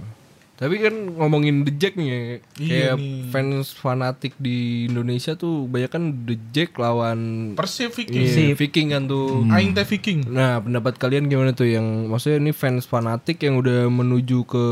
Tapi 0.57 0.81
kan 0.81 1.13
ngomongin 1.13 1.61
The 1.61 1.73
Jack 1.77 1.93
nih 2.01 2.07
ya, 2.09 2.17
Iya 2.17 2.41
kayak 2.57 2.95
nih. 2.97 3.29
fans 3.29 3.77
fanatik 3.77 4.33
di 4.41 4.89
Indonesia 4.89 5.37
tuh 5.37 5.69
banyak 5.69 5.91
kan 5.93 6.03
The 6.25 6.33
Jack 6.49 6.81
lawan 6.81 7.53
Persib 7.53 7.93
Viking. 7.93 8.25
Iya, 8.25 8.57
Viking 8.57 8.89
kan 8.89 9.05
tuh. 9.05 9.45
Aing 9.53 9.77
teh 9.77 9.85
Viking. 9.85 10.25
Nah, 10.25 10.57
pendapat 10.57 10.97
kalian 10.97 11.29
gimana 11.29 11.53
tuh 11.53 11.69
yang 11.69 12.09
maksudnya 12.09 12.41
ini 12.41 12.57
fans 12.57 12.89
fanatik 12.89 13.37
yang 13.45 13.61
udah 13.61 13.85
menuju 13.85 14.49
ke 14.49 14.65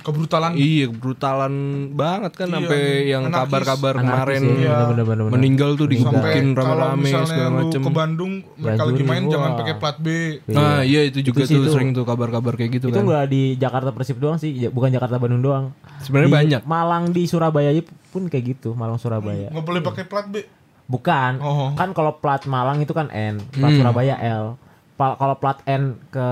Kebrutalan. 0.00 0.52
iya 0.54 0.86
brutalan 0.86 1.52
banget 1.90 2.32
kan 2.34 2.46
Iya, 2.46 2.54
sampai 2.56 2.80
yang 3.06 3.22
kabar-kabar 3.26 3.94
kemarin 3.94 4.40
ya, 4.40 4.54
Iya. 4.56 4.76
bener-bener, 4.88 5.22
bener. 5.22 5.32
meninggal 5.32 5.70
tuh 5.74 5.86
digebukin 5.86 6.52
rame-rame 6.52 7.04
segala 7.06 7.48
lu 7.50 7.56
macem. 7.60 7.80
ke 7.80 7.90
Bandung 7.90 8.32
mereka 8.54 8.82
lagi 8.82 9.02
main 9.02 9.22
wah. 9.22 9.30
jangan 9.30 9.50
pakai 9.56 9.74
plat 9.76 9.96
B. 9.96 10.06
Nah, 10.46 10.80
iya 10.82 11.00
itu 11.02 11.20
juga 11.22 11.44
sih 11.44 11.52
tuh 11.52 11.62
itu. 11.62 11.72
sering 11.72 11.90
tuh 11.90 12.02
kabar-kabar 12.02 12.52
kayak 12.54 12.70
gitu 12.74 12.86
itu 12.86 12.94
kan. 12.94 13.04
enggak 13.04 13.24
di 13.26 13.42
Jakarta 13.54 13.90
Persib 13.90 14.16
doang 14.16 14.36
sih, 14.36 14.50
ya, 14.50 14.68
bukan 14.68 14.88
Jakarta 14.88 15.16
Bandung 15.16 15.40
doang. 15.40 15.64
Sebenarnya 16.00 16.30
banyak. 16.32 16.60
Malang 16.64 17.04
di 17.10 17.24
Surabaya 17.24 17.68
pun 18.08 18.24
kayak 18.24 18.44
gitu, 18.50 18.72
Malang 18.72 18.96
Surabaya. 18.96 19.48
Nggak 19.48 19.62
boleh 19.62 19.80
pakai 19.80 20.04
plat 20.04 20.24
B. 20.24 20.42
Bukan. 20.86 21.38
Oh. 21.38 21.70
Kan 21.72 21.92
kalau 21.92 22.16
plat 22.16 22.42
Malang 22.44 22.78
itu 22.78 22.90
kan 22.90 23.06
N, 23.08 23.38
plat 23.48 23.68
Hmm. 23.68 23.78
Surabaya 23.78 24.16
L. 24.18 24.56
Kalau 24.96 25.32
plat 25.34 25.56
N 25.64 25.96
ke 26.08 26.26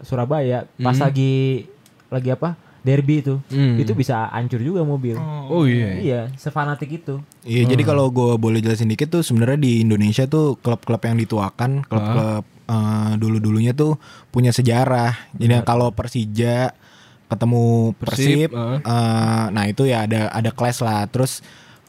Surabaya 0.00 0.64
pas 0.76 0.92
Hmm. 0.92 1.02
lagi 1.02 1.66
lagi 2.06 2.30
apa? 2.30 2.54
Derby 2.84 3.24
itu. 3.24 3.40
Hmm. 3.48 3.80
Itu 3.80 3.96
bisa 3.96 4.28
hancur 4.28 4.60
juga 4.60 4.84
mobil. 4.84 5.16
Oh 5.48 5.64
iya. 5.64 5.90
Iya, 5.96 6.20
sefanatik 6.36 7.00
itu. 7.02 7.24
Iya, 7.48 7.64
jadi 7.72 7.82
kalau 7.82 8.12
gue 8.12 8.36
boleh 8.36 8.60
jelasin 8.60 8.92
dikit 8.92 9.08
tuh 9.08 9.24
sebenarnya 9.24 9.56
di 9.56 9.80
Indonesia 9.80 10.28
tuh 10.28 10.60
klub-klub 10.60 11.00
yang 11.00 11.16
dituakan, 11.16 11.88
klub-klub 11.88 12.44
eh, 12.68 13.12
dulu-dulunya 13.16 13.72
tuh 13.72 13.96
punya 14.28 14.52
sejarah. 14.52 15.16
Jadi 15.32 15.64
kalau 15.64 15.90
Persija 15.96 16.76
ketemu 17.24 17.96
Persib, 17.96 18.48
Persib, 18.48 18.50
eh. 18.52 18.78
eh, 18.84 19.44
nah 19.48 19.64
itu 19.64 19.88
ya 19.88 20.04
ada 20.04 20.28
ada 20.28 20.52
clash 20.52 20.84
lah. 20.84 21.08
Terus 21.08 21.40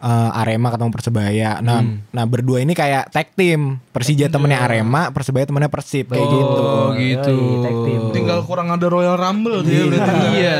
eh, 0.05 0.39
Arema 0.39 0.69
ketemu 0.69 0.91
Persebaya. 0.93 1.51
Nah, 1.59 1.81
nah 2.13 2.23
berdua 2.23 2.61
ini 2.61 2.77
kayak 2.77 3.09
tag 3.09 3.33
team. 3.33 3.81
Persija 3.89 4.29
temennya 4.29 4.61
Arema, 4.61 5.09
Persebaya 5.09 5.49
temennya 5.49 5.71
Persib 5.71 6.13
kayak 6.13 6.21
gitu. 6.21 6.59
Oh 6.61 6.93
gitu. 6.93 7.33
Yoi, 7.33 7.55
tag 7.59 7.77
team. 7.81 8.01
Tinggal 8.13 8.39
kurang 8.45 8.69
ada 8.69 8.85
Royal 8.85 9.17
Rumble 9.17 9.65
dia 9.65 9.81
berarti. 9.87 10.27
Iya. 10.37 10.59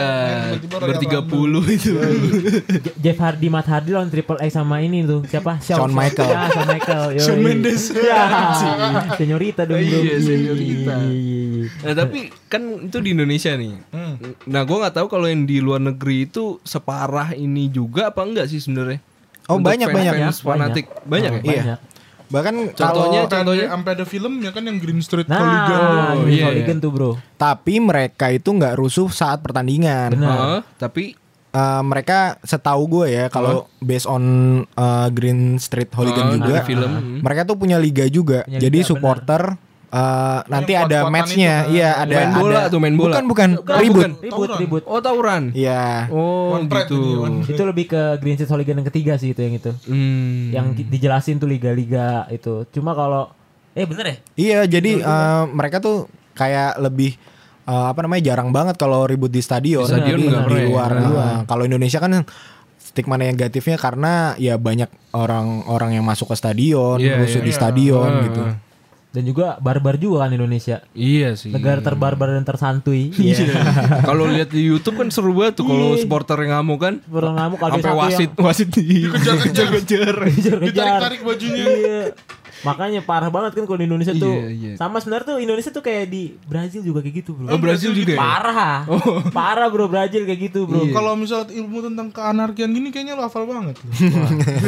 Tiba-tiba 0.56 0.76
Royal 0.76 0.90
Bertiga 0.90 1.20
puluh 1.22 1.64
itu. 1.68 1.94
Je- 2.82 2.96
Jeff 2.98 3.20
Hardy, 3.20 3.48
Matt 3.48 3.68
Hardy 3.68 3.92
lawan 3.92 4.10
Triple 4.10 4.40
X 4.42 4.56
sama 4.56 4.82
ini 4.82 5.06
tuh 5.06 5.22
siapa? 5.28 5.62
Shawn 5.62 5.92
Michael. 5.92 6.32
Ya, 6.32 6.48
Shawn 6.50 6.68
Michael. 6.68 7.04
Yoi. 7.14 7.22
Shawn 7.22 7.40
Mendes. 7.44 7.84
Ya, 7.92 8.24
senyorita 9.20 9.62
dong. 9.68 9.78
Iya, 9.78 10.18
senyorita. 10.18 10.94
Iya, 11.06 11.12
iya, 11.12 11.42
iya. 11.62 11.66
Nah 11.84 11.94
tapi 11.94 12.20
kan 12.48 12.62
itu 12.88 12.98
di 13.04 13.10
Indonesia 13.12 13.52
nih. 13.54 13.74
Hmm. 13.92 14.16
Nah 14.48 14.62
gue 14.64 14.78
nggak 14.80 14.96
tahu 14.96 15.08
kalau 15.12 15.28
yang 15.28 15.44
di 15.44 15.60
luar 15.60 15.84
negeri 15.84 16.26
itu 16.26 16.58
separah 16.64 17.36
ini 17.36 17.68
juga 17.68 18.10
apa 18.10 18.24
enggak 18.24 18.48
sih 18.48 18.58
sebenarnya? 18.58 19.04
Oh, 19.46 19.58
Untuk 19.58 19.70
banyak, 19.70 19.88
banyak. 19.88 20.14
fans 20.16 20.38
fanatik 20.40 20.86
banyak 21.04 21.32
ya. 21.32 21.42
Iya. 21.42 21.62
Banyak. 21.62 21.80
Bahkan 22.26 22.54
Contohnya, 22.74 23.22
kalau 23.22 23.30
contohnya. 23.30 23.66
Sampai 23.70 23.92
ada 23.94 24.06
filmnya 24.06 24.50
kan 24.50 24.64
yang 24.66 24.78
Green 24.78 24.98
Street 24.98 25.30
Nah, 25.30 25.38
Hooligan. 25.38 25.80
Oh, 25.80 26.26
iya. 26.26 26.46
Hooligan 26.50 26.78
tuh 26.80 26.90
bro. 26.90 27.12
tapi 27.36 27.78
mereka 27.78 28.34
itu 28.34 28.50
nggak 28.50 28.74
rusuh 28.76 29.06
saat 29.08 29.40
pertandingan. 29.40 30.14
Benar. 30.14 30.34
Heeh, 30.36 30.62
tapi 30.76 31.06
Eh, 31.56 31.84
mereka 31.88 32.36
setahu 32.44 32.84
gue 32.92 33.16
ya 33.16 33.26
kalau 33.30 33.72
based 33.80 34.04
on 34.06 34.24
eh, 34.68 35.08
Green 35.10 35.56
Street 35.56 35.88
Oh, 35.88 36.04
Hooligan 36.04 36.36
juga 36.36 36.60
dari 36.60 36.68
film. 36.68 36.92
Mereka 37.24 37.48
tuh 37.48 37.56
punya 37.56 37.80
liga 37.80 38.04
juga 38.12 38.44
Punya 38.44 38.60
jadi 38.60 38.76
liga, 38.76 38.90
supporter 38.92 39.42
eh, 39.96 40.40
nanti 40.46 40.74
ada 40.74 41.08
matchnya 41.08 41.54
kan. 41.62 41.72
iya 41.72 41.90
ada 41.96 42.16
Main 42.18 42.32
bola 42.34 42.58
ada 42.58 42.68
tuh, 42.68 42.80
main 42.80 42.94
bola. 42.94 43.08
bukan 43.08 43.24
bukan 43.26 43.50
Bukan, 43.56 43.76
ribut 43.80 43.96
bukan. 43.96 44.12
Ribut, 44.18 44.32
Tawuran. 44.36 44.60
ribut. 44.60 44.84
Oh 44.86 45.00
tawuran. 45.00 45.44
iya 45.54 45.84
Oh 46.10 46.54
One 46.54 46.68
gitu. 46.68 47.00
Itu 47.48 47.64
lebih 47.64 47.86
ke 47.88 48.02
Green 48.18 48.36
Street 48.36 48.50
Hooligan 48.50 48.76
yang 48.78 48.88
ketiga 48.88 49.14
sih 49.16 49.32
itu 49.32 49.40
yang 49.40 49.56
itu. 49.56 49.72
Hmm. 49.86 50.52
Yang 50.52 50.66
dijelasin 50.86 51.38
tuh 51.38 51.48
liga-liga 51.48 52.28
itu. 52.30 52.68
Cuma 52.70 52.92
kalau 52.92 53.32
eh 53.72 53.84
bener 53.84 54.06
ya? 54.06 54.16
iya 54.36 54.60
jadi 54.66 54.92
eh, 54.98 55.44
mereka 55.50 55.80
tuh 55.80 56.08
kayak 56.32 56.76
lebih 56.78 57.16
eh, 57.64 57.86
apa 57.88 58.00
namanya 58.00 58.24
jarang 58.26 58.50
banget 58.50 58.76
kalau 58.76 59.04
ribut 59.04 59.28
di 59.28 59.40
stadion, 59.40 59.84
Di 59.84 59.92
stadion 59.92 60.18
di, 60.18 60.26
nggak 60.26 60.44
di 60.46 60.56
ya? 60.56 60.64
luar 60.66 60.90
Di 60.92 61.04
Eh, 61.06 61.40
kalau 61.44 61.64
Indonesia 61.64 62.00
kan 62.00 62.24
stigma 62.78 63.16
negatifnya 63.16 63.76
karena 63.76 64.14
ya 64.38 64.56
banyak 64.56 64.88
orang-orang 65.12 65.96
yang 65.96 66.06
masuk 66.06 66.32
ke 66.32 66.36
stadion 66.36 66.96
Iya, 66.96 67.20
rusuh 67.20 67.40
iya. 67.40 67.46
di 67.46 67.52
stadion 67.52 68.08
Ah, 68.10 68.24
gitu 68.24 68.42
ah. 68.42 68.54
Dan 69.16 69.24
juga 69.24 69.56
barbar 69.64 69.96
juga 69.96 70.28
kan 70.28 70.36
Indonesia. 70.36 70.84
Iya 70.92 71.40
sih. 71.40 71.56
Negara 71.56 71.80
terbarbar 71.80 72.36
dan 72.36 72.44
tersantuy. 72.44 73.08
Iya. 73.26 73.48
kalau 74.04 74.28
lihat 74.28 74.52
di 74.52 74.68
YouTube 74.68 75.00
kan 75.00 75.08
seru 75.08 75.32
banget 75.32 75.64
tuh 75.64 75.66
kalau 75.66 75.96
supporter 75.96 76.36
yang 76.44 76.60
ngamuk 76.60 76.80
kan. 76.84 76.94
Baru 77.08 77.32
ngamuk 77.32 77.58
kalau 77.64 77.80
Sampai 77.80 77.96
wasit 77.96 78.32
yang 78.36 78.44
wasit 78.44 78.70
di 78.76 79.08
Kejar-kejar. 79.08 79.68
kejar-kejar. 79.80 80.58
Ditarik-tarik 80.60 81.22
bajunya. 81.24 81.64
Iya. 81.64 82.02
Makanya 82.66 83.00
parah 83.06 83.30
banget 83.30 83.54
kan 83.54 83.64
kalau 83.70 83.78
di 83.78 83.86
Indonesia 83.86 84.14
tuh. 84.16 84.36
Iya, 84.42 84.48
iya. 84.50 84.72
Sama 84.74 84.98
sebenarnya 84.98 85.36
tuh 85.36 85.38
Indonesia 85.38 85.70
tuh 85.70 85.84
kayak 85.86 86.06
di 86.10 86.34
Brazil 86.50 86.82
juga 86.82 87.06
kayak 87.06 87.16
gitu, 87.22 87.32
Bro. 87.38 87.52
Oh, 87.54 87.60
Brazil 87.62 87.92
juga 87.94 88.18
ya? 88.18 88.20
Parah. 88.20 88.78
Parah, 89.30 89.68
Bro, 89.70 89.86
Brazil 89.92 90.26
kayak 90.26 90.40
gitu, 90.50 90.66
Bro. 90.66 90.90
Iya. 90.90 90.94
Kalau 90.98 91.14
misalnya 91.14 91.54
ilmu 91.54 91.78
tentang 91.86 92.08
keanarkian 92.10 92.74
gini 92.74 92.90
kayaknya 92.90 93.14
lo 93.14 93.30
hafal 93.30 93.46
banget. 93.46 93.78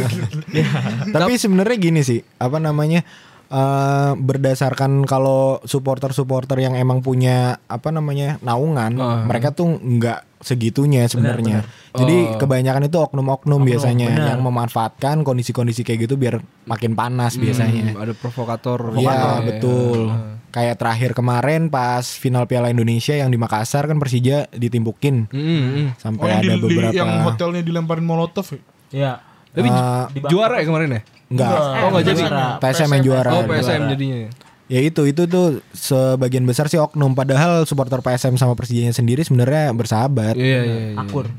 Tapi 1.15 1.31
sebenarnya 1.41 1.77
gini 1.79 2.01
sih, 2.05 2.19
apa 2.37 2.61
namanya? 2.61 3.01
Eh 3.47 4.11
berdasarkan 4.13 5.03
kalau 5.03 5.59
supporter-supporter 5.61 6.57
yang 6.57 6.73
emang 6.73 6.99
punya 6.99 7.37
apa 7.63 7.89
namanya 7.89 8.35
naungan, 8.39 8.91
Ah. 8.93 9.23
mereka 9.23 9.51
tuh 9.51 9.71
nggak 9.73 10.27
segitunya 10.37 11.03
sebenarnya. 11.03 11.65
Jadi 11.91 12.17
Oh. 12.27 12.37
kebanyakan 12.37 12.85
itu 12.85 12.97
oknum-oknum 12.99 13.63
biasanya 13.63 14.11
benar. 14.11 14.27
yang 14.29 14.39
memanfaatkan 14.41 15.23
kondisi-kondisi 15.23 15.81
kayak 15.81 16.05
gitu 16.05 16.15
biar 16.15 16.37
makin 16.63 16.93
panas 16.93 17.35
biasanya. 17.35 17.91
Hmm, 17.91 17.99
ada 17.99 18.13
provokator. 18.13 18.93
Iya 18.93 19.09
Ya. 19.09 19.23
betul. 19.41 19.99
Kayak 20.47 20.77
terakhir 20.77 21.11
kemarin 21.13 21.67
pas 21.67 22.03
final 22.03 22.45
Piala 22.45 22.67
Indonesia 22.67 23.13
yang 23.13 23.27
di 23.27 23.37
Makassar 23.37 23.85
kan 23.85 23.97
Persija 23.97 24.47
ditimpukin 24.51 25.27
Mm, 25.27 25.39
mm. 25.39 25.87
sampai 25.97 26.21
Oh, 26.21 26.29
yang, 26.29 26.39
ada 26.39 26.47
di- 26.47 26.53
di- 26.53 26.63
beberapa 26.69 26.93
yang 26.93 27.11
hotelnya 27.23 27.61
dilemparin 27.61 28.03
molotov 28.03 28.47
ya? 28.47 28.61
Iya. 28.89 29.13
Tapi 29.49 29.69
Di 30.13 30.21
juara 30.27 30.61
ya 30.61 30.65
kemarin 30.65 30.89
ya? 30.91 31.01
Enggak. 31.31 31.51
Oh, 31.55 31.89
nggak 31.93 32.05
jadi. 32.07 32.23
PSM 32.59 32.89
yang 32.99 33.03
juara. 33.03 33.29
Oh, 33.35 33.43
PSM 33.45 33.81
jadinya. 33.93 34.29
Ya 34.67 34.83
itu 34.83 35.07
itu 35.07 35.23
tuh 35.31 35.63
sebagian 35.71 36.43
besar 36.43 36.67
sih 36.67 36.75
oknum 36.75 37.15
padahal 37.15 37.63
supporter 37.63 38.03
PSM 38.03 38.35
sama 38.35 38.51
Persijanya 38.51 38.91
sendiri 38.91 39.23
sebenarnya 39.23 39.71
bersahabat. 39.71 40.35
Iya, 40.35 40.59
iya, 40.67 40.77
iya. 40.91 40.99
Akur. 40.99 41.31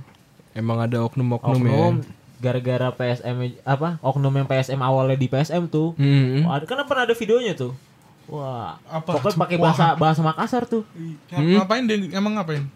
Emang 0.56 0.80
ada 0.80 1.04
oknum-oknum 1.04 1.60
ya. 1.60 1.72
Oknum 1.76 1.94
gara-gara 2.38 2.88
PSM 2.94 3.60
apa? 3.68 4.00
Oknum 4.00 4.32
yang 4.32 4.48
PSM 4.48 4.80
awalnya 4.80 5.18
di 5.18 5.28
PSM 5.28 5.68
tuh. 5.68 5.92
Hmm. 6.00 6.46
Oh, 6.48 6.52
ada 6.56 6.64
kan 6.64 6.80
pernah 6.88 7.04
ada 7.04 7.12
videonya 7.12 7.52
tuh. 7.52 7.76
Wah, 8.28 8.76
Apa? 8.84 9.16
pokoknya 9.16 9.40
pakai 9.40 9.56
bahasa 9.56 9.96
bahasa 9.96 10.20
Makassar 10.20 10.68
tuh. 10.68 10.84
Ngapain 11.32 11.84
dia? 11.88 11.96
Emang 12.12 12.36
ngapain? 12.36 12.68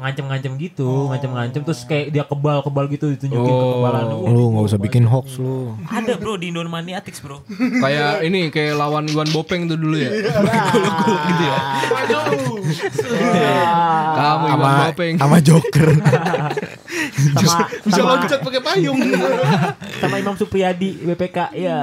Ngancem-ngancem 0.00 0.52
gitu, 0.56 1.06
ngancem-ngancem 1.06 1.60
terus 1.60 1.80
kayak 1.84 2.06
dia 2.08 2.22
kebal-kebal 2.22 2.86
gitu 2.88 3.10
ditunjukin 3.10 3.46
Oh. 3.46 3.76
kekebalan. 3.76 4.02
Wah, 4.16 4.30
Lu 4.30 4.42
nggak 4.50 4.64
usah 4.66 4.78
bikin 4.78 5.02
hoax 5.04 5.36
lu. 5.36 5.74
Ada 5.84 6.16
bro 6.16 6.34
di 6.34 6.48
Indonmaniatics 6.48 7.18
bro. 7.18 7.42
Kayak 7.52 8.22
ini 8.22 8.48
kayak 8.48 8.74
lawan 8.74 9.04
Iwan 9.06 9.26
Bopeng 9.28 9.66
tuh 9.66 9.74
dulu 9.74 9.94
ya. 9.94 10.08
gitu 11.28 11.42
ya. 11.44 11.56
Kamu 14.10 14.44
Iwan 14.48 14.56
Sama 14.56 14.86
Bopeng. 14.86 15.14
sama 15.16 15.36
Joker. 15.38 15.88
sama 17.30 17.62
Bisa 17.80 17.94
sama, 17.94 18.08
loncat 18.16 18.38
pakai 18.40 18.60
payung. 18.62 18.98
sama 19.96 20.14
Imam 20.16 20.34
Supriyadi 20.34 20.96
BPK 21.02 21.36
ya. 21.54 21.76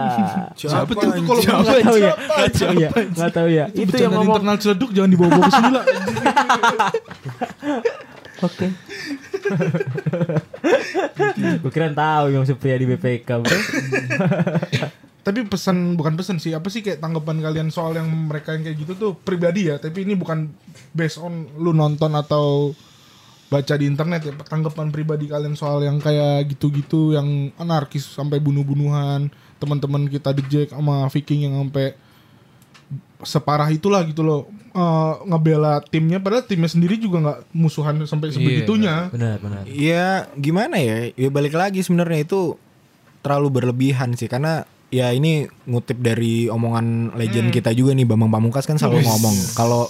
Siapa 0.54 0.90
tuh 0.90 1.10
kalau 1.22 1.38
Nggak 1.38 1.80
tahu 1.80 1.98
ya, 1.98 2.14
nggak 2.18 2.52
tahu 2.52 2.74
ya, 2.76 2.90
nggak 2.90 3.32
tahu 3.32 3.48
ya. 3.48 3.66
Itu 3.72 3.96
yang 3.96 4.12
ngomong. 4.12 4.36
internal 4.36 4.58
celeduk 4.58 4.90
jangan 4.90 5.10
dibawa-bawa 5.10 5.40
ke 5.40 5.52
sini 5.52 5.70
lah. 5.70 5.84
Oke. 8.44 8.68
Gue 11.62 11.72
kira 11.74 11.94
tahu 11.94 12.30
Imam 12.34 12.46
Supriyadi 12.46 12.86
BPK 12.86 13.30
bro. 13.42 13.58
Tapi 15.28 15.44
pesan 15.44 16.00
bukan 16.00 16.16
pesan 16.16 16.40
sih, 16.40 16.56
apa 16.56 16.72
sih 16.72 16.80
kayak 16.80 17.04
tanggapan 17.04 17.44
kalian 17.44 17.68
soal 17.68 18.00
yang 18.00 18.08
mereka 18.08 18.56
yang 18.56 18.64
kayak 18.64 18.80
gitu 18.80 18.94
tuh 18.96 19.12
pribadi 19.12 19.68
ya, 19.68 19.76
tapi 19.76 20.08
ini 20.08 20.16
bukan 20.16 20.48
based 20.96 21.20
on 21.20 21.52
lu 21.60 21.76
nonton 21.76 22.16
atau 22.16 22.72
baca 23.52 23.76
di 23.76 23.92
internet 23.92 24.24
ya, 24.24 24.32
tanggapan 24.48 24.88
pribadi 24.88 25.28
kalian 25.28 25.60
soal 25.60 25.84
yang 25.84 26.00
kayak 26.00 26.48
gitu-gitu 26.56 27.12
yang 27.12 27.52
anarkis 27.60 28.08
sampai 28.08 28.40
bunuh-bunuhan, 28.40 29.28
teman-teman 29.60 30.08
kita 30.08 30.32
di 30.32 30.48
Jack 30.48 30.72
sama 30.72 31.12
Viking 31.12 31.52
yang 31.52 31.60
sampai 31.60 32.00
separah 33.20 33.68
itulah 33.68 34.08
gitu 34.08 34.24
loh. 34.24 34.48
Eh, 34.78 35.14
ngebela 35.26 35.82
timnya 35.82 36.22
padahal 36.22 36.46
timnya 36.46 36.70
sendiri 36.70 37.02
juga 37.02 37.18
nggak 37.18 37.40
musuhan 37.58 37.98
sampai 38.06 38.30
sebegitunya. 38.30 39.10
Benar 39.10 39.42
benar. 39.42 39.66
Iya, 39.66 40.30
gimana 40.38 40.78
ya? 40.78 41.10
Ya 41.18 41.34
balik 41.34 41.58
lagi 41.58 41.82
sebenarnya 41.82 42.22
itu 42.22 42.62
terlalu 43.26 43.58
berlebihan 43.58 44.14
sih 44.14 44.30
karena 44.30 44.70
ya 44.94 45.10
ini 45.18 45.50
ngutip 45.66 45.98
dari 45.98 46.46
omongan 46.46 47.18
legend 47.18 47.50
kita 47.50 47.74
juga 47.74 47.98
nih 47.98 48.06
Bambang 48.06 48.30
Pamungkas 48.30 48.70
kan 48.70 48.78
selalu 48.78 49.02
ngomong 49.02 49.34
kalau 49.58 49.90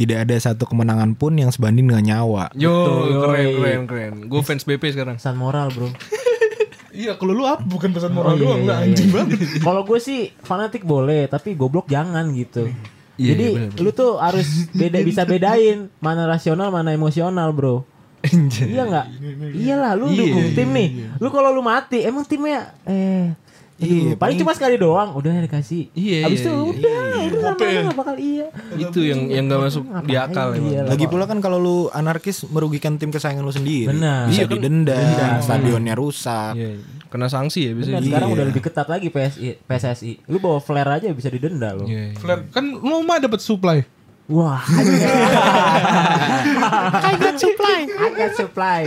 tidak 0.00 0.24
ada 0.24 0.34
satu 0.40 0.64
kemenangan 0.64 1.12
pun 1.12 1.36
yang 1.36 1.52
sebanding 1.52 1.92
dengan 1.92 2.16
nyawa. 2.16 2.56
Yo, 2.56 2.72
Betul, 2.72 3.20
keren 3.20 3.46
keren 3.52 3.80
keren. 3.84 4.14
Gue 4.32 4.40
fans 4.40 4.64
BP 4.64 4.96
sekarang. 4.96 5.20
Pesan 5.20 5.36
moral 5.36 5.68
bro. 5.76 5.92
Iya, 6.92 7.16
kalau 7.16 7.32
lu 7.32 7.48
apa 7.48 7.64
bukan 7.64 7.88
pesan 7.88 8.12
moral 8.12 8.36
Oh, 8.36 8.36
iya, 8.36 8.44
doang, 8.44 8.60
iya, 8.60 8.64
nggak 8.68 8.76
iya. 8.76 8.88
anjing 8.92 9.08
banget. 9.16 9.38
Kalau 9.64 9.80
gue 9.88 9.96
sih 9.96 10.28
fanatik 10.44 10.84
boleh, 10.84 11.24
tapi 11.24 11.56
goblok 11.56 11.88
jangan 11.88 12.28
gitu. 12.36 12.68
Iya, 13.14 13.28
Jadi 13.30 13.44
iya, 13.44 13.56
benar, 13.68 13.78
lu 13.78 13.90
tuh 13.92 14.12
harus 14.16 14.48
beda 14.70 14.98
bisa 15.08 15.22
bedain 15.22 15.92
mana 15.98 16.24
rasional 16.24 16.68
mana 16.68 16.90
emosional 16.90 17.52
bro. 17.52 17.84
iya 18.62 18.82
nggak? 18.86 19.06
Iyalah 19.52 19.92
lu 19.94 20.06
Iya, 20.08 20.18
dukung 20.22 20.46
iya, 20.46 20.54
tim 20.54 20.68
nih. 20.70 20.88
Lu 21.18 21.28
kalau 21.28 21.50
lu 21.50 21.60
mati 21.60 22.02
emang 22.02 22.22
timnya 22.22 22.70
eh 22.84 23.34
Iya, 23.82 23.94
Iya, 24.04 24.14
paling 24.14 24.38
cuma 24.38 24.54
sekali 24.54 24.78
doang, 24.78 25.10
udah 25.12 25.42
dikasih. 25.42 25.90
Iya, 25.90 26.30
Habis 26.30 26.38
itu 26.40 26.46
iya, 26.46 26.54
iya. 26.54 26.70
udah, 26.70 27.18
itu 27.18 27.36
lama-lama 27.36 27.80
nggak 27.82 27.98
bakal 27.98 28.16
iya. 28.16 28.46
Itu 28.78 29.00
yang 29.02 29.20
yang 29.26 29.44
gak 29.50 29.58
masuk 29.60 29.82
di 30.06 30.14
akal 30.14 30.54
Iya 30.54 30.80
Lagi 30.86 31.04
pula 31.04 31.26
kan 31.26 31.42
kalau 31.42 31.58
lu 31.58 31.76
anarkis 31.90 32.46
merugikan 32.46 32.94
tim 32.94 33.10
kesayangan 33.10 33.42
lu 33.42 33.50
sendiri. 33.50 33.90
Benar. 33.90 34.30
Bisa 34.30 34.38
Iya 34.38 34.46
kan? 34.46 34.52
didenda, 34.54 34.98
stadionnya 35.42 35.94
rusak. 35.98 36.54
Iya, 36.54 36.78
kena 37.12 37.28
sanksi 37.28 37.60
ya 37.62 37.70
Benar, 37.70 37.78
biasanya. 37.92 38.02
sekarang 38.02 38.26
Iya. 38.26 38.34
udah 38.34 38.46
lebih 38.48 38.62
ketat 38.62 38.88
lagi 38.88 39.06
PSI, 39.06 39.60
PSSI. 39.60 40.12
Lu 40.26 40.38
bawa 40.38 40.58
flare 40.58 40.90
aja 40.94 41.12
bisa 41.12 41.28
didenda 41.28 41.70
lo. 41.70 41.84
Iya, 41.84 42.02
iya. 42.08 42.16
Flare 42.16 42.48
kan 42.48 42.64
lu 42.64 42.96
mah 43.02 43.18
dapat 43.18 43.38
supply. 43.38 43.84
Wah, 44.24 44.62
I 47.02 47.12
got 47.16 47.36
supply. 47.36 47.80
I 47.84 48.08
got 48.12 48.32
supply. 48.32 48.80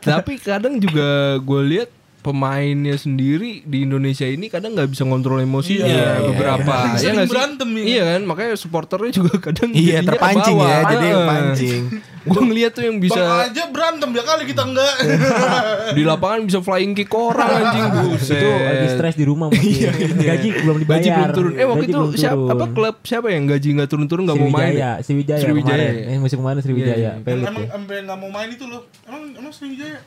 Tapi 0.00 0.38
kadang 0.38 0.78
juga 0.78 1.36
gue 1.36 1.62
lihat 1.66 1.90
pemainnya 2.26 2.96
sendiri 2.96 3.62
di 3.62 3.78
Indonesia 3.80 4.26
ini 4.26 4.46
kadang 4.46 4.74
nggak 4.74 4.90
bisa 4.90 5.02
ngontrol 5.02 5.38
emosinya 5.38 5.86
Iya, 5.86 6.26
beberapa 6.26 6.66
iya. 6.66 6.90
ya 6.90 6.98
Sering 6.98 7.14
nggak 7.14 7.22
sih? 7.22 7.30
berantem 7.30 7.68
ya. 7.70 7.82
iya 7.86 8.02
kan 8.08 8.20
makanya 8.22 8.54
supporternya 8.56 9.12
juga 9.14 9.34
kadang 9.40 9.70
Iya, 9.70 9.98
terpancing 10.02 10.56
ya, 10.58 10.78
jadi 10.88 11.06
pancing. 11.22 11.82
gue 12.26 12.42
ngeliat 12.42 12.72
tuh 12.72 12.82
yang 12.82 12.98
Bang 12.98 13.06
bisa 13.06 13.22
aja 13.22 13.62
berantem 13.70 14.10
ya 14.10 14.22
kali 14.24 14.42
kita 14.44 14.62
enggak. 14.64 14.94
di 15.96 16.02
lapangan 16.02 16.40
bisa 16.42 16.58
flying 16.58 16.90
kick 16.92 17.06
orang 17.08 17.46
anjing 17.46 17.86
buset 18.02 18.34
Itu 18.34 18.50
lagi 18.50 18.86
stres 18.90 19.14
di 19.14 19.22
rumah 19.22 19.46
mungkin. 19.46 19.90
Gaji 20.18 20.48
belum 20.58 20.76
dibayar. 20.76 20.98
gaji 20.98 21.08
belum 21.08 21.30
turun 21.32 21.52
eh 21.54 21.62
waktu 21.64 21.78
Gaji 21.78 21.86
itu 21.86 22.00
belum 22.02 22.12
siapa 22.12 22.34
turun. 22.36 22.50
apa 22.52 22.66
klub 22.68 22.96
siapa 23.00 23.26
yang 23.28 23.44
gaji 23.46 23.68
nggak 23.72 23.88
turun-turun 23.88 24.22
nggak 24.24 24.36
mau 24.36 24.50
main 24.50 24.74
Sriwijaya, 24.98 25.38
Sriwijaya, 25.38 25.78
kemarin. 25.86 26.10
Eh, 26.10 26.18
musim 26.18 26.38
kemarin 26.40 26.58
Sriwijaya, 26.58 26.96
Iya, 26.96 27.12
iya. 27.12 27.22
pelit 27.22 27.46
emang 27.46 27.54
ya. 27.56 27.70
sampai 27.70 27.96
nggak 28.02 28.18
mau 28.18 28.30
main 28.32 28.48
itu 28.50 28.64
loh. 28.64 28.82
Emang 29.04 29.22
emang 29.32 29.52
Sriwijaya. 29.54 30.00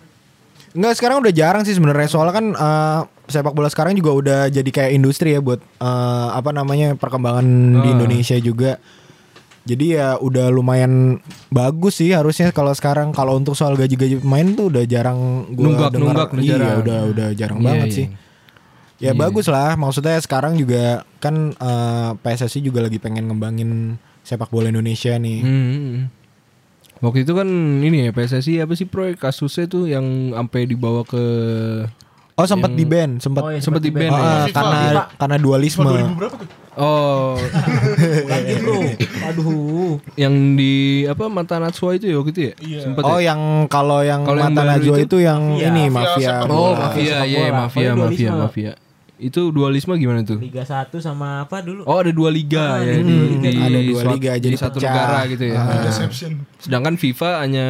Enggak 0.72 0.94
sekarang 0.96 1.18
udah 1.20 1.32
jarang 1.32 1.62
sih 1.62 1.74
sebenarnya 1.74 2.06
soalnya 2.06 2.32
kan 2.32 2.46
eh, 2.52 3.00
sepak 3.28 3.52
bola 3.52 3.68
sekarang 3.68 3.94
juga 3.94 4.12
udah 4.12 4.40
jadi 4.48 4.66
kayak 4.68 4.92
industri 4.92 5.34
ya 5.34 5.40
buat 5.40 5.58
eh, 5.60 6.28
apa 6.32 6.50
namanya 6.50 6.94
perkembangan 6.94 7.46
di 7.80 7.88
Ah. 7.88 7.94
Indonesia 7.94 8.38
juga. 8.38 8.78
Jadi 9.62 9.94
ya 9.94 10.18
udah 10.18 10.50
lumayan 10.50 11.22
bagus 11.48 11.98
sih 11.98 12.10
harusnya 12.10 12.50
kalau 12.50 12.72
sekarang 12.72 13.12
kalau 13.12 13.36
untuk 13.36 13.54
soal 13.54 13.74
gaji-gaji 13.74 14.18
pemain 14.18 14.48
tuh 14.52 14.68
udah 14.68 14.82
jarang 14.84 15.20
gua 15.52 15.66
Nunggak- 15.68 15.92
dengar. 15.92 16.06
nunggak 16.10 16.30
Iya, 16.36 16.48
jarang. 16.50 16.78
udah 16.80 17.00
udah 17.08 17.28
jarang 17.34 17.60
Iya, 17.60 17.66
banget 17.66 17.88
iya. 17.88 17.96
sih. 17.96 18.08
Ya 19.00 19.12
bagus 19.14 19.46
lah 19.48 19.74
maksudnya 19.74 20.18
sekarang 20.18 20.54
juga 20.54 21.02
kan 21.18 21.54
eh, 21.54 22.12
PSSI 22.18 22.60
juga 22.62 22.82
lagi 22.82 22.98
pengen 22.98 23.26
ngembangin 23.26 23.96
sepak 24.22 24.50
bola 24.50 24.68
Indonesia 24.68 25.14
nih. 25.16 25.40
Hmm. 25.40 25.96
Waktu 27.00 27.24
itu 27.24 27.32
kan 27.32 27.48
ini 27.80 28.06
ya 28.06 28.12
PSSI 28.12 28.60
apa 28.60 28.74
sih 28.74 28.84
proyek 28.84 29.18
kasusnya 29.18 29.66
tuh 29.66 29.88
yang 29.88 30.04
sampai 30.32 30.64
dibawa 30.64 31.04
ke 31.04 31.24
Oh 32.36 32.44
sempat 32.44 32.72
di 32.72 32.84
ban, 32.84 33.20
sempat 33.20 33.42
Oh, 33.42 33.52
iya, 33.52 33.60
sempat 33.60 33.80
di 33.80 33.92
ban 33.92 34.08
Oh, 34.08 34.16
ya. 34.16 34.48
eh, 34.48 34.52
karena 34.54 34.80
FIFA. 34.80 35.04
karena 35.16 35.36
dualisme. 35.38 35.84
FIFA 35.84 36.08
2000 36.08 36.16
berapa 36.16 36.36
tuh? 36.38 36.48
Oh, 36.80 37.36
Lagi 38.32 38.54
bro. 38.58 38.80
Aduh. 39.28 39.92
yang 40.16 40.34
di 40.56 40.74
apa 41.04 41.28
mata 41.28 41.60
Natsua 41.60 42.00
itu 42.00 42.08
ya 42.08 42.16
waktu 42.16 42.32
itu 42.32 42.42
ya? 42.42 42.54
Iya. 42.58 42.80
Sempet 42.80 43.04
Oh 43.04 43.20
ya? 43.20 43.28
yang 43.28 43.40
kalau 43.68 44.00
yang 44.00 44.24
yang 44.24 44.40
mata 44.40 44.64
najwa 44.64 44.96
itu? 44.96 45.04
itu, 45.04 45.18
yang 45.20 45.42
Mafia. 45.52 45.68
ini 45.68 45.84
Mafia 45.86 46.08
mafia. 46.32 46.32
Oh, 46.48 46.72
mafia, 46.74 47.16
iya, 47.22 47.40
bola. 47.44 47.60
mafia, 47.60 47.60
mafia, 47.60 47.92
dualisme. 47.94 48.32
mafia. 48.40 48.72
Itu 49.20 49.52
dualisme 49.52 49.94
gimana 49.94 50.24
tuh? 50.24 50.40
Liga 50.40 50.64
1 50.64 50.88
sama 50.98 51.44
apa 51.44 51.60
dulu? 51.60 51.84
Oh, 51.84 52.00
ada 52.00 52.08
dua 52.10 52.32
liga 52.32 52.80
Ah, 52.80 52.80
ya 52.80 52.96
di- 52.96 53.04
di, 53.04 53.16
di- 53.44 53.52
ada 53.54 53.80
dua 53.84 54.02
suat- 54.02 54.16
liga, 54.16 54.32
di 54.32 54.42
jadi 54.42 54.56
satu 54.58 54.78
pecah. 54.78 54.88
negara 54.88 55.20
gitu 55.28 55.44
ya. 55.46 55.56
Ah. 55.58 55.84
Deception. 55.84 56.32
Sedangkan 56.58 56.96
FIFA 56.96 57.30
hanya 57.40 57.68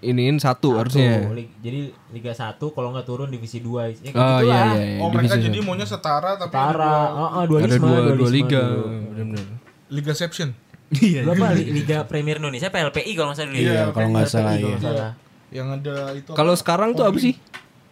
iniin 0.00 0.38
satu, 0.38 0.78
harusnya. 0.78 1.26
Tuh, 1.26 1.34
lig- 1.34 1.52
jadi 1.58 1.80
Liga 2.08 2.32
1 2.32 2.70
kalau 2.70 2.88
nggak 2.90 3.02
turun 3.04 3.28
divisi 3.28 3.58
2. 3.58 3.90
Ya, 3.92 4.10
kayak 4.10 4.14
Oh 4.16 4.38
iya 4.40 4.46
iya. 4.48 4.62
iya, 4.88 4.98
Oh 4.98 5.10
mereka 5.10 5.34
divisi 5.34 5.44
jadi 5.44 5.58
satu. 5.58 5.66
maunya 5.66 5.86
setara 5.86 6.30
tapi 6.34 6.52
Tara, 6.52 6.70
ada 6.70 6.86
dua 6.86 7.10
oh, 7.12 7.28
oh, 7.28 7.44
dualisme, 7.44 7.84
ada 7.84 8.00
dua, 8.00 8.14
dua 8.16 8.30
liga, 8.30 8.62
benar-benar. 9.10 9.46
Liga 9.90 10.12
Seption. 10.12 10.48
Iya. 10.92 11.20
Berapa 11.22 11.46
Li- 11.52 11.70
Liga 11.72 11.98
Premier 12.04 12.38
Indonesia 12.38 12.66
apa 12.66 12.78
LPI 12.80 13.12
kalau 13.12 13.30
nggak 13.30 13.38
salah 13.38 13.50
dulu 13.50 13.58
ya? 13.58 13.66
Iya, 13.68 13.82
kalau 13.90 14.08
nggak 14.08 14.26
salah 14.28 14.52
iya. 14.52 14.66
nggak 14.68 14.80
salah. 14.80 15.10
Yang 15.50 15.68
ada 15.72 15.94
itu 16.14 16.30
Kalau 16.32 16.54
sekarang 16.54 16.90
tuh 16.94 17.04
apa 17.04 17.18
sih? 17.18 17.34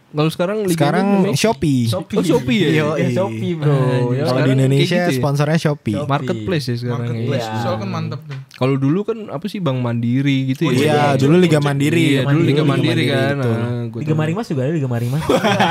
Kalau 0.09 0.31
sekarang 0.33 0.57
liganya 0.65 0.73
Sekarang 0.73 1.07
namanya- 1.21 1.37
Shopee. 1.37 1.85
Oh 1.93 2.25
Shopee 2.25 2.59
ya. 2.59 2.69
Yo, 2.73 2.87
Ya 2.97 3.05
iya. 3.05 3.09
Shopee 3.13 3.53
bro. 3.53 3.77
Ya, 4.11 4.25
Kalau 4.25 4.41
di 4.41 4.51
Indonesia 4.55 4.97
gitu 4.99 5.13
ya? 5.13 5.19
sponsornya 5.21 5.59
Shopee. 5.59 5.95
Shopee. 5.95 6.09
Marketplace 6.09 6.65
ya 6.65 6.77
sekarang. 6.77 7.13
Marketplace 7.13 7.45
ya. 7.45 7.53
Iya. 7.53 7.61
soal 7.61 7.77
kan 7.77 7.89
mantap 7.89 8.21
tuh. 8.25 8.39
Kalau 8.51 8.75
dulu 8.75 9.01
kan 9.05 9.19
apa 9.29 9.45
sih 9.47 9.61
Bank 9.61 9.79
Mandiri 9.79 10.49
gitu 10.49 10.65
ya? 10.65 10.73
Iya, 10.73 11.01
dulu 11.15 11.37
Liga 11.37 11.61
Mandiri. 11.61 12.17
Iya, 12.17 12.23
dulu 12.25 12.41
Liga 12.43 12.65
Mandiri 12.65 13.05
kan. 13.07 13.35
betul. 13.37 13.53
Nah, 13.53 13.83
gua 13.87 14.01
Liga 14.01 14.09
tahu. 14.09 14.19
Marimas 14.19 14.47
juga 14.49 14.61
ada 14.65 14.73
Liga 14.73 14.89
Marimas. 14.89 15.23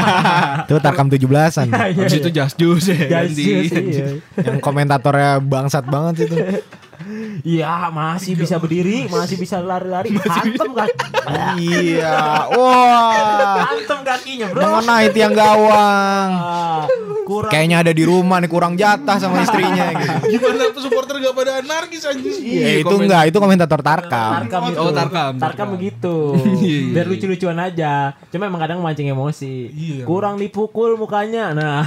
Itu 0.63 0.73
Tarkam 0.78 1.08
17-an. 1.08 1.67
Habis 1.73 2.13
itu 2.15 2.30
Just 2.30 2.56
Juice 2.56 2.88
ya. 2.88 3.26
Iya. 3.26 4.21
Yang 4.38 4.58
komentatornya 4.62 5.41
bangsat 5.41 5.84
banget 5.84 6.30
itu. 6.30 6.36
Iya 7.41 7.89
masih 7.89 8.34
bisa 8.34 8.58
berdiri, 8.58 9.06
masih 9.06 9.36
bisa 9.36 9.60
lari-lari. 9.60 10.10
Hantem 10.15 10.71
kaki. 10.71 11.06
iya. 11.60 12.45
Wah. 12.58 13.67
Hantem 13.67 14.00
kakinya 14.02 14.45
bro. 14.50 14.62
Mengenai 14.62 15.08
tiang 15.12 15.34
gawang. 15.34 16.30
Ah, 16.34 16.84
kurang. 17.23 17.52
Kayaknya 17.52 17.78
ada 17.82 17.91
di 17.91 18.04
rumah 18.04 18.39
nih 18.39 18.50
kurang 18.50 18.73
jatah 18.73 19.17
sama 19.17 19.41
istrinya 19.41 19.93
gitu. 20.00 20.38
Gimana 20.38 20.63
supporter 20.73 21.15
gak 21.19 21.34
pada 21.34 21.52
anarkis 21.60 22.04
anjing? 22.04 22.39
Ya, 22.41 22.80
itu 22.80 22.95
enggak, 22.95 23.23
itu 23.30 23.38
komentator 23.38 23.82
Tarkam. 23.82 24.32
Tarkam 24.41 24.62
itu. 24.71 24.80
Oh, 24.80 24.89
Tarkam, 24.89 25.34
Tarkam 25.36 25.41
Tarkam. 25.41 25.67
begitu. 25.76 26.15
Iya, 26.58 26.80
iya, 26.82 26.91
Biar 26.91 27.06
lucu-lucuan 27.06 27.60
aja. 27.60 27.93
Cuma 28.28 28.47
emang 28.47 28.60
kadang 28.60 28.80
mancing 28.82 29.08
emosi. 29.08 29.69
Iya. 29.69 30.04
Kurang 30.04 30.39
dipukul 30.39 30.97
mukanya. 30.97 31.54
Nah. 31.54 31.84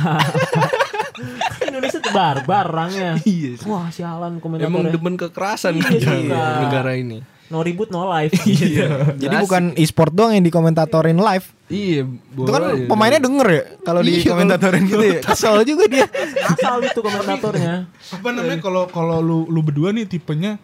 Indonesia 1.80 1.98
tuh 1.98 2.12
barbar 2.12 2.64
orangnya. 2.66 3.10
Iya. 3.26 3.56
Wah, 3.64 3.88
sialan 3.88 4.32
Emang 4.32 4.42
komentatornya. 4.42 4.92
demen 4.92 5.14
kekerasan 5.16 5.72
Iya 5.74 5.82
kan 5.82 5.92
juga. 5.96 6.42
negara 6.60 6.92
ini. 6.94 7.18
No 7.48 7.60
ribut 7.60 7.88
no 7.88 8.06
life. 8.06 8.30
Iya. 8.46 9.10
Jadi 9.16 9.34
bukan 9.40 9.74
e-sport 9.74 10.12
doang 10.12 10.30
yang 10.30 10.44
dikomentatorin 10.44 11.18
live. 11.18 11.50
Iya, 11.66 12.06
Itu 12.06 12.46
kan 12.46 12.62
bola 12.62 12.70
ya. 12.72 12.86
pemainnya 12.86 13.18
denger 13.18 13.48
ya 13.48 13.62
kalau 13.80 14.00
Iya, 14.00 14.10
kalau- 14.14 14.30
komentatorin 14.30 14.82
gitu 14.84 15.02
ya. 15.02 15.18
Kesel 15.20 15.54
juga 15.64 15.84
dia. 15.86 16.06
Asal 16.44 16.78
itu 16.80 17.00
komentatornya. 17.00 17.74
Apa 17.90 18.28
namanya 18.30 18.58
kalau 18.60 18.86
kalau 18.86 19.18
lu 19.18 19.38
lu 19.46 19.60
berdua 19.60 19.90
nih 19.90 20.06
tipenya 20.06 20.62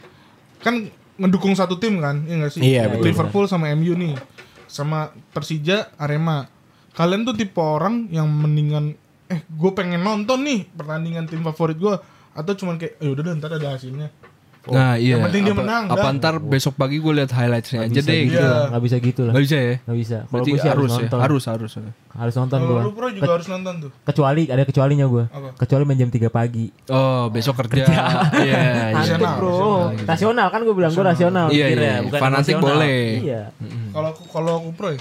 kan 0.59 0.87
ngedukung 1.17 1.53
satu 1.53 1.75
tim 1.75 1.99
kan? 1.99 2.23
Iya 2.23 2.35
gak 2.39 2.53
sih? 2.53 2.61
Iya, 2.63 2.83
betul. 2.89 3.11
Liverpool 3.11 3.45
sama 3.47 3.67
MU 3.73 3.97
nih. 3.97 4.15
Sama 4.67 5.11
Persija, 5.31 5.91
Arema. 5.97 6.47
Kalian 6.93 7.23
tuh 7.23 7.35
tipe 7.35 7.59
orang 7.59 8.07
yang 8.09 8.27
mendingan 8.27 8.95
eh 9.27 9.41
gue 9.43 9.71
pengen 9.75 10.03
nonton 10.03 10.43
nih 10.47 10.71
pertandingan 10.75 11.27
tim 11.27 11.43
favorit 11.43 11.79
gue 11.79 11.95
atau 12.37 12.53
cuman 12.53 12.77
kayak 12.77 13.01
eh 13.01 13.09
udah 13.11 13.23
deh 13.25 13.35
ntar 13.41 13.51
ada 13.57 13.75
hasilnya. 13.75 14.09
Nah, 14.67 14.99
iya. 14.99 15.15
yang 15.15 15.31
penting 15.31 15.47
dia 15.47 15.55
apa, 15.55 15.63
menang, 15.63 15.85
Apa 15.87 16.09
dah. 16.11 16.17
ntar 16.19 16.35
besok 16.43 16.75
pagi 16.75 16.99
gue 16.99 17.13
lihat 17.15 17.31
highlightsnya 17.31 17.87
aja 17.87 18.03
Bisa 18.03 18.11
deh 18.11 18.19
gitu 18.27 18.35
gitu. 18.35 18.43
lah. 18.43 18.67
Nggak 18.67 18.83
bisa 18.83 18.97
gitu 18.99 19.21
lah. 19.23 19.33
Gak 19.33 19.45
bisa 19.47 19.57
ya? 19.57 19.75
Nggak 19.87 19.99
bisa. 20.03 20.19
Kalau 20.27 20.43
gue 20.43 20.47
sih 20.51 20.51
harus, 20.59 20.67
harus 20.67 20.91
ya, 20.91 20.99
nonton. 21.07 21.19
harus 21.23 21.45
harus. 21.47 21.73
Harus 22.11 22.35
nonton 22.35 22.59
gue. 22.67 22.81
lu 22.83 22.91
pro 22.91 23.09
juga 23.15 23.33
harus 23.39 23.47
nonton 23.47 23.75
tuh. 23.87 23.91
Kecuali 24.03 24.43
ada 24.51 24.63
kecualinya 24.67 25.07
gue. 25.07 25.25
Kecuali 25.55 25.83
main 25.87 25.99
jam 26.03 26.11
3 26.11 26.27
pagi. 26.35 26.67
Oh, 26.91 27.31
besok 27.31 27.63
kerja. 27.63 27.85
Iya, 27.87 28.03
iya. 28.43 28.63
Antum 28.91 29.23
Rasional, 29.23 29.35
bro. 29.39 29.55
rasional. 29.55 30.07
Rasional 30.11 30.47
kan 30.51 30.61
gue 30.67 30.75
bilang 30.75 30.93
gue 30.93 31.05
rasional. 31.07 31.47
Iya, 31.55 31.65
mikirnya, 31.71 31.87
iya. 31.87 32.03
bukan 32.03 32.21
Fanatik 32.21 32.55
boleh. 32.59 33.01
Iya. 33.23 33.43
Kalau 33.95 34.11
kalau 34.35 34.53
aku 34.59 34.71
pro 34.75 34.89
ya. 34.91 35.01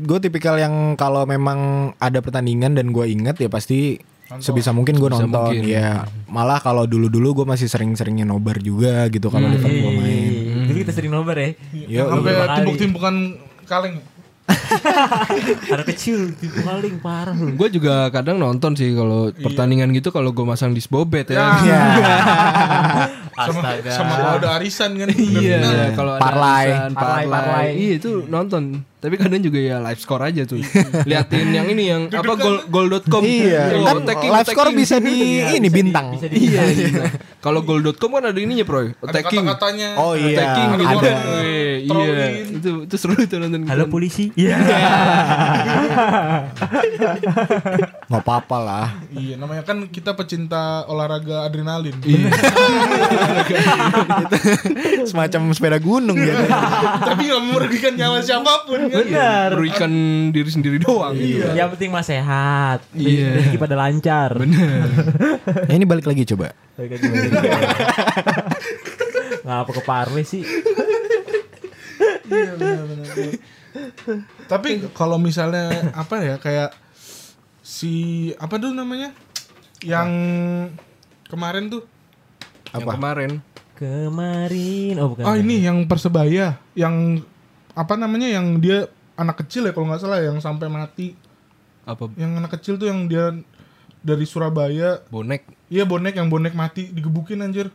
Gue 0.00 0.18
tipikal 0.18 0.56
yang 0.56 0.96
kalau 0.96 1.28
memang 1.28 1.92
ada 2.00 2.24
pertandingan 2.24 2.72
dan 2.72 2.96
gue 2.96 3.04
inget 3.04 3.36
ya 3.36 3.48
pasti 3.52 4.00
sebisa 4.40 4.72
mungkin 4.72 4.96
gue 4.96 5.10
nonton. 5.12 5.28
mungkin. 5.28 5.68
Ya 5.68 6.08
malah 6.32 6.56
kalau 6.64 6.88
dulu-dulu 6.88 7.42
gue 7.42 7.46
masih 7.48 7.68
sering-seringnya 7.68 8.24
nobar 8.24 8.56
juga 8.62 9.04
gitu 9.12 9.28
kalau 9.28 9.52
Liverpool 9.52 9.92
main. 10.00 10.32
Iya. 10.32 10.64
Dulu 10.72 10.76
kita 10.88 10.92
sering 10.96 11.12
nobar 11.12 11.36
ya. 11.36 11.48
Yo, 11.84 12.08
Sampai 12.08 12.32
timbuk-timbukan 12.56 13.14
kaleng. 13.68 14.00
Anak 15.72 15.86
kecil 15.92 16.34
tipu 16.34 16.60
maling 16.66 16.98
parah 16.98 17.36
lu. 17.36 17.54
Gue 17.54 17.68
juga 17.68 18.08
kadang 18.10 18.40
nonton 18.40 18.74
sih 18.74 18.90
kalau 18.96 19.30
pertandingan 19.32 19.92
gitu 19.92 20.10
kalau 20.10 20.32
gue 20.32 20.44
masang 20.44 20.72
di 20.72 20.80
Bobet 20.88 21.30
ya. 21.30 21.60
Ya. 21.62 21.82
sama 23.32 23.60
Astaga. 23.64 23.90
sama 23.96 24.12
kalau 24.18 24.36
ada 24.44 24.48
arisan 24.60 24.90
kan. 24.98 25.08
Iya, 25.08 25.96
kalau 25.96 26.16
ada 26.16 26.22
Parlay. 26.24 26.66
arisan, 26.68 26.90
Parlay, 26.92 27.24
parlay. 27.24 27.28
parlay. 27.32 27.66
Iya 27.80 27.92
itu 27.96 28.10
nonton. 28.28 28.62
Tapi 29.02 29.18
kadang 29.18 29.42
juga 29.42 29.58
ya 29.58 29.82
live 29.82 29.98
score 29.98 30.22
aja 30.22 30.46
tuh. 30.46 30.62
Liatin 31.02 31.50
yang 31.50 31.66
ini 31.66 31.90
yang 31.90 32.06
apa 32.06 32.38
gol 32.38 32.62
gol.com. 32.70 33.18
Iya, 33.20 33.74
Oh, 33.74 33.82
kan 33.82 33.96
attacking, 34.00 34.30
live 34.30 34.46
score 34.46 34.70
attacking. 34.70 34.78
bisa 34.78 34.96
di 35.02 35.16
ini 35.58 35.68
bintang. 35.68 36.14
Bisa 36.14 36.30
di 36.30 36.38
Iya, 36.38 36.62
iya. 36.70 37.10
Kalau 37.42 37.66
gol.com 37.66 38.14
kan 38.14 38.30
ada 38.30 38.38
ininya, 38.38 38.62
Bro. 38.62 38.94
Ada 39.02 39.10
Attacking. 39.10 39.42
kata-katanya. 39.42 39.88
Oh 39.98 40.14
iya, 40.14 40.38
Attacking 40.38 40.68
gitu. 40.78 40.86
Ada. 40.86 41.10
kan. 41.10 41.18
Iya, 41.82 42.26
itu 42.54 42.70
itu 42.86 42.94
seru 42.94 43.18
itu 43.18 43.34
nonton. 43.36 43.66
Halo 43.66 43.90
polisi. 43.90 44.30
Iya. 44.38 44.54
nggak 48.06 48.22
apa-apa 48.22 48.56
lah. 48.58 48.86
Iya, 49.10 49.34
namanya 49.34 49.66
kan 49.66 49.90
kita 49.90 50.14
pecinta 50.14 50.86
olahraga 50.86 51.42
adrenalin. 51.42 51.98
Iya. 52.06 52.30
Semacam 55.10 55.50
sepeda 55.50 55.78
gunung 55.78 56.14
gitu. 56.14 56.38
Tapi 57.02 57.22
nggak 57.26 57.42
merugikan 57.44 57.92
nyawa 57.96 58.22
siapa 58.22 58.62
pun. 58.62 58.91
Benar. 58.92 59.48
Merugikan 59.56 59.92
diri 60.30 60.50
sendiri 60.52 60.76
doang 60.78 61.16
gitu. 61.16 61.48
Yang 61.56 61.68
penting 61.76 61.90
mah 61.90 62.04
sehat. 62.04 62.84
Iya. 62.92 63.40
Rezeki 63.40 63.58
pada 63.58 63.76
lancar. 63.78 64.30
Bener. 64.36 64.86
Ya, 65.68 65.74
ini 65.78 65.84
balik 65.88 66.06
lagi 66.06 66.28
coba. 66.28 66.52
Ngapa 69.42 69.70
ke 69.72 69.82
Parley 69.82 70.24
sih? 70.28 70.44
Tapi 74.46 74.92
kalau 74.92 75.16
misalnya 75.16 75.92
apa 75.96 76.20
ya 76.20 76.36
kayak 76.36 76.70
si 77.64 78.28
apa 78.36 78.60
tuh 78.60 78.76
namanya? 78.76 79.16
Yang 79.82 80.10
kemarin 81.26 81.66
tuh 81.72 81.82
Yang 82.72 82.86
kemarin 82.88 83.32
Kemarin. 83.82 84.94
Oh 85.02 85.10
bukan. 85.10 85.26
Oh 85.26 85.34
ini 85.34 85.66
yang 85.66 85.82
persebaya 85.90 86.54
yang 86.78 87.18
apa 87.72 87.94
namanya 87.96 88.28
yang 88.28 88.58
dia 88.58 88.86
anak 89.14 89.44
kecil 89.44 89.64
ya 89.64 89.72
kalau 89.72 89.88
nggak 89.88 90.02
salah 90.02 90.20
yang 90.20 90.38
sampai 90.38 90.66
mati 90.66 91.16
apa 91.82 92.08
yang 92.14 92.36
anak 92.36 92.54
kecil 92.56 92.76
tuh 92.76 92.86
yang 92.86 93.06
dia 93.06 93.32
dari 93.98 94.24
Surabaya 94.24 95.00
bonek 95.08 95.46
iya 95.66 95.82
bonek 95.82 96.14
yang 96.14 96.26
bonek 96.26 96.52
mati 96.52 96.88
digebukin 96.88 97.40
anjir 97.40 97.68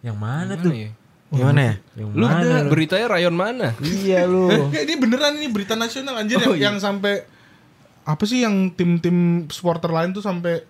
Yang 0.00 0.16
mana 0.16 0.56
Mana 0.56 0.64
tuh? 0.64 0.72
ya? 0.72 0.90
Gimana 1.28 1.60
ya? 1.60 1.74
Yang 1.92 2.08
Lu 2.16 2.24
mana? 2.24 2.64
lu? 2.64 2.72
beritanya 2.72 3.06
rayon 3.12 3.36
mana? 3.36 3.76
Iya 3.84 4.24
lu. 4.24 4.48
ini 4.88 4.94
beneran 4.96 5.36
ini 5.36 5.52
berita 5.52 5.76
nasional 5.76 6.16
anjir 6.16 6.40
Oh, 6.40 6.56
yang, 6.56 6.56
iya. 6.56 6.64
yang 6.72 6.76
sampai 6.80 7.28
apa 8.00 8.24
sih 8.24 8.40
yang 8.40 8.72
tim-tim 8.72 9.44
supporter 9.52 9.92
lain 9.92 10.16
tuh 10.16 10.24
sampai 10.24 10.64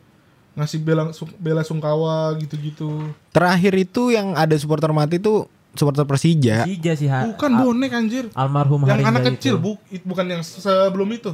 ngasih 0.59 0.83
bela 0.83 1.15
bela 1.39 1.63
sungkawa 1.63 2.35
gitu-gitu 2.43 3.15
Terakhir 3.31 3.71
itu 3.79 4.11
yang 4.11 4.35
ada 4.35 4.59
supporter 4.59 4.91
mati 4.91 5.23
tuh 5.23 5.47
supporter 5.73 6.03
Persija. 6.03 6.65
Sija 6.65 6.93
sih 6.93 7.07
ha. 7.07 7.25
bukan 7.27 7.51
bonek 7.57 7.91
anjir 7.91 8.25
Almarhum 8.33 8.83
yang 8.83 9.01
anak 9.03 9.23
itu. 9.25 9.31
kecil 9.33 9.55
bu 9.57 9.79
it- 9.87 10.03
bukan 10.03 10.27
yang 10.29 10.43
sebelum 10.43 11.09
itu 11.11 11.31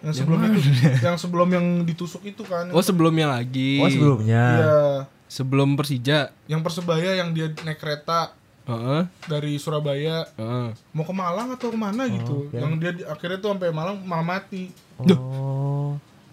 yang 0.00 0.14
sebelum 0.14 0.38
itu 0.42 0.60
yang 0.98 1.14
sebelum 1.14 1.48
yang 1.50 1.66
ditusuk 1.82 2.24
itu 2.24 2.40
kan 2.42 2.68
Oh 2.70 2.80
sebelumnya 2.80 3.28
lagi. 3.30 3.76
Oh 3.78 3.86
sebelumnya. 3.86 4.44
Iya, 4.54 4.78
Sebelum 5.26 5.74
Persija. 5.74 6.32
yang 6.46 6.60
persebaya 6.60 7.14
yang 7.14 7.30
dia 7.30 7.52
naik 7.58 7.76
kereta 7.76 8.32
Heeh. 8.62 9.02
dari 9.24 9.54
Surabaya 9.56 10.24
Heeh. 10.32 10.72
mau 10.90 11.02
ke 11.02 11.12
Malang 11.12 11.52
atau 11.52 11.68
ke 11.68 11.76
mana 11.76 12.06
gitu 12.06 12.46
oke. 12.46 12.56
yang 12.56 12.74
dia 12.76 12.90
di- 12.90 13.04
akhirnya 13.04 13.38
tuh 13.38 13.50
sampai 13.50 13.70
Malang 13.70 14.00
malah 14.00 14.24
mati 14.24 14.72
Oh. 14.96 15.04
Terus 15.06 15.20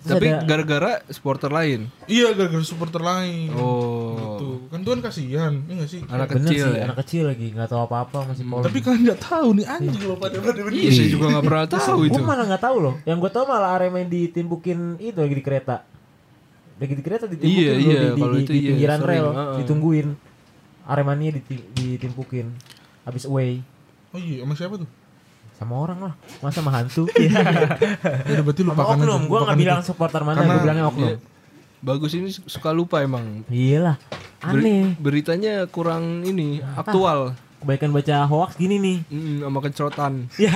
Tapi 0.09 0.27
ada- 0.29 0.43
gara-gara 0.43 0.91
supporter 1.07 1.49
lain. 1.49 1.79
iya 2.05 2.31
gara-gara 2.31 2.61
supporter 2.61 2.99
lain 2.99 3.51
Oh. 3.51 4.15
gitu 4.15 4.47
kan 4.67 4.79
tuh 4.79 4.91
kan 4.93 5.01
kasihan 5.03 5.53
ya 5.61 5.73
gak 5.75 5.89
sih 5.89 6.01
Anak 6.03 6.27
Bener 6.29 6.37
kecil 6.45 6.65
sih, 6.65 6.73
ya. 6.73 6.83
anak 6.83 6.97
kecil 6.99 7.23
lagi 7.25 7.47
nggak 7.49 7.67
tahu 7.67 7.81
apa-apa 7.83 8.19
masih 8.25 8.43
polos. 8.43 8.63
tapi 8.63 8.79
kalian 8.79 9.01
nggak 9.05 9.21
tahu 9.21 9.47
nih 9.53 9.65
anjing 9.65 10.03
loh 10.03 10.17
pada 10.17 10.37
pada 10.37 10.60
Iya, 10.67 10.89
saya 10.89 11.08
juga 11.08 11.25
nggak 11.29 11.45
pernah 11.45 11.65
tahu 11.67 11.99
itu. 12.03 12.13
Gue 12.13 12.23
malah 12.23 12.45
nggak 12.45 12.63
tahu 12.63 12.77
loh. 12.79 12.95
Yang 13.03 13.17
gue 13.17 13.31
tahu 13.31 13.45
malah 13.45 13.69
Arema 13.73 13.97
yang 13.97 14.10
ditimpukin 14.10 14.79
itu 14.97 15.17
lagi 15.17 15.33
di 15.33 15.41
kereta. 15.41 15.77
Lagi 16.77 16.93
di 16.93 17.01
kereta 17.01 17.25
ditimpukin 17.25 17.58
Iya, 17.58 17.73
iya, 17.73 17.99
di, 18.03 18.10
di, 18.10 18.19
kalau 18.19 18.33
di, 18.33 18.39
itu 18.39 18.51
di 18.51 18.58
iya, 18.58 18.69
pinggiran 18.69 18.99
sering, 18.99 19.10
rel 19.10 19.27
heeh. 19.29 19.55
ditungguin. 19.60 20.08
Aremania 20.85 21.31
diti- 21.33 21.67
ditimpukin. 21.71 22.47
Habis 23.03 23.23
away 23.23 23.63
oh 24.10 24.19
iya 24.19 24.39
sama 24.41 24.53
siapa 24.53 24.75
tuh 24.77 24.89
sama 25.58 25.73
orang 25.73 25.99
lah. 25.99 26.13
Masa 26.39 26.62
sama 26.62 26.69
hantu? 26.69 27.10
ya 27.17 28.31
udah 28.37 28.43
berarti 28.45 28.62
sama 28.62 28.73
lupakan 28.77 28.95
oknum. 28.95 29.21
Gue 29.25 29.39
nggak 29.41 29.58
bilang 29.58 29.81
supporter 29.81 30.21
mana, 30.21 30.45
gue 30.45 30.62
bilangnya 30.62 30.85
oknum. 30.85 31.10
Iya. 31.10 31.17
Bagus 31.77 32.13
ini 32.13 32.29
suka 32.29 32.69
lupa 32.73 33.01
emang. 33.01 33.41
Iyalah. 33.49 33.97
Ber- 34.37 34.62
Aneh. 34.62 34.93
beritanya 35.01 35.65
kurang 35.65 36.21
ini 36.21 36.62
aktual. 36.77 37.33
Kebanyakan 37.58 37.89
baca 37.89 38.17
hoax 38.29 38.49
gini 38.53 38.77
nih. 38.77 38.97
Mm, 39.10 39.37
sama 39.41 39.60
kencrotan. 39.65 40.13
Ya. 40.37 40.53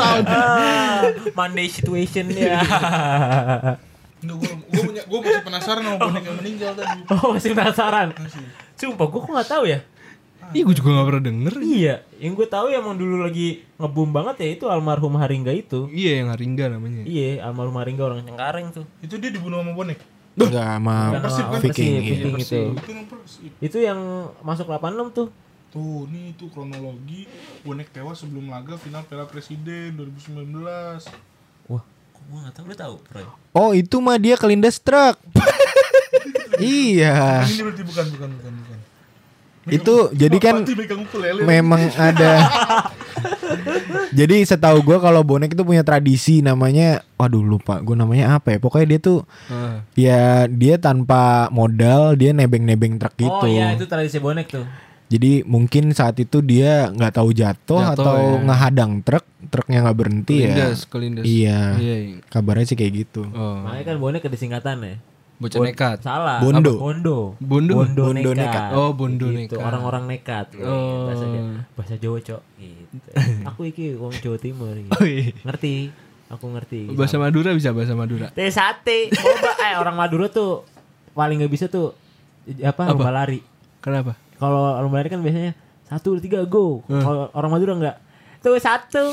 Ah, 0.00 1.04
Monday 1.36 1.68
situation 1.68 2.32
ya. 2.32 2.56
Enggak, 4.24 4.36
gue, 4.40 4.52
gue, 4.72 4.82
punya, 4.88 5.02
gue 5.04 5.18
masih 5.20 5.44
penasaran 5.44 5.82
sama 5.84 5.96
bonek 6.00 6.24
yang 6.24 6.36
meninggal 6.40 6.72
tadi 6.72 6.96
Oh 7.12 7.36
masih 7.36 7.52
penasaran. 7.52 8.08
Sumpah 8.80 9.06
gue 9.12 9.20
kok 9.20 9.28
nggak 9.28 9.50
tahu 9.52 9.64
ya. 9.68 9.84
Ih, 10.52 10.62
gue 10.66 10.74
juga 10.76 11.00
gak 11.00 11.06
pernah 11.08 11.24
denger. 11.24 11.54
Iya, 11.64 11.94
yang 12.20 12.36
gue 12.36 12.46
tahu 12.50 12.66
emang 12.68 12.98
dulu 12.98 13.24
lagi 13.24 13.64
ngebum 13.80 14.12
banget 14.12 14.36
ya 14.44 14.48
itu 14.58 14.64
almarhum 14.68 15.16
Haringga 15.16 15.54
itu. 15.54 15.88
Iya, 15.88 16.20
yang 16.20 16.28
Haringga 16.34 16.64
namanya. 16.76 17.02
Iya, 17.08 17.40
almarhum 17.46 17.78
Haringga 17.80 18.02
orang 18.04 18.20
Cengkareng 18.26 18.74
tuh. 18.74 18.84
Itu 19.00 19.16
dia 19.16 19.32
dibunuh 19.32 19.64
sama 19.64 19.72
bonek. 19.72 19.98
Enggak 20.34 20.66
sama 20.66 20.96
Persib 21.22 21.46
kan? 21.46 21.60
Persib, 21.62 21.74
Viking, 21.78 21.94
Viking 22.02 22.34
iya. 22.34 22.42
itu. 22.42 22.62
Itu 22.74 22.90
yang 22.90 23.06
Persib. 23.06 23.52
Itu 23.62 23.78
yang 23.78 24.00
masuk 24.42 24.66
86 24.66 25.14
tuh. 25.14 25.28
Tuh, 25.74 26.06
nih 26.06 26.34
itu 26.34 26.46
kronologi 26.54 27.26
bonek 27.66 27.90
tewas 27.90 28.22
sebelum 28.22 28.46
laga 28.46 28.78
final 28.78 29.02
Piala 29.06 29.26
Presiden 29.26 29.98
2019. 29.98 30.46
Wah, 31.66 31.82
kok 31.82 32.22
gue 32.30 32.38
gak 32.46 32.54
tahu, 32.54 32.64
lu 32.70 32.74
tahu, 32.78 32.94
Proy? 33.10 33.26
Oh 33.54 33.70
itu 33.74 33.96
mah 33.98 34.18
dia 34.18 34.38
kelindas 34.38 34.78
truk. 34.86 35.18
iya. 36.62 37.42
Ini 37.42 37.62
berarti 37.62 37.82
bukan 37.82 38.06
bukan 38.14 38.30
bukan 38.38 38.52
bukan. 38.62 38.73
Itu 39.68 40.12
jadi 40.12 40.36
kan 40.36 40.64
memang 41.44 41.80
ada. 41.96 42.32
jadi 44.18 44.44
setahu 44.44 44.84
gua 44.84 44.98
kalau 45.00 45.24
bonek 45.24 45.56
itu 45.56 45.64
punya 45.64 45.80
tradisi 45.80 46.44
namanya, 46.44 47.02
waduh 47.16 47.40
lupa 47.40 47.80
gue 47.80 47.96
namanya 47.96 48.36
apa 48.36 48.56
ya. 48.56 48.58
Pokoknya 48.60 48.96
dia 48.96 49.00
tuh 49.00 49.18
Ah. 49.48 49.80
ya 49.96 50.22
dia 50.50 50.76
tanpa 50.76 51.48
modal 51.48 52.16
dia 52.18 52.36
nebeng-nebeng 52.36 53.00
truk 53.00 53.14
gitu. 53.16 53.32
Oh 53.32 53.48
iya, 53.48 53.72
itu 53.72 53.88
tradisi 53.88 54.20
bonek 54.20 54.48
tuh. 54.52 54.66
Jadi 55.04 55.44
mungkin 55.44 55.92
saat 55.92 56.16
itu 56.16 56.40
dia 56.40 56.88
nggak 56.90 57.14
tahu 57.20 57.30
jatuh, 57.36 57.92
atau 57.92 58.40
ya. 58.40 58.44
ngehadang 58.50 59.04
truk, 59.04 59.22
truknya 59.52 59.84
nggak 59.84 59.98
berhenti 60.00 60.36
Kelindas, 60.42 60.80
ya. 60.80 60.88
kelindas. 60.90 61.24
Iya. 61.24 61.60
Iya, 61.76 61.96
iya. 62.00 62.16
Kabarnya 62.32 62.66
sih 62.66 62.76
kayak 62.76 62.92
gitu. 63.04 63.22
Oh. 63.30 63.62
Makanya 63.62 63.84
kan 63.94 63.96
bonek 64.00 64.26
ada 64.26 64.34
singkatan 64.40 64.76
ya. 64.82 64.96
Bocah 65.34 65.58
Bon- 65.58 65.66
nekat. 65.66 65.98
Salah. 66.00 66.38
Bondo. 66.38 66.72
Apa? 66.72 66.80
Bondo. 66.80 67.18
Bondo. 67.42 67.74
Bondo, 67.74 68.02
Bondo 68.14 68.30
nekat. 68.32 68.38
nekat. 68.38 68.70
Oh, 68.78 68.90
bondo 68.94 69.26
gitu. 69.34 69.38
nekat. 69.58 69.58
Orang-orang 69.58 70.04
nekat. 70.06 70.46
gitu. 70.54 70.62
Oh. 70.64 71.10
Bahasa 71.10 71.24
bahasa 71.74 71.94
Jawa, 71.98 72.18
Cok. 72.22 72.42
Gitu. 72.56 73.08
Aku 73.50 73.60
iki 73.66 73.84
wong 73.98 74.14
Jawa 74.14 74.38
Timur 74.38 74.74
gitu. 74.78 74.94
Oh, 74.94 75.02
iya. 75.02 75.34
Ngerti. 75.42 75.90
Aku 76.30 76.46
ngerti. 76.50 76.80
Bahasa 76.94 77.16
Madura 77.18 77.50
bisa 77.52 77.74
bahasa 77.74 77.92
Madura. 77.92 78.30
Teh 78.30 78.48
sate. 78.48 79.10
Coba 79.10 79.50
eh 79.60 79.74
orang 79.76 79.94
Madura 79.98 80.26
tuh 80.30 80.62
paling 81.12 81.42
nggak 81.42 81.52
bisa 81.52 81.66
tuh 81.66 81.94
apa, 82.62 82.86
Apa? 82.86 82.94
lomba 82.94 83.12
lari. 83.12 83.42
Kenapa? 83.82 84.14
Kalau 84.38 84.78
lomba 84.80 85.02
lari 85.02 85.10
kan 85.10 85.20
biasanya 85.20 85.52
satu 85.84 86.16
tiga 86.18 86.42
go. 86.46 86.80
Hmm. 86.86 87.02
Kalau 87.02 87.22
orang 87.34 87.50
Madura 87.52 87.72
enggak. 87.74 87.96
Tuh 88.44 88.60
satu. 88.60 89.04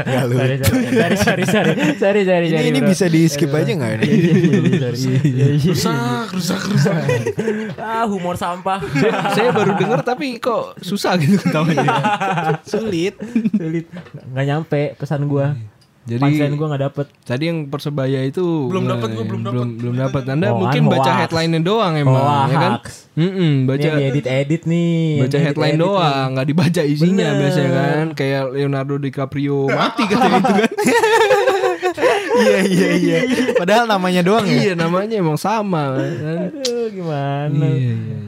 Nggak 0.00 0.24
lucu. 0.24 0.64
sorry, 0.64 1.16
sorry, 1.20 1.44
sorry, 1.44 1.44
sorry, 1.44 1.94
sorry, 1.94 2.22
sorry, 2.24 2.46
Ini, 2.48 2.56
sorry, 2.56 2.68
ini 2.72 2.80
bro. 2.80 2.88
bisa 2.88 3.04
di 3.06 3.20
skip 3.28 3.52
aja 3.52 3.68
nggak 3.68 3.92
ini? 4.00 4.08
iya, 4.08 4.88
iya. 4.96 5.18
Iya. 5.20 5.46
Rusak, 5.68 6.32
rusak, 6.32 6.60
rusak. 6.72 6.94
Ah, 7.76 8.08
humor 8.08 8.40
sampah. 8.40 8.80
Saya 9.36 9.52
baru 9.52 9.76
denger 9.76 10.00
tapi 10.00 10.40
kok 10.40 10.80
susah 10.80 11.20
gitu 11.20 11.36
ketawanya. 11.36 11.84
Sulit. 12.64 13.20
Sulit. 13.52 13.86
Nggak 14.32 14.44
nyampe 14.48 14.80
pesan 14.96 15.28
gua. 15.28 15.52
Jadi 16.00 16.16
Punchline 16.18 16.56
gua 16.56 16.66
nggak 16.70 16.82
dapet. 16.82 17.06
tadi 17.20 17.44
yang 17.44 17.68
persebaya 17.68 18.24
itu 18.24 18.40
Belum 18.66 18.88
dapet 18.88 19.08
gua, 19.10 19.20
belum 19.22 19.42
dapet. 19.42 19.52
belum 19.52 19.68
belum 19.76 19.94
dapat. 20.00 20.22
Anda 20.26 20.46
Oh, 20.48 20.58
mungkin 20.58 20.82
kan 20.82 20.90
baca 20.90 21.04
hoax. 21.06 21.20
headline-nya 21.20 21.60
doang 21.60 21.92
emang 21.94 22.16
Hoax. 22.16 22.48
ya 22.48 22.56
kan? 22.58 22.72
Mm-mm, 23.12 23.52
baca 23.64 23.84
Baca 23.86 24.00
edit 24.00 24.26
edit 24.26 24.62
nih. 24.64 25.20
baca 25.20 25.38
headline 25.38 25.76
edit-edit 25.76 25.84
doang, 25.86 26.26
nggak 26.32 26.46
dibaca 26.46 26.82
isinya 26.82 27.28
Bener. 27.28 27.38
biasanya 27.38 27.70
kan. 27.70 28.04
Kayak 28.14 28.42
Leonardo 28.50 28.94
DiCaprio 28.96 29.58
mati 29.68 30.02
katanya 30.06 30.38
itu 30.40 30.52
kan. 30.56 30.70
iya 32.40 32.58
iya 32.64 32.88
iya. 32.96 33.18
Padahal 33.54 33.84
namanya 33.86 34.20
doang 34.22 34.46
ya. 34.46 34.56
iya, 34.58 34.74
namanya 34.74 35.14
emang 35.14 35.36
sama 35.36 35.94
kan. 35.94 36.10
Aduh, 36.48 36.86
gimana? 36.88 37.66
Iya, 37.66 37.92
iya, 37.92 37.94
iya. 37.94 38.18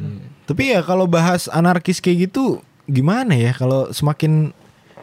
Tapi 0.44 0.62
ya 0.68 0.80
kalau 0.82 1.06
bahas 1.06 1.48
anarkis 1.48 1.98
kayak 1.98 2.28
gitu 2.28 2.60
gimana 2.84 3.32
ya 3.32 3.52
kalau 3.52 3.88
semakin 3.88 4.50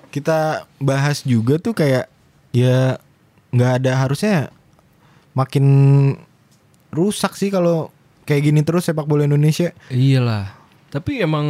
kita 0.09 0.63
bahas 0.77 1.23
juga 1.23 1.57
tuh 1.57 1.71
kayak 1.71 2.05
ya 2.51 2.97
nggak 3.49 3.71
ada 3.81 3.91
harusnya 4.05 4.35
makin 5.33 5.65
rusak 6.89 7.37
sih 7.37 7.49
kalau 7.49 7.93
kayak 8.25 8.45
gini 8.45 8.61
terus 8.61 8.85
sepak 8.85 9.05
bola 9.05 9.25
Indonesia. 9.25 9.73
Iyalah. 9.89 10.53
Tapi 10.89 11.21
emang 11.21 11.47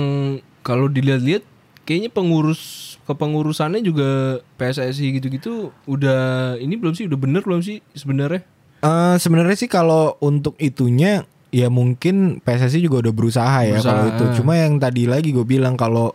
kalau 0.64 0.92
dilihat-lihat 0.92 1.44
kayaknya 1.88 2.12
pengurus 2.12 2.86
kepengurusannya 3.08 3.82
juga 3.82 4.38
PSSI 4.60 5.18
gitu-gitu 5.18 5.74
udah 5.90 6.54
ini 6.62 6.78
belum 6.78 6.94
sih 6.94 7.10
udah 7.10 7.18
bener 7.18 7.42
belum 7.42 7.64
sih 7.64 7.82
sebenarnya? 7.96 8.44
Eh 8.80 9.16
sebenarnya 9.20 9.58
sih 9.60 9.68
kalau 9.72 10.16
untuk 10.22 10.56
itunya 10.62 11.26
ya 11.50 11.68
mungkin 11.68 12.38
PSSI 12.46 12.86
juga 12.86 13.02
udah 13.10 13.14
berusaha 13.16 13.60
ya 13.66 13.76
Berusaha. 13.80 13.90
kalau 13.90 14.04
itu. 14.14 14.24
Cuma 14.40 14.54
yang 14.56 14.78
tadi 14.78 15.10
lagi 15.10 15.34
gue 15.34 15.44
bilang 15.44 15.74
kalau 15.76 16.14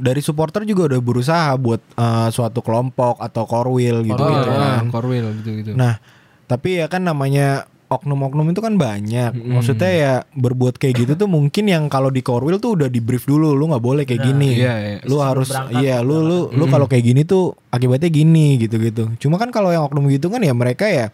dari 0.00 0.24
supporter 0.24 0.64
juga 0.64 0.96
udah 0.96 1.00
berusaha 1.04 1.52
buat 1.60 1.80
eh, 1.84 2.28
suatu 2.32 2.64
kelompok 2.64 3.20
atau 3.20 3.44
korwil 3.44 4.02
gitu 4.08 4.16
Oh, 4.16 4.28
gitu 4.32 4.48
ah, 4.50 4.80
kan. 4.80 4.88
Korwil 4.88 5.26
gitu-gitu. 5.44 5.76
Nah, 5.76 6.00
tapi 6.48 6.80
ya 6.80 6.88
kan 6.88 7.04
namanya 7.04 7.68
oknum-oknum 7.90 8.54
itu 8.54 8.62
kan 8.62 8.78
banyak. 8.78 9.34
Maksudnya 9.34 9.90
ya 9.90 10.12
berbuat 10.38 10.78
kayak 10.78 10.94
gitu 11.04 11.12
tuh 11.18 11.26
mungkin 11.26 11.66
yang 11.66 11.90
kalau 11.90 12.06
di 12.06 12.22
Korwil 12.22 12.62
tuh 12.62 12.78
udah 12.78 12.86
di 12.86 13.02
brief 13.02 13.26
dulu, 13.26 13.50
lu 13.50 13.66
nggak 13.66 13.82
boleh 13.82 14.02
kayak 14.06 14.22
gini. 14.30 14.62
iya, 14.62 14.74
iya. 14.78 14.98
Lu 15.10 15.18
harus 15.18 15.50
iya 15.74 15.98
lu 15.98 16.22
lu 16.22 16.38
lu 16.54 16.64
kalau 16.70 16.86
kayak 16.86 17.02
gini 17.02 17.26
tuh 17.26 17.58
akibatnya 17.74 18.06
gini 18.06 18.62
gitu-gitu. 18.62 19.10
Cuma 19.18 19.42
kan 19.42 19.50
kalau 19.50 19.74
yang 19.74 19.90
oknum 19.90 20.06
gitu 20.06 20.30
kan 20.30 20.38
ya 20.38 20.54
mereka 20.54 20.86
ya 20.86 21.10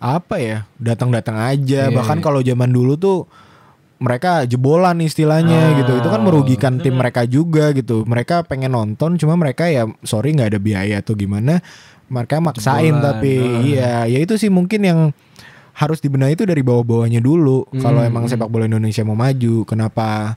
apa 0.00 0.40
ya 0.40 0.58
datang-datang 0.80 1.36
aja. 1.36 1.92
Iya, 1.92 1.92
Bahkan 1.92 2.18
iya. 2.20 2.24
kalau 2.24 2.40
zaman 2.40 2.70
dulu 2.72 2.96
tuh 2.96 3.28
mereka 3.96 4.42
jebolan 4.44 4.98
istilahnya 4.98 5.78
gitu. 5.78 5.96
Itu 5.96 6.08
kan 6.08 6.20
merugikan 6.20 6.78
tim 6.78 6.94
mereka 6.94 7.24
juga 7.24 7.70
gitu. 7.70 8.02
Mereka 8.04 8.44
pengen 8.44 8.72
nonton 8.72 9.16
cuma 9.16 9.34
mereka 9.34 9.66
ya 9.66 9.86
sorry 10.02 10.32
nggak 10.32 10.50
ada 10.50 10.60
biaya 10.60 10.96
atau 10.98 11.14
gimana. 11.14 11.62
Mereka 12.04 12.36
maksain 12.38 12.92
Jebolan, 12.92 13.00
tapi 13.02 13.32
ah. 13.38 13.60
iya 13.60 13.92
ya 14.06 14.18
itu 14.20 14.36
sih 14.36 14.48
mungkin 14.48 14.80
yang 14.82 15.00
harus 15.74 15.98
dibenahi 15.98 16.34
itu 16.34 16.44
dari 16.44 16.60
bawah-bawahnya 16.60 17.18
dulu. 17.18 17.66
Kalau 17.76 17.98
Hmm. 17.98 18.08
emang 18.08 18.24
sepak 18.26 18.46
bola 18.46 18.64
Indonesia 18.64 19.02
mau 19.02 19.16
maju 19.16 19.64
kenapa 19.64 20.36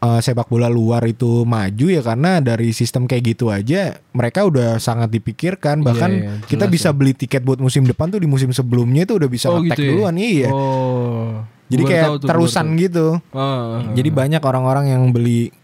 eh, 0.00 0.20
sepak 0.20 0.48
bola 0.48 0.66
luar 0.66 1.04
itu 1.04 1.44
maju? 1.44 1.86
Ya 1.86 2.00
karena 2.00 2.40
dari 2.40 2.72
sistem 2.72 3.04
kayak 3.04 3.22
gitu 3.28 3.48
aja 3.48 4.00
mereka 4.10 4.44
udah 4.44 4.76
sangat 4.76 5.08
dipikirkan. 5.08 5.80
Bahkan 5.80 6.10
iya, 6.10 6.32
kita 6.44 6.64
jelas 6.64 6.74
bisa 6.74 6.88
beli 6.90 7.12
tiket 7.12 7.40
buat 7.40 7.56
musim 7.56 7.84
depan 7.84 8.08
tuh 8.08 8.18
di 8.18 8.26
musim 8.26 8.48
sebelumnya 8.50 9.04
itu 9.04 9.16
udah 9.16 9.28
bisa 9.28 9.46
Oh, 9.48 9.60
ngetek 9.60 9.76
gitu 9.76 9.80
ya? 9.80 9.90
duluan 9.92 10.16
iya. 10.16 10.48
Oh. 10.50 11.44
Jadi 11.70 11.82
baru 11.82 11.90
kayak 11.94 12.04
tahu 12.04 12.16
tuh, 12.18 12.28
terusan 12.28 12.66
gitu 12.76 13.06
tahu. 13.30 13.38
Ah, 13.38 13.86
jadi 13.94 14.10
banyak 14.10 14.42
orang-orang 14.42 14.84
yang 14.90 15.02
beli 15.14 15.54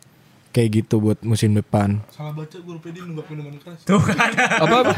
kayak 0.56 0.72
gitu 0.72 1.04
buat 1.04 1.20
musim 1.20 1.52
depan 1.52 2.00
Salah 2.08 2.32
baca 2.32 2.56
gue 2.56 2.72
rupanya 2.72 2.96
dia 2.96 3.04
nenggak 3.04 3.28
minuman 3.28 3.60
keras. 3.60 3.84
apa, 4.64 4.74
apa? 4.88 4.92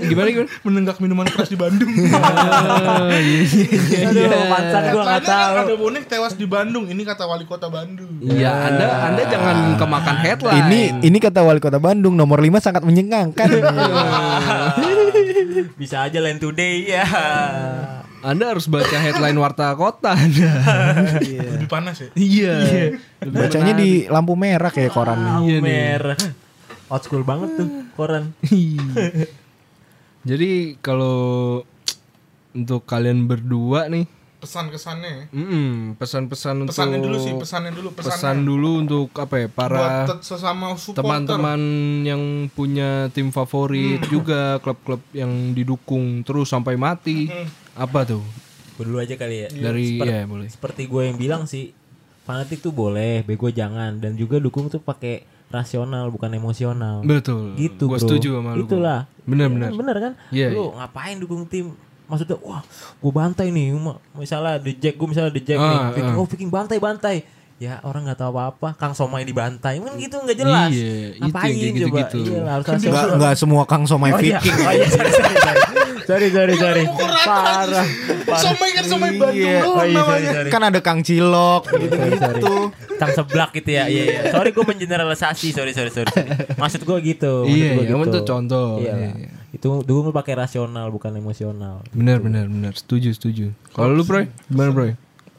Gimana 0.00 0.28
gimana? 0.32 0.48
Menenggak 0.64 0.96
minuman 1.04 1.28
keras 1.28 1.52
di 1.52 1.58
Bandung. 1.60 1.92
Ah, 3.04 3.20
iya, 3.20 3.44
iya, 3.44 4.08
iya. 4.16 4.48
Pansan 4.48 4.80
Katanya 4.80 5.04
kan 5.04 5.22
tahu. 5.28 5.54
Ada 5.60 5.74
bonek 5.76 6.04
tewas 6.08 6.34
di 6.40 6.46
Bandung. 6.48 6.88
Ini 6.88 7.02
kata 7.04 7.28
wali 7.28 7.44
kota 7.44 7.68
Bandung. 7.68 8.16
Iya, 8.24 8.48
Anda 8.48 8.86
Anda 9.12 9.22
jangan 9.28 9.56
kemakan 9.76 10.16
headline. 10.24 10.56
ini 10.72 10.80
ini 11.04 11.18
kata 11.20 11.44
wali 11.44 11.60
kota 11.60 11.76
Bandung 11.76 12.16
nomor 12.16 12.40
5 12.40 12.64
sangat 12.64 12.80
menyengangkan 12.80 13.44
Bisa 15.76 16.08
aja 16.08 16.16
Land 16.16 16.40
Today 16.40 16.88
ya. 16.88 17.04
Anda 18.24 18.56
harus 18.56 18.64
baca 18.64 18.96
headline 18.96 19.36
warta 19.36 19.76
kota 19.76 20.16
Anda. 20.16 20.52
Lebih 21.20 21.68
panas 21.68 22.00
ya. 22.00 22.08
Iya. 22.16 22.56
bacanya 23.20 23.76
di 23.76 24.08
lampu 24.08 24.32
merah 24.32 24.72
kayak 24.72 24.96
koran 24.96 25.44
Iya 25.44 25.60
nih. 25.60 25.62
merah. 25.62 26.16
Old 26.88 27.02
school 27.04 27.20
banget 27.20 27.52
tuh 27.60 27.68
koran. 27.92 28.32
Jadi 30.24 30.80
kalau 30.80 31.60
untuk 32.56 32.88
kalian 32.88 33.28
berdua 33.28 33.92
nih, 33.92 34.08
Pesan 34.44 34.68
kesannya. 34.68 35.14
mm, 35.28 35.96
pesan-pesan 35.96 36.54
untuk 36.58 36.70
Pesannya 36.70 36.98
dulu 36.98 37.16
sih, 37.18 37.32
pesannya 37.34 37.72
dulu, 37.72 37.88
pesannya. 37.90 38.12
pesan 38.12 38.36
dulu 38.42 38.70
untuk 38.78 39.08
apa 39.14 39.34
ya 39.36 39.46
Buat 39.46 39.56
para 39.56 39.84
tet- 40.06 40.22
sesama 40.22 40.66
supporter. 40.74 41.00
teman-teman 41.00 41.60
yang 42.02 42.22
punya 42.48 42.90
tim 43.10 43.28
favorit 43.28 44.04
juga 44.06 44.56
klub-klub 44.58 45.00
yang 45.10 45.30
didukung 45.50 46.20
terus 46.20 46.46
sampai 46.46 46.76
mati. 46.76 47.26
Hmm. 47.26 47.48
Apa 47.74 48.04
tuh? 48.04 48.22
Gue 48.74 48.84
dulu 48.84 48.98
aja 48.98 49.14
kali 49.14 49.36
ya. 49.40 49.48
Dari 49.50 49.96
Seper- 49.96 50.08
ya 50.08 50.22
boleh. 50.24 50.46
Seperti 50.46 50.82
gue 50.84 51.02
yang 51.04 51.16
bilang 51.16 51.42
sih, 51.44 51.72
fanatik 52.22 52.60
tuh 52.60 52.70
boleh, 52.70 53.22
bego 53.22 53.48
jangan 53.48 53.96
dan 53.96 54.14
juga 54.14 54.36
dukung 54.36 54.66
tuh 54.66 54.78
pakai 54.78 55.22
rasional 55.46 56.08
bukan 56.08 56.30
emosional. 56.30 57.00
Betul. 57.00 57.54
gitu 57.54 57.86
Gua 57.86 57.96
bro. 57.96 58.02
setuju 58.02 58.28
sama 58.34 58.52
lu. 58.52 58.66
Itulah. 58.66 59.06
Bener-bener. 59.22 59.70
Bener 59.70 59.96
kan? 59.96 60.12
Iya, 60.28 60.50
lu 60.50 60.74
ngapain 60.74 61.16
dukung 61.16 61.46
tim? 61.46 61.72
Maksudnya, 62.04 62.36
wah, 62.38 62.60
gue 62.94 63.12
bantai 63.12 63.48
nih, 63.48 63.72
misalnya 64.14 64.58
The 64.58 64.72
Jack, 64.74 64.94
gue 64.94 65.08
misalnya 65.08 65.30
The 65.30 65.42
Jack 65.42 65.56
Ah, 65.56 65.64
nih, 65.64 65.78
Viking, 65.90 66.06
ah. 66.06 66.14
oh 66.14 66.26
Viking 66.26 66.50
bantai 66.50 66.78
bantai. 66.78 67.16
ya 67.54 67.78
orang 67.80 68.02
nggak 68.02 68.18
tahu 68.18 68.34
apa-apa 68.34 68.74
Kang 68.74 68.92
Somai 68.92 69.22
dibantai 69.22 69.78
kan 69.78 69.94
gitu 69.94 70.18
nggak 70.18 70.36
jelas 70.36 70.74
Iya, 70.74 70.90
itu 71.14 71.22
ngapain 71.22 71.54
kayak 71.54 71.54
coba 71.54 71.78
gitu-gitu. 71.78 72.18
iya 72.26 72.40
harus 72.50 72.64
Enggak 72.66 72.74
rasional 72.82 73.14
enggak 73.14 73.34
semua 73.38 73.62
Kang 73.64 73.84
Somai 73.86 74.10
oh 74.10 74.18
iya 74.18 74.38
Viking. 74.42 74.56
oh 74.58 74.72
iya 74.74 74.86
sorry 74.90 75.12
sorry 75.14 75.36
sorry 76.04 76.28
sorry 76.28 76.54
sorry 76.58 76.84
parah 77.22 77.62
parah 77.62 77.86
Somai 78.36 78.70
kan 78.74 78.84
somai 78.84 79.10
Bandung 79.14 79.38
Iya. 79.38 79.58
Oh 79.62 79.80
iya, 79.80 79.94
sorry, 79.94 79.94
namanya. 79.94 80.30
sorry. 80.34 80.48
Kan 80.50 80.62
ada 80.66 80.80
Kang 80.82 81.00
Cilok 81.00 81.62
sorry. 81.64 81.82
gitu-gitu. 81.86 82.54
Kang 82.94 83.10
seblak 83.12 83.50
gitu 83.54 83.70
ya 83.70 83.84
iya, 83.86 84.02
iya. 84.04 84.20
sorry 84.30 84.50
gue 84.50 84.64
mengeneralisasi 84.66 85.48
sorry 85.50 85.70
sorry 85.70 85.90
sorry 85.90 86.10
maksud 86.54 86.82
gue 86.82 86.98
gitu 87.06 87.34
maksud 87.40 87.54
Iya, 87.54 87.70
gua 87.70 87.84
iya, 87.86 87.94
gitu. 87.96 88.10
itu 88.10 88.20
contoh. 88.24 88.68
iya 88.78 88.92
Iya, 88.92 89.10
iya. 89.14 89.30
Itu 89.64 89.80
dulu 89.80 90.12
pakai 90.12 90.36
rasional 90.36 90.92
bukan 90.92 91.16
emosional 91.16 91.80
Benar, 91.88 92.20
benar, 92.20 92.44
benar. 92.44 92.76
Setuju, 92.76 93.16
setuju. 93.16 93.56
Kalau 93.72 93.96
lu, 93.96 94.04
Bro? 94.04 94.28
Gimana, 94.44 94.68
Bro? 94.68 94.84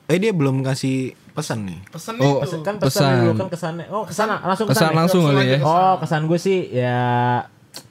Eh 0.05 0.17
dia 0.17 0.34
belum 0.34 0.65
kasih 0.65 1.13
pesan 1.32 1.69
nih. 1.69 1.80
Pesan 1.93 2.17
Oh, 2.17 2.41
itu. 2.41 2.57
kan 2.65 2.82
pesan, 2.82 2.89
Pesan. 2.89 3.13
dulu 3.21 3.34
kan 3.36 3.47
kesannya 3.51 3.86
oh 3.93 4.03
ke 4.03 4.13
sana 4.15 4.41
langsung 4.41 4.65
Kesan 4.65 4.82
ke 4.82 4.89
sana 4.89 4.97
langsung 4.97 5.21
kali 5.26 5.45
ya. 5.45 5.59
Oh, 5.61 5.93
kesan 6.01 6.21
gue 6.26 6.39
sih 6.41 6.57
ya 6.73 6.97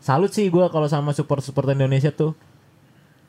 salut 0.03 0.35
sih 0.35 0.51
gue 0.51 0.65
kalau 0.69 0.91
sama 0.91 1.15
support 1.15 1.39
support 1.39 1.71
Indonesia 1.71 2.11
tuh. 2.11 2.35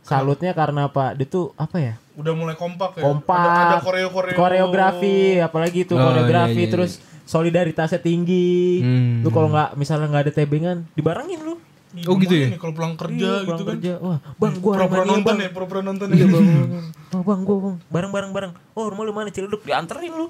Salutnya 0.02 0.54
karena 0.54 0.86
apa? 0.86 1.14
Dia 1.14 1.26
tuh 1.26 1.54
apa 1.58 1.78
ya? 1.78 1.94
Udah 2.14 2.34
mulai 2.34 2.54
kompak 2.54 2.98
ya. 2.98 3.04
Kompak. 3.04 3.38
Ada, 3.42 3.62
ada 3.74 3.78
koreo 3.82 4.10
koreo. 4.10 4.38
Koreografi, 4.38 5.38
apalagi 5.38 5.84
itu 5.84 5.94
Oh, 5.94 6.02
koreografi 6.02 6.54
iya, 6.56 6.70
iya, 6.70 6.72
terus 6.72 6.92
solidaritasnya 7.26 8.00
tinggi. 8.00 8.86
Hmm. 8.86 9.26
Lu 9.26 9.30
kalau 9.30 9.50
nggak 9.50 9.74
misalnya 9.76 10.06
nggak 10.08 10.24
ada 10.30 10.34
tebengan, 10.34 10.78
dibarengin 10.94 11.42
lu. 11.42 11.58
Iya, 11.96 12.06
Oh, 12.06 12.16
gitu 12.18 12.34
ya? 12.34 12.48
Kalau 12.56 12.74
pulang 12.74 12.94
kerja 12.94 13.16
Iya, 13.16 13.34
gitu 13.40 13.46
pulang 13.46 13.60
kan. 13.62 13.72
kerja. 13.74 13.94
Wah, 13.98 14.18
Bang, 14.36 14.54
gua 14.58 14.74
Pura-pura 14.76 15.04
nonton 15.06 15.24
Bang. 15.26 15.38
ya, 15.40 15.50
pura-pura 15.50 15.82
nonton 15.82 16.08
Iya 16.10 16.18
ya. 16.18 16.26
bang, 16.28 16.44
bang, 16.46 16.68
bang. 16.68 16.86
Oh 17.10 17.22
bang, 17.22 17.40
gua 17.42 17.58
bang, 17.58 17.76
bareng 17.88 18.12
bareng 18.12 18.32
bareng. 18.32 18.52
Oh 18.74 18.86
rumah 18.86 19.04
lu 19.04 19.12
mana 19.12 19.30
Ciledug 19.30 19.62
dianterin 19.62 20.12
lu. 20.12 20.26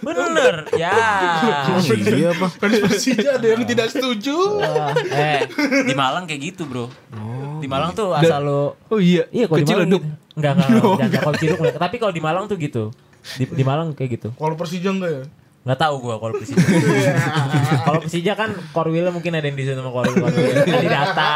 Bener, 0.00 0.54
ya. 0.72 0.92
iya? 2.08 2.30
Fans 2.54 2.76
Persija 2.80 3.36
ada 3.36 3.46
yang 3.46 3.62
tidak 3.62 3.88
setuju. 3.88 4.36
Wah, 4.56 4.96
eh 5.06 5.44
di 5.84 5.92
Malang 5.92 6.24
kayak 6.24 6.40
gitu 6.46 6.64
bro. 6.64 6.88
di 7.54 7.66
Malang 7.66 7.92
tuh 7.92 8.12
asal 8.12 8.40
lu 8.40 8.62
Oh 8.86 8.98
iya. 8.98 9.24
iya 9.30 9.44
kalau 9.44 9.56
di 9.56 9.64
Kecil 9.64 9.76
Malang 9.78 9.88
gitu. 9.88 9.98
enggak 10.34 10.52
enggak, 10.52 10.68
enggak, 10.68 11.08
jangan 11.08 11.22
kalau 11.24 11.36
Ciledug 11.36 11.74
tapi 11.78 11.96
kalau 11.96 12.12
di 12.12 12.20
Malang 12.20 12.44
tuh 12.44 12.56
gitu 12.56 12.84
di, 13.34 13.44
di 13.46 13.62
Malang 13.62 13.88
kayak 13.92 14.10
gitu 14.14 14.28
Kalau 14.32 14.54
Persija 14.54 14.90
enggak 14.90 15.10
ya? 15.10 15.22
Nggak 15.64 15.80
tahu 15.80 15.94
gua 15.98 16.14
kalau 16.16 16.36
Persija 16.36 16.60
kalau 17.84 17.98
Persija 17.98 18.32
kan 18.34 18.52
Korwil 18.70 19.08
mungkin 19.08 19.32
ada 19.32 19.42
yang 19.42 19.56
di 19.56 19.64
sana 19.64 19.80
sama 19.80 19.90
Korwil 19.90 20.20
di 20.60 20.88
data 20.88 21.32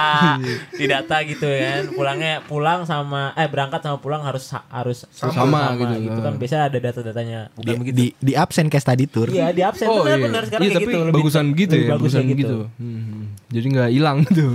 di 0.68 0.84
data 0.84 1.16
gitu 1.24 1.48
kan 1.48 1.82
pulangnya 1.90 2.44
pulang 2.44 2.84
sama 2.84 3.32
eh 3.32 3.48
berangkat 3.48 3.80
sama 3.80 3.96
pulang 3.96 4.20
harus 4.20 4.44
harus 4.68 5.08
Sama 5.10 5.72
gitu. 5.80 6.20
kan 6.20 6.36
biasa 6.36 6.68
ada 6.68 6.76
data-datanya 6.76 7.48
bukan 7.52 7.64
Di, 7.64 7.72
begitu 7.74 7.96
di, 7.96 8.06
di 8.20 8.32
absen 8.34 8.68
kayak 8.68 8.84
study 8.84 9.04
tour. 9.08 9.28
Iya 9.28 9.48
di 9.50 9.62
absen 9.64 9.88
Oh 9.88 10.04
benar 10.04 10.18
iya. 10.18 10.24
benar 10.28 10.42
sekarang 10.44 10.60
Iya, 10.60 10.68
kayak 10.68 10.78
tapi 10.78 10.92
gitu. 10.92 10.98
Lebih- 11.00 11.16
bagusan 11.16 11.44
gitu 11.48 11.72
lebih 11.72 11.80
ya, 11.80 11.88
bagus 11.88 11.98
bagusan 12.04 12.22
kayak 12.22 12.38
gitu. 12.38 12.58
Hmm. 12.76 13.20
Jadi 13.48 13.66
nggak 13.72 13.90
hilang 13.96 14.28
tuh. 14.28 14.52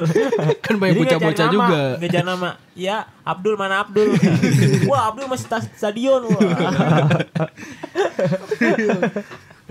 kan 0.64 0.80
banyak 0.80 1.04
bocah-bocah 1.04 1.46
juga. 1.52 2.00
Nggak 2.00 2.10
cari 2.16 2.24
nama. 2.24 2.50
Ya 2.72 3.04
Abdul 3.28 3.60
mana 3.60 3.84
Abdul? 3.84 4.16
Wah 4.90 5.12
Abdul 5.12 5.28
masih 5.28 5.52
tas 5.52 5.68
stadion. 5.76 6.24
Wah. 6.24 6.40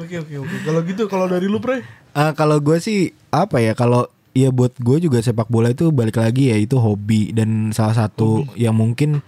Oke 0.02 0.18
oke 0.18 0.34
oke. 0.34 0.56
Kalau 0.66 0.80
gitu 0.82 1.04
kalau 1.06 1.30
dari 1.30 1.46
lu, 1.46 1.62
Pre? 1.62 1.78
Eh, 2.18 2.32
kalau 2.34 2.58
gue 2.58 2.82
sih 2.82 3.14
apa 3.30 3.62
ya 3.62 3.78
kalau 3.78 4.10
ya 4.34 4.50
buat 4.50 4.74
gue 4.82 4.98
juga 4.98 5.22
sepak 5.22 5.46
bola 5.52 5.70
itu 5.70 5.94
balik 5.94 6.18
lagi 6.18 6.50
ya 6.50 6.58
itu 6.58 6.80
hobi 6.80 7.36
dan 7.36 7.70
salah 7.70 8.08
satu 8.08 8.48
yang 8.58 8.74
mungkin 8.74 9.22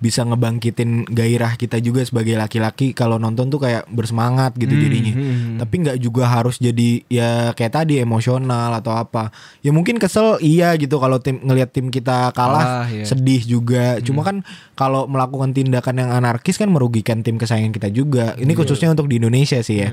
bisa 0.00 0.24
ngebangkitin 0.24 1.04
gairah 1.06 1.54
kita 1.54 1.76
juga 1.76 2.00
sebagai 2.00 2.32
laki-laki 2.32 2.90
kalau 2.90 3.20
nonton 3.20 3.46
tuh 3.46 3.60
kayak 3.60 3.84
bersemangat 3.86 4.56
gitu 4.56 4.72
Hmm, 4.72 4.82
jadinya. 4.82 5.12
hmm. 5.12 5.56
Tapi 5.60 5.74
nggak 5.78 5.98
juga 5.98 6.24
harus 6.24 6.56
jadi 6.56 7.04
ya 7.06 7.30
kayak 7.52 7.72
tadi 7.76 8.00
emosional 8.00 8.72
atau 8.74 8.96
apa. 8.96 9.28
Ya 9.60 9.70
mungkin 9.70 10.00
kesel 10.00 10.40
iya 10.40 10.72
gitu 10.74 10.96
kalau 10.96 11.20
tim 11.20 11.36
ngelihat 11.38 11.70
tim 11.70 11.92
kita 11.92 12.32
kalah 12.32 12.82
Kalah, 12.82 12.88
ya. 12.88 13.04
sedih 13.04 13.44
juga. 13.44 14.00
Cuma 14.00 14.24
kan 14.24 14.40
kalau 14.72 15.04
melakukan 15.04 15.52
tindakan 15.52 16.00
yang 16.00 16.10
anarkis 16.10 16.56
kan 16.56 16.66
merugikan 16.66 17.20
tim 17.20 17.36
kesayangan 17.36 17.70
kita 17.70 17.88
juga. 17.88 18.32
Ini 18.34 18.56
khususnya 18.56 18.88
untuk 18.88 19.04
di 19.04 19.20
Indonesia 19.20 19.60
sih 19.60 19.84
ya. 19.84 19.92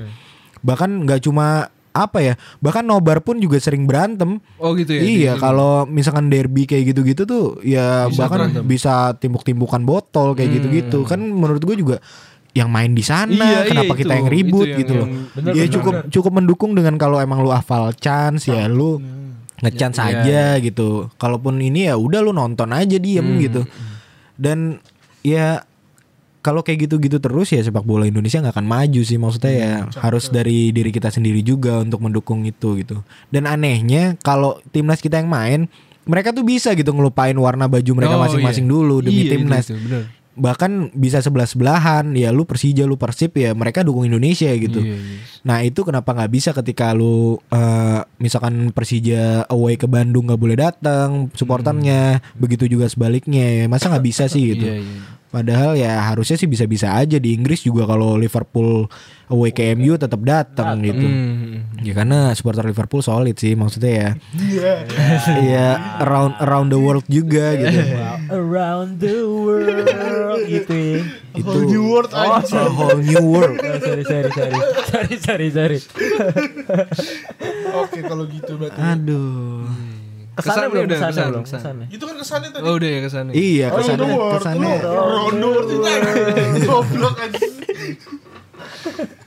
Bahkan 0.58 1.04
nggak 1.04 1.20
cuma 1.22 1.68
apa 2.00 2.18
ya, 2.20 2.34
bahkan 2.58 2.82
nobar 2.82 3.18
pun 3.18 3.36
juga 3.36 3.56
sering 3.56 3.84
berantem. 3.84 4.38
Oh 4.56 4.72
gitu 4.72 4.90
ya. 4.90 5.00
iya, 5.00 5.32
kalau 5.34 5.82
misalkan 5.84 6.28
derby 6.28 6.64
kayak 6.64 6.88
gitu-gitu 6.88 7.22
tuh 7.22 7.44
ya 7.60 8.06
Bisa 8.06 8.18
bahkan 8.18 8.38
berantem. 8.46 8.62
bisa 8.64 8.94
timbuk-timbukan 9.14 9.82
botol 9.82 10.32
kayak 10.32 10.46
Hmm. 10.46 10.56
gitu-gitu. 10.56 10.98
Kan 11.02 11.20
menurut 11.22 11.60
gue 11.60 11.76
juga 11.76 11.96
yang 12.50 12.68
main 12.68 12.90
di 12.90 13.02
sana 13.02 13.30
Iya, 13.30 13.44
iya, 13.44 13.60
kenapa 13.66 13.92
itu. 13.92 14.00
kita 14.00 14.12
yang 14.14 14.28
ribut 14.28 14.62
Itu 14.62 14.68
yang- 14.68 14.80
gitu 14.80 14.92
loh. 14.94 15.08
Bener, 15.32 15.52
ya 15.52 15.62
bener, 15.62 15.72
cukup 15.72 15.94
cukup 16.08 16.32
mendukung 16.34 16.72
dengan 16.72 16.94
kalau 16.94 17.18
emang 17.18 17.38
lu 17.38 17.48
hafal 17.48 17.92
chance 17.92 18.46
ya 18.46 18.66
lu 18.66 18.98
ngechance 19.58 19.98
Iya, 20.00 20.08
aja 20.16 20.42
gitu. 20.60 21.06
Kalaupun 21.14 21.58
ini 21.58 21.86
ya 21.86 21.94
udah 21.94 22.18
lu 22.18 22.30
nonton 22.30 22.70
aja 22.70 22.96
diem 22.96 23.22
Hmm, 23.24 23.38
gitu. 23.38 23.62
Dan 24.34 24.78
ya 25.20 25.66
kalau 26.38 26.62
kayak 26.62 26.86
gitu-gitu 26.86 27.18
terus 27.18 27.50
ya 27.50 27.58
sepak 27.58 27.82
bola 27.82 28.04
Indonesia 28.04 28.38
nggak 28.38 28.54
akan 28.54 28.66
maju 28.66 29.00
sih 29.02 29.18
maksudnya 29.18 29.52
ya 29.52 29.72
harus 29.98 30.28
dari 30.28 30.70
diri 30.70 30.88
kita 30.88 31.10
sendiri 31.10 31.42
juga 31.42 31.78
untuk 31.78 31.98
mendukung 31.98 32.42
itu 32.42 32.78
gitu. 32.78 33.02
Dan 33.28 33.44
anehnya 33.44 34.14
kalau 34.20 34.62
timnas 34.68 34.98
kita 34.98 35.18
yang 35.18 35.26
main 35.26 35.66
mereka 36.04 36.32
tuh 36.32 36.40
bisa 36.40 36.72
gitu 36.72 36.88
ngelupain 36.90 37.36
warna 37.36 37.68
baju 37.68 37.90
mereka 37.92 38.16
Oh, 38.16 38.22
masing-masing 38.22 38.64
iya. 38.64 38.72
dulu 38.72 38.96
demi 38.98 39.20
Iya, 39.20 39.24
itu, 39.24 39.32
timnas 39.36 39.66
itu, 39.68 39.76
bener. 39.76 40.02
bahkan 40.32 40.70
bisa 40.94 41.18
sebelah 41.18 41.44
sebelahan 41.44 42.14
ya 42.14 42.30
lu 42.30 42.46
Persija 42.46 42.86
lu 42.86 42.94
Persib 42.94 43.34
ya 43.34 43.50
mereka 43.52 43.82
dukung 43.82 44.06
Indonesia 44.06 44.46
gitu 44.48 44.78
Iya, 44.78 44.94
iya. 44.94 45.18
nah 45.42 45.58
itu 45.60 45.82
kenapa 45.82 46.14
nggak 46.14 46.30
bisa 46.30 46.54
ketika 46.54 46.94
lu 46.94 47.42
eh, 47.50 48.00
misalkan 48.16 48.70
Persija 48.70 49.50
away 49.50 49.74
ke 49.74 49.84
Bandung 49.84 50.30
nggak 50.30 50.38
boleh 50.38 50.56
datang 50.56 51.26
supporternya 51.34 52.22
begitu 52.34 52.64
juga 52.64 52.86
sebaliknya 52.86 53.44
ya 53.44 53.64
masa 53.66 53.90
nggak 53.90 54.06
bisa 54.06 54.30
sih 54.30 54.54
gitu 54.54 54.64
Iya, 54.64 54.78
iya. 54.78 55.17
Padahal 55.28 55.72
ya 55.72 56.00
harusnya 56.04 56.34
sih 56.34 56.44
bisa-bisa 56.44 56.92
aja 56.92 57.16
di 57.16 57.32
Inggris 57.32 57.60
juga 57.60 57.84
kalau 57.84 58.14
Liverpool 58.14 58.88
away 59.28 59.50
ke 59.50 59.72
MU 59.72 59.94
tetap 59.94 60.20
datang 60.20 60.80
gitu 60.80 60.98
Hmm. 60.98 61.68
ya 61.78 61.92
karena 61.92 62.32
supporter 62.32 62.64
Liverpool 62.64 63.00
solid 63.00 63.36
sih 63.36 63.52
maksudnya 63.52 63.92
ya 63.92 64.08
Iya. 64.34 64.74
ya 65.38 65.66
around 66.00 66.32
around 66.38 66.68
the 66.68 66.76
world 66.76 67.04
juga 67.06 67.54
gitu 67.54 67.76
Around 68.30 68.90
the 68.98 69.16
world 69.20 69.76
gitu 70.50 70.72
ya. 70.72 71.00
itu 71.34 71.44
Whole 71.46 71.66
new 71.66 71.84
world 71.86 72.10
aja. 72.10 72.56
a 72.56 72.66
whole 72.66 72.98
new 72.98 73.20
world 73.22 73.56
Oh, 73.68 73.78
sorry 73.78 74.02
sorry 74.02 74.30
sorry 74.32 74.56
sorry 74.88 75.16
sorry 75.20 75.48
sorry. 75.50 75.78
Oke 77.78 78.00
kalau 78.00 78.24
gitu 78.26 78.56
berarti. 78.56 78.80
aduh 78.80 79.68
Kesannya 80.38 80.46
Kesannya 80.46 80.68
belum 80.70 80.84
udah, 80.84 80.94
kesannya 80.94 81.10
kesan, 81.12 81.28
belum 81.28 81.42
kesan. 81.42 81.58
kesannya. 81.58 81.86
Itu 81.90 82.04
kan 82.04 82.16
kesannya 82.16 82.48
tadi. 82.48 82.62
Oh 82.62 82.74
udah 82.74 82.88
ya 82.88 82.98
ke 82.98 83.10
sana. 83.10 83.30
Iya 83.32 83.66
kesannya 83.68 84.06
world. 84.08 84.34
kesannya 84.38 84.68
Lu 85.34 85.48
world 85.50 85.68
itu. 85.68 85.76
Goblok 86.64 87.16
aja. 87.18 87.38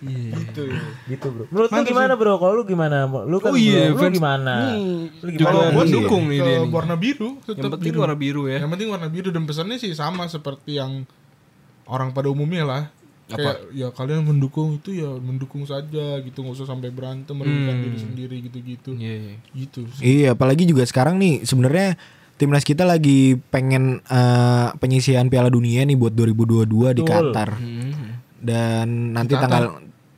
Iya. 0.01 0.32
Gitu 0.34 0.62
ya. 0.68 0.82
Gitu 1.07 1.26
bro. 1.28 1.43
Menurut 1.47 1.70
lu 1.70 1.76
Mantap 1.76 1.91
gimana 1.91 2.14
bro? 2.16 2.34
Kalau 2.36 2.53
lu 2.53 2.64
gimana? 2.64 2.97
Lu 3.05 3.38
kan 3.38 3.51
Oh 3.51 3.57
iya, 3.57 3.89
bro, 3.89 3.93
lu 3.93 4.01
fans- 4.01 4.18
gimana? 4.18 4.53
Lu 4.74 5.28
juga 5.28 5.38
gimana? 5.38 5.51
Kalau 5.51 5.62
gua 5.62 5.70
sih 5.70 5.78
mendukung 5.93 6.24
nih 6.26 6.38
ke 6.38 6.45
dia 6.47 6.59
warna 6.66 6.95
biru 6.95 7.30
tetap 7.41 7.57
Yang 7.57 7.72
penting 7.76 7.91
biru. 7.91 8.01
warna 8.01 8.16
biru 8.16 8.41
ya. 8.47 8.57
Yang 8.57 8.72
penting 8.72 8.88
warna 8.89 9.07
biru 9.07 9.30
dan 9.30 9.43
pesannya 9.45 9.78
sih 9.78 9.91
sama 9.91 10.24
seperti 10.26 10.72
yang 10.76 10.91
orang 11.86 12.12
pada 12.12 12.28
umumnya 12.28 12.64
lah. 12.64 12.84
Kayak 13.34 13.58
ya 13.72 13.88
kalian 13.90 14.22
mendukung 14.24 14.76
itu 14.76 14.90
ya 14.94 15.10
mendukung 15.14 15.64
saja 15.64 16.06
gitu 16.18 16.38
nggak 16.38 16.56
usah 16.56 16.68
sampai 16.68 16.90
berantem 16.90 17.32
merugikan 17.32 17.74
Hmm. 17.74 17.84
diri 17.84 17.98
sendiri 17.98 18.36
gitu-gitu. 18.44 18.92
Iya, 18.94 19.16
iya. 19.18 19.36
Gitu. 19.52 19.80
sih. 19.90 20.04
Iya 20.04 20.28
apalagi 20.32 20.64
juga 20.64 20.84
sekarang 20.84 21.16
nih 21.16 21.42
sebenarnya 21.42 21.96
timnas 22.34 22.64
kita 22.64 22.84
lagi 22.84 23.20
pengen 23.48 24.00
eh, 24.02 24.68
penyisihan 24.76 25.26
Piala 25.26 25.48
Dunia 25.48 25.82
nih 25.82 25.94
buat 25.94 26.12
2022 26.12 26.66
di 26.92 27.00
Betul. 27.00 27.06
Qatar 27.06 27.50
Hmm. 27.54 27.92
dan 28.38 28.88
nanti 29.12 29.32
Qatar? 29.32 29.44
tanggal 29.44 29.64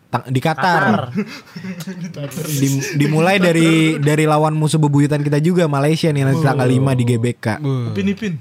tang- 0.07 0.27
di 0.27 0.39
Qatar, 0.39 0.83
Qatar. 1.11 2.31
Dim- 2.53 2.85
dimulai 2.95 3.37
dari 3.37 3.69
dari 3.99 4.23
lawan 4.23 4.53
musuh 4.53 4.77
bebuyutan 4.77 5.19
kita 5.19 5.37
juga 5.37 5.65
Malaysia 5.65 6.07
nih 6.07 6.23
nanti 6.23 6.39
tanggal 6.39 6.63
5 6.63 6.93
di 6.93 7.03
GBK. 7.03 7.45
Buh. 7.57 7.89
Ipin 7.89 8.07
Ipin. 8.09 8.33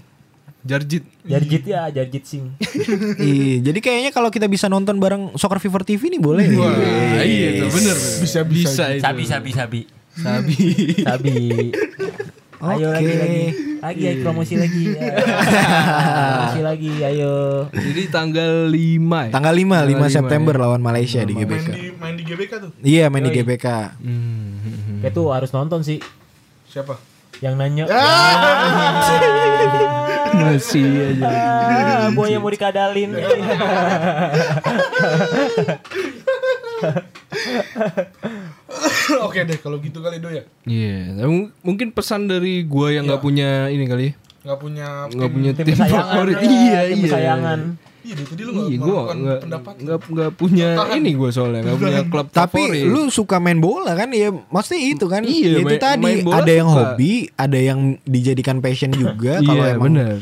Jarjit. 0.63 1.03
Jarjit 1.27 1.65
ya, 1.67 1.91
Jarjit 1.91 2.23
Singh. 2.23 2.55
Iya, 3.19 3.67
jadi 3.71 3.79
kayaknya 3.83 4.11
kalau 4.15 4.31
kita 4.31 4.47
bisa 4.47 4.71
nonton 4.71 5.03
bareng 5.03 5.35
Soccer 5.35 5.59
Fever 5.59 5.83
TV 5.83 6.07
nih 6.07 6.23
boleh 6.23 6.45
nih. 6.47 6.59
Wah, 6.59 7.23
iya 7.27 7.49
tuh 7.59 7.69
bener. 7.71 7.97
Bisa, 7.99 8.41
bisa. 8.47 8.85
itu. 8.95 9.03
Sabi 9.03 9.23
sabi 9.27 9.51
sabi. 9.51 9.81
Sabi. 10.15 10.57
Sabi. 11.03 11.35
Ayo 12.63 12.95
lagi 12.95 13.11
Oke. 13.11 13.19
lagi. 13.19 13.45
Lagi 13.83 14.03
ayo 14.07 14.17
promosi 14.23 14.55
lagi. 14.55 14.85
Ya. 14.95 15.11
promosi 16.39 16.61
lagi 16.63 16.93
ayo. 17.03 17.67
Jadi 17.75 18.03
tanggal 18.07 18.71
5 18.71 18.79
ya? 19.27 19.31
Tanggal 19.35 19.55
5, 19.59 19.67
5 19.67 19.67
Tanggal 19.67 20.11
September 20.15 20.55
ya. 20.55 20.61
lawan 20.63 20.79
Malaysia 20.79 21.21
di 21.27 21.35
Main 21.35 21.43
GBK. 21.43 21.69
di 21.75 21.83
main 21.99 22.15
di 22.15 22.23
GBK 22.23 22.53
tuh. 22.63 22.71
Iya, 22.79 23.11
main 23.11 23.27
di 23.27 23.35
Yoi. 23.35 23.39
GBK. 23.43 23.67
Hmm. 23.99 25.03
Kayak 25.03 25.13
tuh 25.13 25.27
harus 25.35 25.51
nonton 25.51 25.83
sih. 25.83 25.99
Siapa? 26.71 27.12
Yang 27.43 27.55
nanya. 27.59 27.85
Masih 30.33 30.87
aja. 31.11 31.27
Ah, 31.27 32.07
yang 32.25 32.41
mau 32.41 32.49
dikadalin. 32.49 33.11
Oke 39.23 39.45
deh 39.45 39.59
kalau 39.59 39.77
gitu 39.79 40.01
kali 40.01 40.19
do 40.19 40.31
ya. 40.31 40.45
Iya, 40.65 41.27
mungkin 41.61 41.93
pesan 41.93 42.27
dari 42.27 42.65
gua 42.65 42.91
yang 42.91 43.05
nggak 43.05 43.21
punya 43.21 43.69
ini 43.69 43.85
kali 43.85 44.05
ya. 44.05 44.15
Nggak 44.43 44.59
punya 44.59 44.87
Nggak 45.07 45.21
tim- 45.23 45.35
punya 45.35 45.51
Tim 45.55 45.77
favorit. 45.77 46.37
ya, 46.37 46.43
Iya, 46.43 46.81
tim 46.89 46.99
iya. 46.99 47.55
Iya 48.03 48.15
tadi 48.21 48.43
lu 48.43 48.51
Iya, 48.53 48.63
nggak 48.73 48.79
gua 48.81 49.01
nggak 49.09 49.39
pendapat. 49.41 49.75
nggak 49.79 49.99
nggak 50.09 50.31
punya 50.33 50.69
Tahan. 50.75 50.99
ini 50.99 51.11
gua 51.13 51.31
soalnya 51.31 51.61
nggak 51.63 51.79
punya 51.79 52.03
klub 52.05 52.27
Tapi 52.29 52.63
favorit. 52.67 52.85
lu 52.85 53.03
suka 53.09 53.37
main 53.39 53.59
bola 53.59 53.93
kan 53.93 54.11
ya 54.11 54.29
Maksudnya 54.31 54.81
itu 54.85 55.07
kan 55.07 55.23
Iya, 55.23 55.51
Itu 55.57 55.69
main- 55.69 55.79
tadi 55.81 56.03
main 56.03 56.21
bola 56.21 56.37
Ada 56.39 56.53
yang 56.53 56.69
suka. 56.69 56.79
hobi 56.91 57.13
Ada 57.33 57.59
yang 57.61 57.79
dijadikan 58.03 58.57
passion 58.59 58.91
juga 58.91 59.39
Kalau 59.45 59.55
iya, 59.61 59.73
emang 59.73 59.87
bener. 59.89 60.19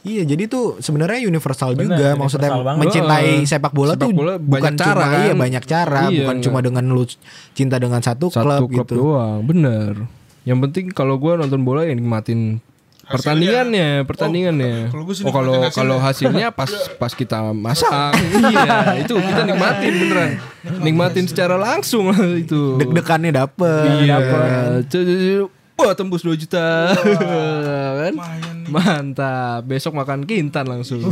Iya 0.00 0.22
jadi 0.22 0.44
tuh 0.46 0.78
sebenarnya 0.78 1.24
universal 1.24 1.72
Bener, 1.72 1.84
juga 1.90 2.06
Maksudnya 2.14 2.50
universal 2.50 2.68
banget. 2.68 2.80
mencintai 2.84 3.30
sepak 3.42 3.72
bola 3.72 3.92
Sepak 3.92 4.02
tuh 4.04 4.10
bola 4.12 4.32
Bukan 4.36 4.72
cara, 4.74 4.92
cuma 4.94 5.04
kan? 5.08 5.20
Iya 5.20 5.34
banyak 5.34 5.64
cara 5.64 6.00
Iya, 6.04 6.18
Bukan 6.20 6.34
enggak. 6.34 6.44
cuma 6.44 6.58
dengan 6.60 6.84
lu 6.86 7.02
cinta 7.50 7.76
dengan 7.76 7.98
satu, 7.98 8.26
Satu 8.28 8.44
klub, 8.44 8.60
klub, 8.64 8.78
gitu 8.78 8.94
doang, 9.00 9.40
bener. 9.42 10.06
Yang 10.44 10.58
penting 10.62 10.84
kalau 10.92 11.16
gua 11.16 11.34
nonton 11.34 11.60
bola 11.60 11.82
ya 11.82 11.90
nikmatin 11.90 12.60
pertandingannya, 13.06 14.02
pertandingannya. 14.02 14.88
kalau 14.88 15.02
gua 15.02 15.14
sih 15.14 15.22
oh 15.22 15.30
kalau 15.30 15.54
kalau 15.70 15.96
hasilnya 15.98 16.48
pas 16.48 16.68
pas 16.94 17.10
kita 17.10 17.50
masak, 17.50 18.12
iya 18.50 18.98
itu 18.98 19.12
kita 19.12 19.42
nikmatin 19.42 19.92
beneran, 19.96 20.30
nikmatin 20.78 21.24
secara 21.24 21.54
langsung 21.54 22.08
lah 22.08 22.20
itu. 22.30 22.76
Deg-degannya 22.76 23.30
dapet 23.30 24.02
Iya, 24.02 24.16
cu- 24.82 25.04
cu- 25.04 25.50
Wah 25.74 25.90
tembus 25.90 26.22
2 26.22 26.38
juta 26.38 26.94
kan? 26.94 28.14
Lumayan 28.14 28.56
nih. 28.62 28.70
Mantap. 28.70 29.66
Besok 29.66 29.98
makan 29.98 30.22
kintan 30.22 30.70
langsung. 30.70 31.02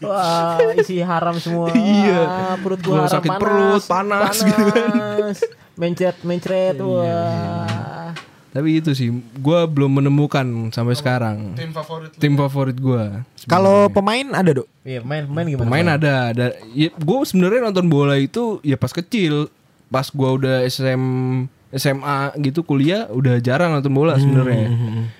Wah, 0.00 0.54
isi 0.78 1.02
haram 1.02 1.34
semua. 1.36 1.74
Iya. 1.74 2.54
Perut 2.62 2.78
Gua 2.80 2.86
gua 2.86 2.98
haram 3.02 3.12
sakit 3.12 3.26
panas, 3.28 3.42
perut, 3.42 3.82
panas 3.84 4.34
gitu 4.38 4.62
kan. 4.64 4.86
panas. 4.86 5.38
Mencret, 5.74 6.16
mencret. 6.22 6.76
Iya, 6.76 6.86
Wah. 6.86 8.14
Tapi 8.50 8.68
itu 8.76 8.90
sih, 8.90 9.08
gua 9.36 9.62
belum 9.62 9.96
menemukan 9.96 10.42
sampai 10.68 10.92
sekarang 10.92 11.54
Tim 11.54 11.70
favorit 11.70 12.10
lu. 12.10 12.18
tim 12.18 12.34
favorit 12.34 12.76
gua. 12.76 13.22
Kalau 13.44 13.86
pemain 13.86 14.26
ada 14.28 14.50
dok 14.52 14.66
Iya, 14.80 15.00
main 15.00 15.22
main 15.24 15.46
gimana? 15.46 15.62
Pemain 15.62 15.86
ada, 15.92 16.14
ada. 16.28 16.46
Ya, 16.70 16.90
gue 16.90 17.16
sebenarnya 17.22 17.62
nonton 17.62 17.86
bola 17.86 18.16
itu 18.16 18.58
ya 18.60 18.74
pas 18.74 18.90
kecil, 18.90 19.46
pas 19.86 20.08
gua 20.08 20.34
udah 20.34 20.56
SM 20.62 21.02
SMA 21.70 22.18
gitu 22.42 22.60
kuliah 22.60 23.06
udah 23.06 23.38
jarang 23.38 23.70
nonton 23.70 23.92
bola 23.92 24.18
sebenarnya. 24.18 24.66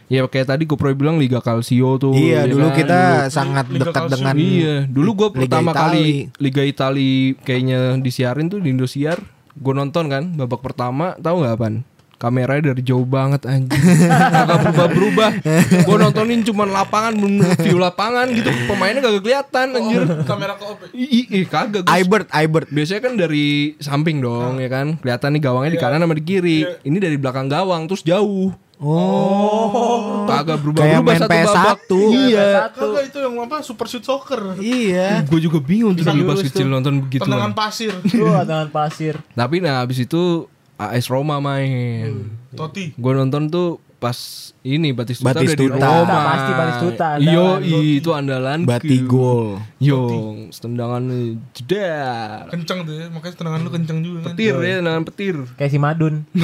Ya 0.09 0.26
kayak 0.26 0.51
tadi 0.51 0.66
GoPro 0.66 0.91
bilang 0.93 1.14
Liga 1.14 1.39
Calcio 1.39 1.95
tuh. 1.97 2.11
Iya 2.11 2.43
ya 2.43 2.51
dulu 2.51 2.66
kan? 2.66 2.76
kita 2.76 2.99
Dulu- 2.99 3.31
sangat 3.31 3.64
Liga 3.68 3.83
dekat 3.85 3.95
Calcio. 4.01 4.14
dengan 4.16 4.35
Iya, 4.35 4.74
dulu 4.85 5.11
gue 5.14 5.28
pertama 5.37 5.70
Itali. 5.70 5.78
kali 5.78 6.07
Liga 6.41 6.62
Itali 6.64 7.11
kayaknya 7.39 7.78
disiarin 7.97 8.49
tuh 8.49 8.59
di 8.59 8.68
Indosiar. 8.68 9.22
Gue 9.53 9.70
nonton 9.70 10.09
kan 10.09 10.35
babak 10.35 10.59
pertama, 10.61 11.14
tahu 11.16 11.47
nggak 11.47 11.55
apaan? 11.55 11.76
Kameranya 12.21 12.77
dari 12.77 12.85
jauh 12.85 13.09
banget 13.09 13.49
anjing. 13.49 13.73
Kagak 14.37 14.61
berubah-berubah. 14.61 15.31
Gue 15.89 15.97
nontonin 15.97 16.45
cuman 16.45 16.68
lapangan, 16.68 17.16
view 17.64 17.81
lapangan 17.81 18.29
gitu. 18.37 18.53
Pemainnya 18.68 19.01
kagak 19.01 19.25
kelihatan 19.25 19.73
anjir. 19.73 20.05
Kamera 20.29 20.53
ke 20.61 20.64
OP. 20.68 20.81
Ih, 20.93 21.25
ih, 21.33 21.45
kagak. 21.49 21.89
Gus. 21.89 21.97
Ibert 21.97 22.29
Ibert 22.29 22.68
Biasanya 22.68 23.01
kan 23.09 23.12
dari 23.16 23.73
samping 23.81 24.21
dong 24.21 24.61
ya 24.61 24.68
kan. 24.68 25.01
Kelihatan 25.01 25.33
nih 25.33 25.41
gawangnya 25.41 25.73
di 25.73 25.81
kanan 25.81 26.05
sama 26.05 26.12
di 26.12 26.21
kiri. 26.21 26.68
Ini 26.85 26.99
dari 27.01 27.16
belakang 27.16 27.49
gawang 27.49 27.89
terus 27.89 28.05
jauh. 28.05 28.53
Oh 28.81 30.25
Kagak 30.25 30.45
Kayak 30.45 30.61
berubah-berubah 30.64 31.05
main 31.05 31.21
satu 31.21 31.33
PS1 31.33 31.57
babak. 31.57 31.81
Iya. 32.12 32.49
Kagak 32.73 33.03
itu 33.09 33.18
yang 33.25 33.35
apa 33.41 33.57
Super 33.64 33.87
Shoot 33.89 34.05
Soccer. 34.05 34.41
Iya 34.61 35.25
Gue 35.25 35.41
juga 35.41 35.57
bingung 35.61 35.97
tuh 35.97 36.05
dulu 36.05 36.37
pas 36.37 36.41
kecil 36.45 36.68
tuh. 36.68 36.73
nonton 36.73 36.95
begitu. 37.05 37.25
Tendangan 37.25 37.53
pasir. 37.57 37.93
Wah, 38.21 38.45
dengan 38.45 38.68
pasir. 38.68 39.16
Tapi 39.33 39.57
nah 39.64 39.81
habis 39.81 40.05
itu 40.05 40.49
AS 40.81 41.12
Roma 41.12 41.37
main. 41.45 42.33
Toti. 42.57 42.97
Gue 42.97 43.12
nonton 43.12 43.53
tuh 43.53 43.68
pas 44.01 44.16
ini 44.64 44.97
Batistuta, 44.97 45.37
udah 45.37 45.45
di 45.45 45.53
Batistuta. 45.53 45.76
Roma. 45.76 46.18
Pasti 46.24 46.53
Batistuta, 46.57 47.09
Iyo, 47.20 47.47
andalan. 47.61 47.85
itu 48.01 48.11
andalan. 48.16 48.59
Batigol 48.64 49.61
Yo, 49.76 50.01
tendangan 50.57 51.05
jeda. 51.53 51.93
Kenceng 52.49 52.89
tuh 52.89 52.95
ya. 52.97 53.07
Makanya 53.12 53.35
tendangan 53.37 53.61
lu 53.61 53.70
kenceng 53.70 53.99
juga 54.01 54.18
kan. 54.24 54.33
Petir 54.33 54.57
ya, 54.57 54.74
tendangan 54.81 55.05
petir. 55.05 55.37
Kayak 55.61 55.70
si 55.70 55.78
Madun. 55.78 56.24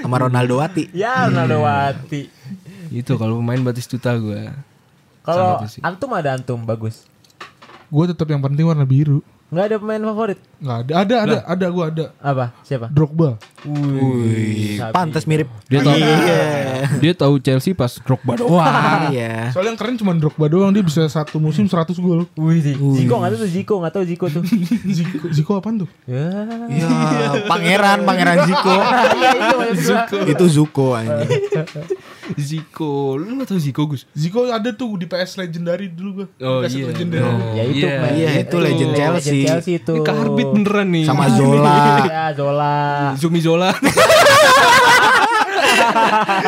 Sama 0.00 0.16
Ronaldo 0.16 0.60
Wati 0.60 0.88
ya, 0.96 1.28
Ronaldo 1.28 1.60
Wati. 1.60 2.28
Itu 2.88 3.20
kalau 3.20 3.40
pemain 3.44 3.60
Batistuta 3.60 4.16
gue. 4.16 4.48
Kalau 5.24 5.60
antum 5.84 6.10
ada 6.16 6.36
antum 6.36 6.64
bagus. 6.64 7.04
Gue 7.88 8.08
tetap 8.08 8.28
yang 8.28 8.40
penting 8.40 8.64
warna 8.64 8.84
biru. 8.84 9.20
Nggak 9.54 9.64
ada 9.64 9.76
pemain 9.78 10.02
favorit. 10.04 10.38
Nggak 10.58 10.78
ada. 10.80 10.92
Ada 10.96 11.14
ada 11.16 11.36
ada 11.46 11.66
gue 11.70 11.84
ada. 11.86 12.04
Apa? 12.18 12.44
Siapa? 12.60 12.86
Drogba. 12.90 13.38
Wih, 13.64 14.82
pantas 14.90 15.24
mirip. 15.24 15.46
Dia 15.64 15.80
tahu 15.80 15.94
Iya. 15.94 16.42
dia 16.98 17.12
tahu 17.14 17.34
Chelsea 17.38 17.70
pas 17.72 17.94
Drogba 17.96 18.34
doang. 18.34 18.66
Iya. 19.08 19.48
Soalnya 19.54 19.70
yang 19.70 19.78
keren 19.78 19.94
cuma 19.94 20.12
Drogba 20.12 20.46
doang 20.46 20.68
dia 20.68 20.82
bisa 20.82 21.06
satu 21.06 21.38
musim 21.38 21.64
100 21.64 21.94
gol. 21.96 22.26
Wih, 22.34 22.58
Ziko 22.60 23.14
nggak 23.14 23.30
tahu 23.30 23.40
tuh 23.40 23.50
Ziko 23.50 23.74
nggak 23.78 23.92
tahu 23.94 24.04
Ziko 24.04 24.24
tuh. 24.28 24.42
Ziko, 24.98 25.16
Ziko 25.30 25.52
apaan 25.54 25.78
tuh? 25.78 25.88
ya. 26.04 26.26
Iya, 26.66 26.88
pangeran, 27.46 27.98
pangeran 28.02 28.36
Ziko. 28.44 28.74
Itu 30.32 30.44
Zuko 30.50 30.86
anjing. 30.92 31.30
Ziko, 32.34 33.14
lu 33.14 33.36
gak 33.36 33.52
tahu 33.52 33.60
Ziko 33.60 33.82
Gus? 33.84 34.08
Ziko 34.12 34.48
ada 34.48 34.72
tuh 34.72 34.96
di 34.96 35.04
PS 35.04 35.36
Legendary 35.36 35.88
dulu 35.88 36.10
gue. 36.22 36.26
Oh, 36.40 36.64
PS 36.64 36.72
iya. 36.72 36.84
Legendary. 36.88 37.20
Oh. 37.22 37.52
Ya 37.52 37.62
itu, 37.62 37.84
Iya. 37.84 37.92
men. 38.00 38.12
Iya, 38.14 38.30
itu 38.40 38.56
legend 38.56 38.92
Chelsea. 38.94 39.40
Chelsea 39.44 39.74
itu. 39.76 39.92
Ini 39.92 40.00
karbit 40.02 40.48
beneran 40.48 40.88
nih. 40.88 41.04
Sama 41.04 41.24
Zola, 41.28 41.76
Ya, 42.08 42.24
Zola. 42.32 42.74
Zumi 43.14 43.40
Zola. 43.40 43.70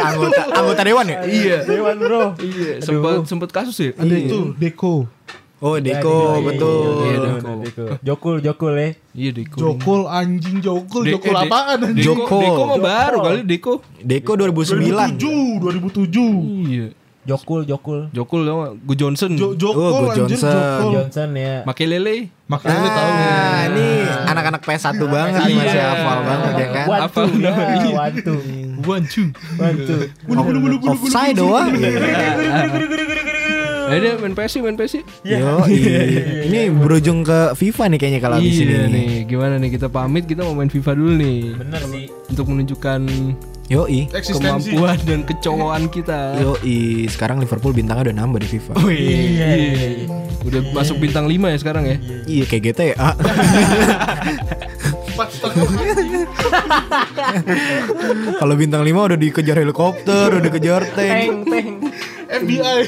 anggota 0.06 0.42
anggota 0.54 0.82
dewan 0.82 1.06
ya? 1.06 1.18
iya. 1.26 1.58
Dewan, 1.62 1.96
Bro. 1.98 2.22
Iya, 2.40 2.80
sempat 2.80 3.26
sempat 3.26 3.50
kasus 3.52 3.76
ya? 3.76 3.90
Ada 3.96 4.14
itu 4.16 4.54
Deko. 4.56 5.06
Oh, 5.66 5.74
Ya, 5.74 5.82
Deko, 5.82 6.14
Iya, 6.14 6.46
betul. 6.46 6.78
Iya, 7.02 7.18
Deko. 7.18 7.84
Jokul, 8.00 8.34
Jokul 8.38 8.72
ya. 8.72 8.88
Iya 9.12 9.30
Deko. 9.34 9.56
Jokol 9.58 10.00
anjing 10.06 10.58
Jokol. 10.62 11.02
De- 11.02 11.10
eh, 11.10 11.18
de- 11.18 11.34
apaan 11.34 11.78
anjing? 11.82 12.06
Deko, 12.06 12.22
Joko. 12.22 12.38
Deko 12.38 12.62
mah 12.62 12.78
baru 12.78 13.18
kali 13.20 13.40
Deko. 13.42 13.72
Deko 13.98 14.32
2009. 14.38 15.18
2007, 15.18 15.58
2007. 15.58 16.70
Iya. 16.70 16.86
Jokul, 17.26 17.66
Jokul. 17.66 18.06
Jokul 18.14 18.40
gak? 18.46 18.78
Gue 18.86 18.94
Johnson. 18.94 19.34
Jo 19.34 19.50
Oh, 19.50 19.58
Jokol 19.58 19.90
Go 19.90 19.98
anjir 20.06 20.30
Johnson. 20.30 20.54
Jokol. 20.54 20.90
Johnson 20.94 21.28
ya. 21.34 21.54
Makelele. 21.66 22.16
Makanya 22.46 22.78
lu 22.78 22.86
tahu. 22.86 23.10
Ah, 23.10 23.58
ini 23.66 23.86
anak-anak 24.30 24.62
PS1 24.62 24.94
banget 25.02 25.40
nih 25.42 25.54
masih 25.58 25.74
Iya. 25.74 25.86
hafal 25.90 26.18
banget 26.22 26.52
ya 26.54 26.66
kan. 26.70 26.86
One 26.86 27.00
Hafal 27.02 27.24
two, 27.26 27.34
ya, 27.34 27.50
namanya. 27.50 27.90
one 27.90 28.14
two. 28.22 28.38
One 28.86 29.04
two. 29.10 29.26
One 29.58 29.76
two. 29.82 30.00
Offside 30.86 31.34
doang. 31.34 31.74
Dia 33.87 34.18
main 34.18 34.34
PSI, 34.34 34.59
main 34.61 34.74
PSI. 34.74 35.01
Yo, 35.22 35.62
ini 36.47 36.61
berujung 36.68 37.22
ke 37.22 37.55
FIFA 37.55 37.95
nih 37.95 37.99
kayaknya 37.99 38.20
kalau 38.20 38.37
habis 38.37 38.57
Iya 38.57 38.87
ini. 38.87 38.93
nih, 38.93 39.09
gimana 39.24 39.55
nih 39.57 39.70
kita 39.72 39.87
pamit 39.87 40.24
kita 40.24 40.43
mau 40.43 40.53
main 40.53 40.68
FIFA 40.68 40.93
dulu 40.93 41.12
nih. 41.14 41.39
Bener 41.55 41.82
sih. 41.87 42.05
Untuk 42.26 42.47
menunjukkan 42.47 43.01
Yoi. 43.66 44.07
Eksistensi. 44.14 44.70
kemampuan 44.70 44.99
dan 45.03 45.20
kecowaan 45.22 45.84
kita. 45.87 46.39
Yoi, 46.39 47.07
sekarang 47.07 47.43
Liverpool 47.43 47.74
bintangnya 47.74 48.11
udah 48.11 48.16
nambah 48.16 48.39
di 48.39 48.49
FIFA. 48.49 48.72
Wih, 48.80 48.99
iya. 49.34 49.51
Udah 50.47 50.62
masuk 50.70 51.03
bintang 51.03 51.26
5 51.26 51.34
ya 51.51 51.59
sekarang 51.59 51.84
ya. 51.87 51.97
Iya 52.26 52.45
kayak 52.47 52.62
GTA. 52.62 53.11
Empat. 55.16 55.28
Kalau 58.36 58.54
bintang 58.54 58.82
5 58.82 59.08
udah 59.08 59.18
dikejar 59.18 59.56
helikopter, 59.58 60.28
udah 60.30 60.44
dikejar 60.44 60.82
tank. 60.92 61.16
Teng, 61.16 61.38
teng. 61.46 61.68
FBI. 62.26 62.78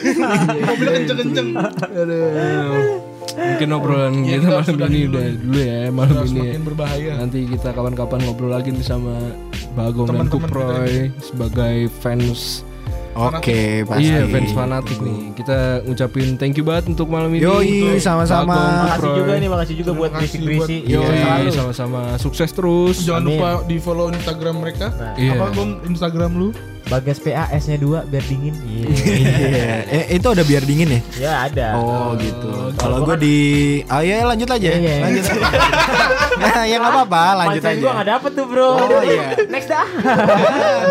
Mobilnya 0.60 0.92
kenceng-kenceng. 1.00 1.48
Mungkin 3.38 3.68
obrolan 3.70 4.14
Iya, 4.20 4.42
kita 4.42 4.50
kita 4.50 4.50
malam 4.50 4.90
ini 4.90 4.98
dulu. 5.00 5.14
udah 5.14 5.26
dulu 5.30 5.58
ya 5.58 5.80
malam 5.88 6.10
ini. 6.18 6.18
ya. 6.18 6.42
semakin 6.42 6.62
berbahaya. 6.64 7.12
Nanti 7.16 7.38
kita 7.46 7.68
kapan-kapan 7.70 8.18
ngobrol 8.26 8.50
lagi 8.50 8.68
nih 8.68 8.82
sama 8.82 9.14
Bagong 9.72 10.06
dan 10.06 10.26
Teman-teman 10.26 10.42
Kuproy 10.42 10.94
sebagai 11.22 11.76
fans 12.02 12.66
Oke, 13.14 13.82
pasti. 13.82 14.06
Iya 14.06 14.26
fans 14.26 14.52
fanatik 14.52 14.98
nih 14.98 15.34
Kita 15.34 15.82
ngucapin 15.82 16.36
thank 16.36 16.54
you 16.54 16.62
banget 16.62 16.86
untuk 16.86 17.08
malam 17.08 17.30
ini 17.30 17.42
Yoi, 17.42 17.98
sama-sama. 17.98 18.86
Makasih 18.86 19.10
juga 19.16 19.32
nih, 19.34 19.48
makasih 19.48 19.74
juga 19.76 19.90
buat 19.92 20.10
Iya, 20.14 20.98
Yoi 20.98 21.16
selalu. 21.18 21.50
sama-sama 21.50 22.00
sukses 22.16 22.50
terus 22.50 22.96
Jangan 23.02 23.22
Amin. 23.22 23.34
lupa 23.34 23.50
di 23.64 23.76
follow 23.78 24.06
Instagram 24.08 24.54
mereka. 24.60 24.86
Nah, 24.92 25.14
Iya. 25.16 25.34
Apa 25.34 25.46
Gong 25.50 25.72
Instagram 25.84 26.30
lu? 26.36 26.48
Bagas 26.88 27.20
PA 27.20 27.44
S-nya 27.52 27.76
2 27.76 28.08
biar 28.08 28.24
dingin. 28.24 28.54
Iya. 28.64 28.88
Iya. 28.88 29.66
Eh, 29.98 30.16
itu 30.16 30.26
ada 30.26 30.40
biar 30.40 30.62
dingin 30.62 30.88
ya? 30.88 31.00
ya 31.16 31.32
ada. 31.44 31.68
Oh 31.76 32.12
gitu. 32.14 32.72
Kalau 32.74 33.04
gue 33.04 33.16
di, 33.18 33.36
oh 33.84 34.00
iya 34.00 34.20
lanjut 34.22 34.48
aja. 34.48 34.68
Iya, 34.68 34.78
iya. 34.78 34.96
Lanjut. 35.02 35.24
nah, 36.42 36.62
ya 36.62 36.76
nggak 36.76 36.92
apa-apa, 36.94 37.22
lanjut 37.36 37.60
Punchline 37.60 37.76
aja. 37.76 37.84
gua 37.84 37.92
gak 37.94 38.08
dapet 38.08 38.30
tuh 38.32 38.46
bro. 38.46 38.68
Oh, 38.70 39.00
iya. 39.00 39.26
Next 39.46 39.68
dah. 39.68 39.86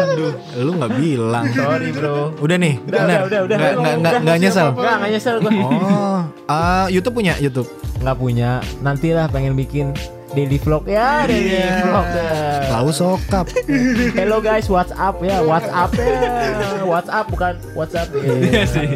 Aduh, 0.08 0.32
lu 0.56 0.72
nggak 0.76 0.92
bilang. 0.96 1.46
Sorry 1.52 1.90
bro. 1.92 2.34
Udah 2.38 2.58
nih, 2.58 2.74
Udah, 2.80 3.00
bener. 3.00 3.20
udah, 3.24 3.40
udah. 3.46 3.58
Nggak- 3.58 3.74
nggak- 3.76 3.98
nggak- 3.98 4.22
nggak 4.22 4.38
nyesel. 4.40 4.68
Enggak, 4.72 4.96
gak 4.98 5.10
nyesel 5.12 5.36
gua. 5.38 5.52
Oh, 5.58 6.20
ah, 6.48 6.86
YouTube 6.90 7.16
punya 7.16 7.34
YouTube. 7.38 7.70
nggak 7.98 8.18
punya. 8.18 8.50
Nantilah 8.80 9.26
pengen 9.28 9.54
bikin 9.54 9.94
daily 10.38 10.58
vlog 10.58 10.86
ya, 10.86 11.26
daily 11.26 11.58
Iya. 11.58 11.82
vlog 11.84 12.08
ya. 12.08 12.30
Tahu 12.70 12.90
sokap. 12.94 13.46
Hello 14.14 14.38
guys, 14.38 14.70
WhatsApp 14.70 15.18
ya, 15.20 15.42
WhatsApp 15.42 15.90
ya, 15.98 16.14
WhatsApp 16.86 17.26
bukan 17.28 17.54
WhatsApp. 17.74 18.08
Iya 18.14 18.64
sih. 18.64 18.88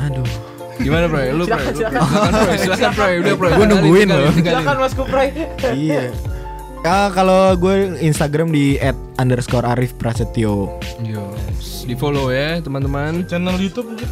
Aduh. 0.00 0.24
Gimana 0.80 1.04
bro? 1.06 1.20
Lu 1.36 1.44
bro? 1.44 1.60
Silakan, 1.60 1.68
Lu, 1.68 1.76
silakan. 1.76 2.00
Silakan 2.00 2.32
bro, 2.32 2.54
silakan 2.56 2.90
bro. 2.90 3.06
Udah 3.20 3.34
bro. 3.36 3.48
Gua 3.52 3.66
nungguin 3.68 4.06
loh. 4.08 4.32
Silakan 4.32 4.76
Mas 4.80 4.94
Kupray. 4.96 5.28
iya. 5.76 6.02
Ya 6.80 7.12
kalau 7.12 7.52
gue 7.54 8.00
Instagram 8.00 8.48
di 8.48 8.80
@underscore 9.20 9.68
Arif 9.68 9.92
Prasetyo. 10.00 10.80
Yo, 11.04 11.28
di 11.84 11.92
follow 11.92 12.32
ya 12.32 12.56
teman-teman. 12.58 13.28
Channel 13.28 13.60
YouTube 13.60 13.92
mungkin. 13.92 14.08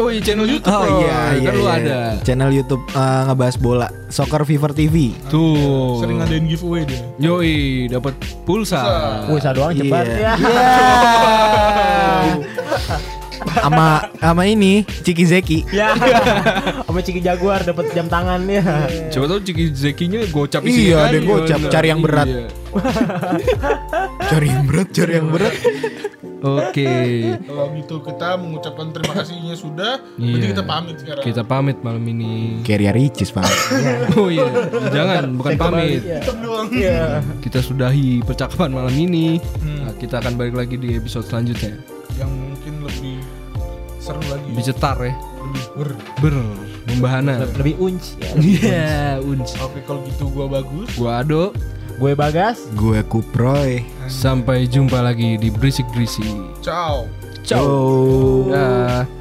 Oh 0.00 0.08
iya 0.08 0.24
channel 0.24 0.48
YouTube 0.48 0.72
Oh 0.72 0.80
bro. 0.80 1.04
iya, 1.04 1.36
iya, 1.36 1.44
kan 1.44 1.52
lu 1.52 1.64
iya. 1.68 1.76
ada. 1.76 1.96
Channel 2.24 2.50
YouTube 2.56 2.80
eh, 2.88 3.20
ngebahas 3.28 3.56
bola, 3.60 3.88
Soccer 4.08 4.48
Fever 4.48 4.72
TV. 4.72 5.12
Tuh. 5.28 6.00
Sering 6.00 6.24
ngadain 6.24 6.48
giveaway 6.48 6.88
dia. 6.88 7.04
Yoi, 7.20 7.84
dapat 7.84 8.16
pulsa. 8.48 8.80
Pulsa 9.28 9.52
doang 9.52 9.76
cepat 9.76 10.04
Iya. 10.08 10.16
ya. 10.24 10.32
Sama 13.40 13.88
sama 14.16 14.42
ini 14.44 14.84
Ciki 14.84 15.24
Zeki. 15.24 15.58
Ya. 15.72 15.96
Sama 16.84 17.00
Ciki 17.00 17.20
Jaguar 17.20 17.62
dapat 17.62 17.90
jam 17.92 18.06
tangan 18.06 18.44
ya. 18.44 18.62
Coba 19.08 19.36
tahu 19.36 19.40
Ciki 19.42 19.64
Zekinya 19.72 20.20
gocap 20.28 20.62
Iya, 20.62 20.70
isinya 20.70 20.96
ada 21.02 21.18
kan? 21.18 21.26
gocap, 21.26 21.60
cari 21.68 21.88
yang 21.88 22.00
berat. 22.00 22.28
Iya. 22.28 22.44
Cari 24.20 24.46
yang 24.46 24.64
berat, 24.64 24.88
cari 24.90 25.12
yang 25.16 25.28
berat. 25.28 25.54
Oke. 26.40 26.88
Kalau 27.44 27.66
gitu 27.76 27.94
kita 28.00 28.28
mengucapkan 28.40 28.86
terima 28.90 29.12
kasihnya 29.14 29.54
sudah. 29.54 30.00
Berarti 30.16 30.40
Iya. 30.40 30.52
kita 30.56 30.64
pamit 30.64 30.96
sekarang. 30.96 31.22
Kita 31.22 31.42
pamit 31.44 31.76
malam 31.84 32.00
ini. 32.02 32.64
Carrier 32.64 32.96
Ricis, 32.96 33.28
Pak. 33.28 33.44
Oh 34.16 34.32
iya, 34.32 34.48
jangan 34.88 35.36
bukan 35.36 35.52
pamit. 35.56 36.00
Iya. 36.72 37.20
Kita 37.40 37.60
sudahi 37.60 38.24
percakapan 38.24 38.72
malam 38.72 38.92
ini. 38.92 39.36
Hmm. 39.60 39.84
Nah, 39.84 39.92
kita 39.96 40.20
akan 40.20 40.36
balik 40.36 40.56
lagi 40.56 40.76
di 40.76 40.96
episode 40.96 41.28
selanjutnya. 41.28 41.76
Yang 42.16 42.30
mungkin 42.32 42.74
lebih 42.84 42.99
seru 44.00 44.24
lagi. 44.32 44.48
Lebih 44.50 44.64
cetar 44.66 44.96
ya. 45.04 45.14
Lebih 45.44 45.64
ber. 45.76 45.88
Ber 46.24 46.34
membahana. 46.88 47.44
Lebih 47.60 47.76
unc 47.78 48.02
ya. 48.18 48.30
Iya, 48.40 48.94
unj. 49.20 49.48
Oke 49.60 49.84
kalau 49.84 50.00
gitu 50.08 50.32
gua 50.32 50.48
bagus. 50.48 50.88
Gua 50.96 51.20
Ado. 51.20 51.52
Gue 52.00 52.16
Bagas. 52.16 52.64
Gue 52.80 53.04
Kuproy. 53.04 53.84
Sampai 54.08 54.64
jumpa 54.64 55.04
lagi 55.04 55.36
di 55.36 55.52
Berisik 55.52 55.84
Berisik. 55.92 56.32
Ciao. 56.64 57.04
Ciao. 57.44 59.19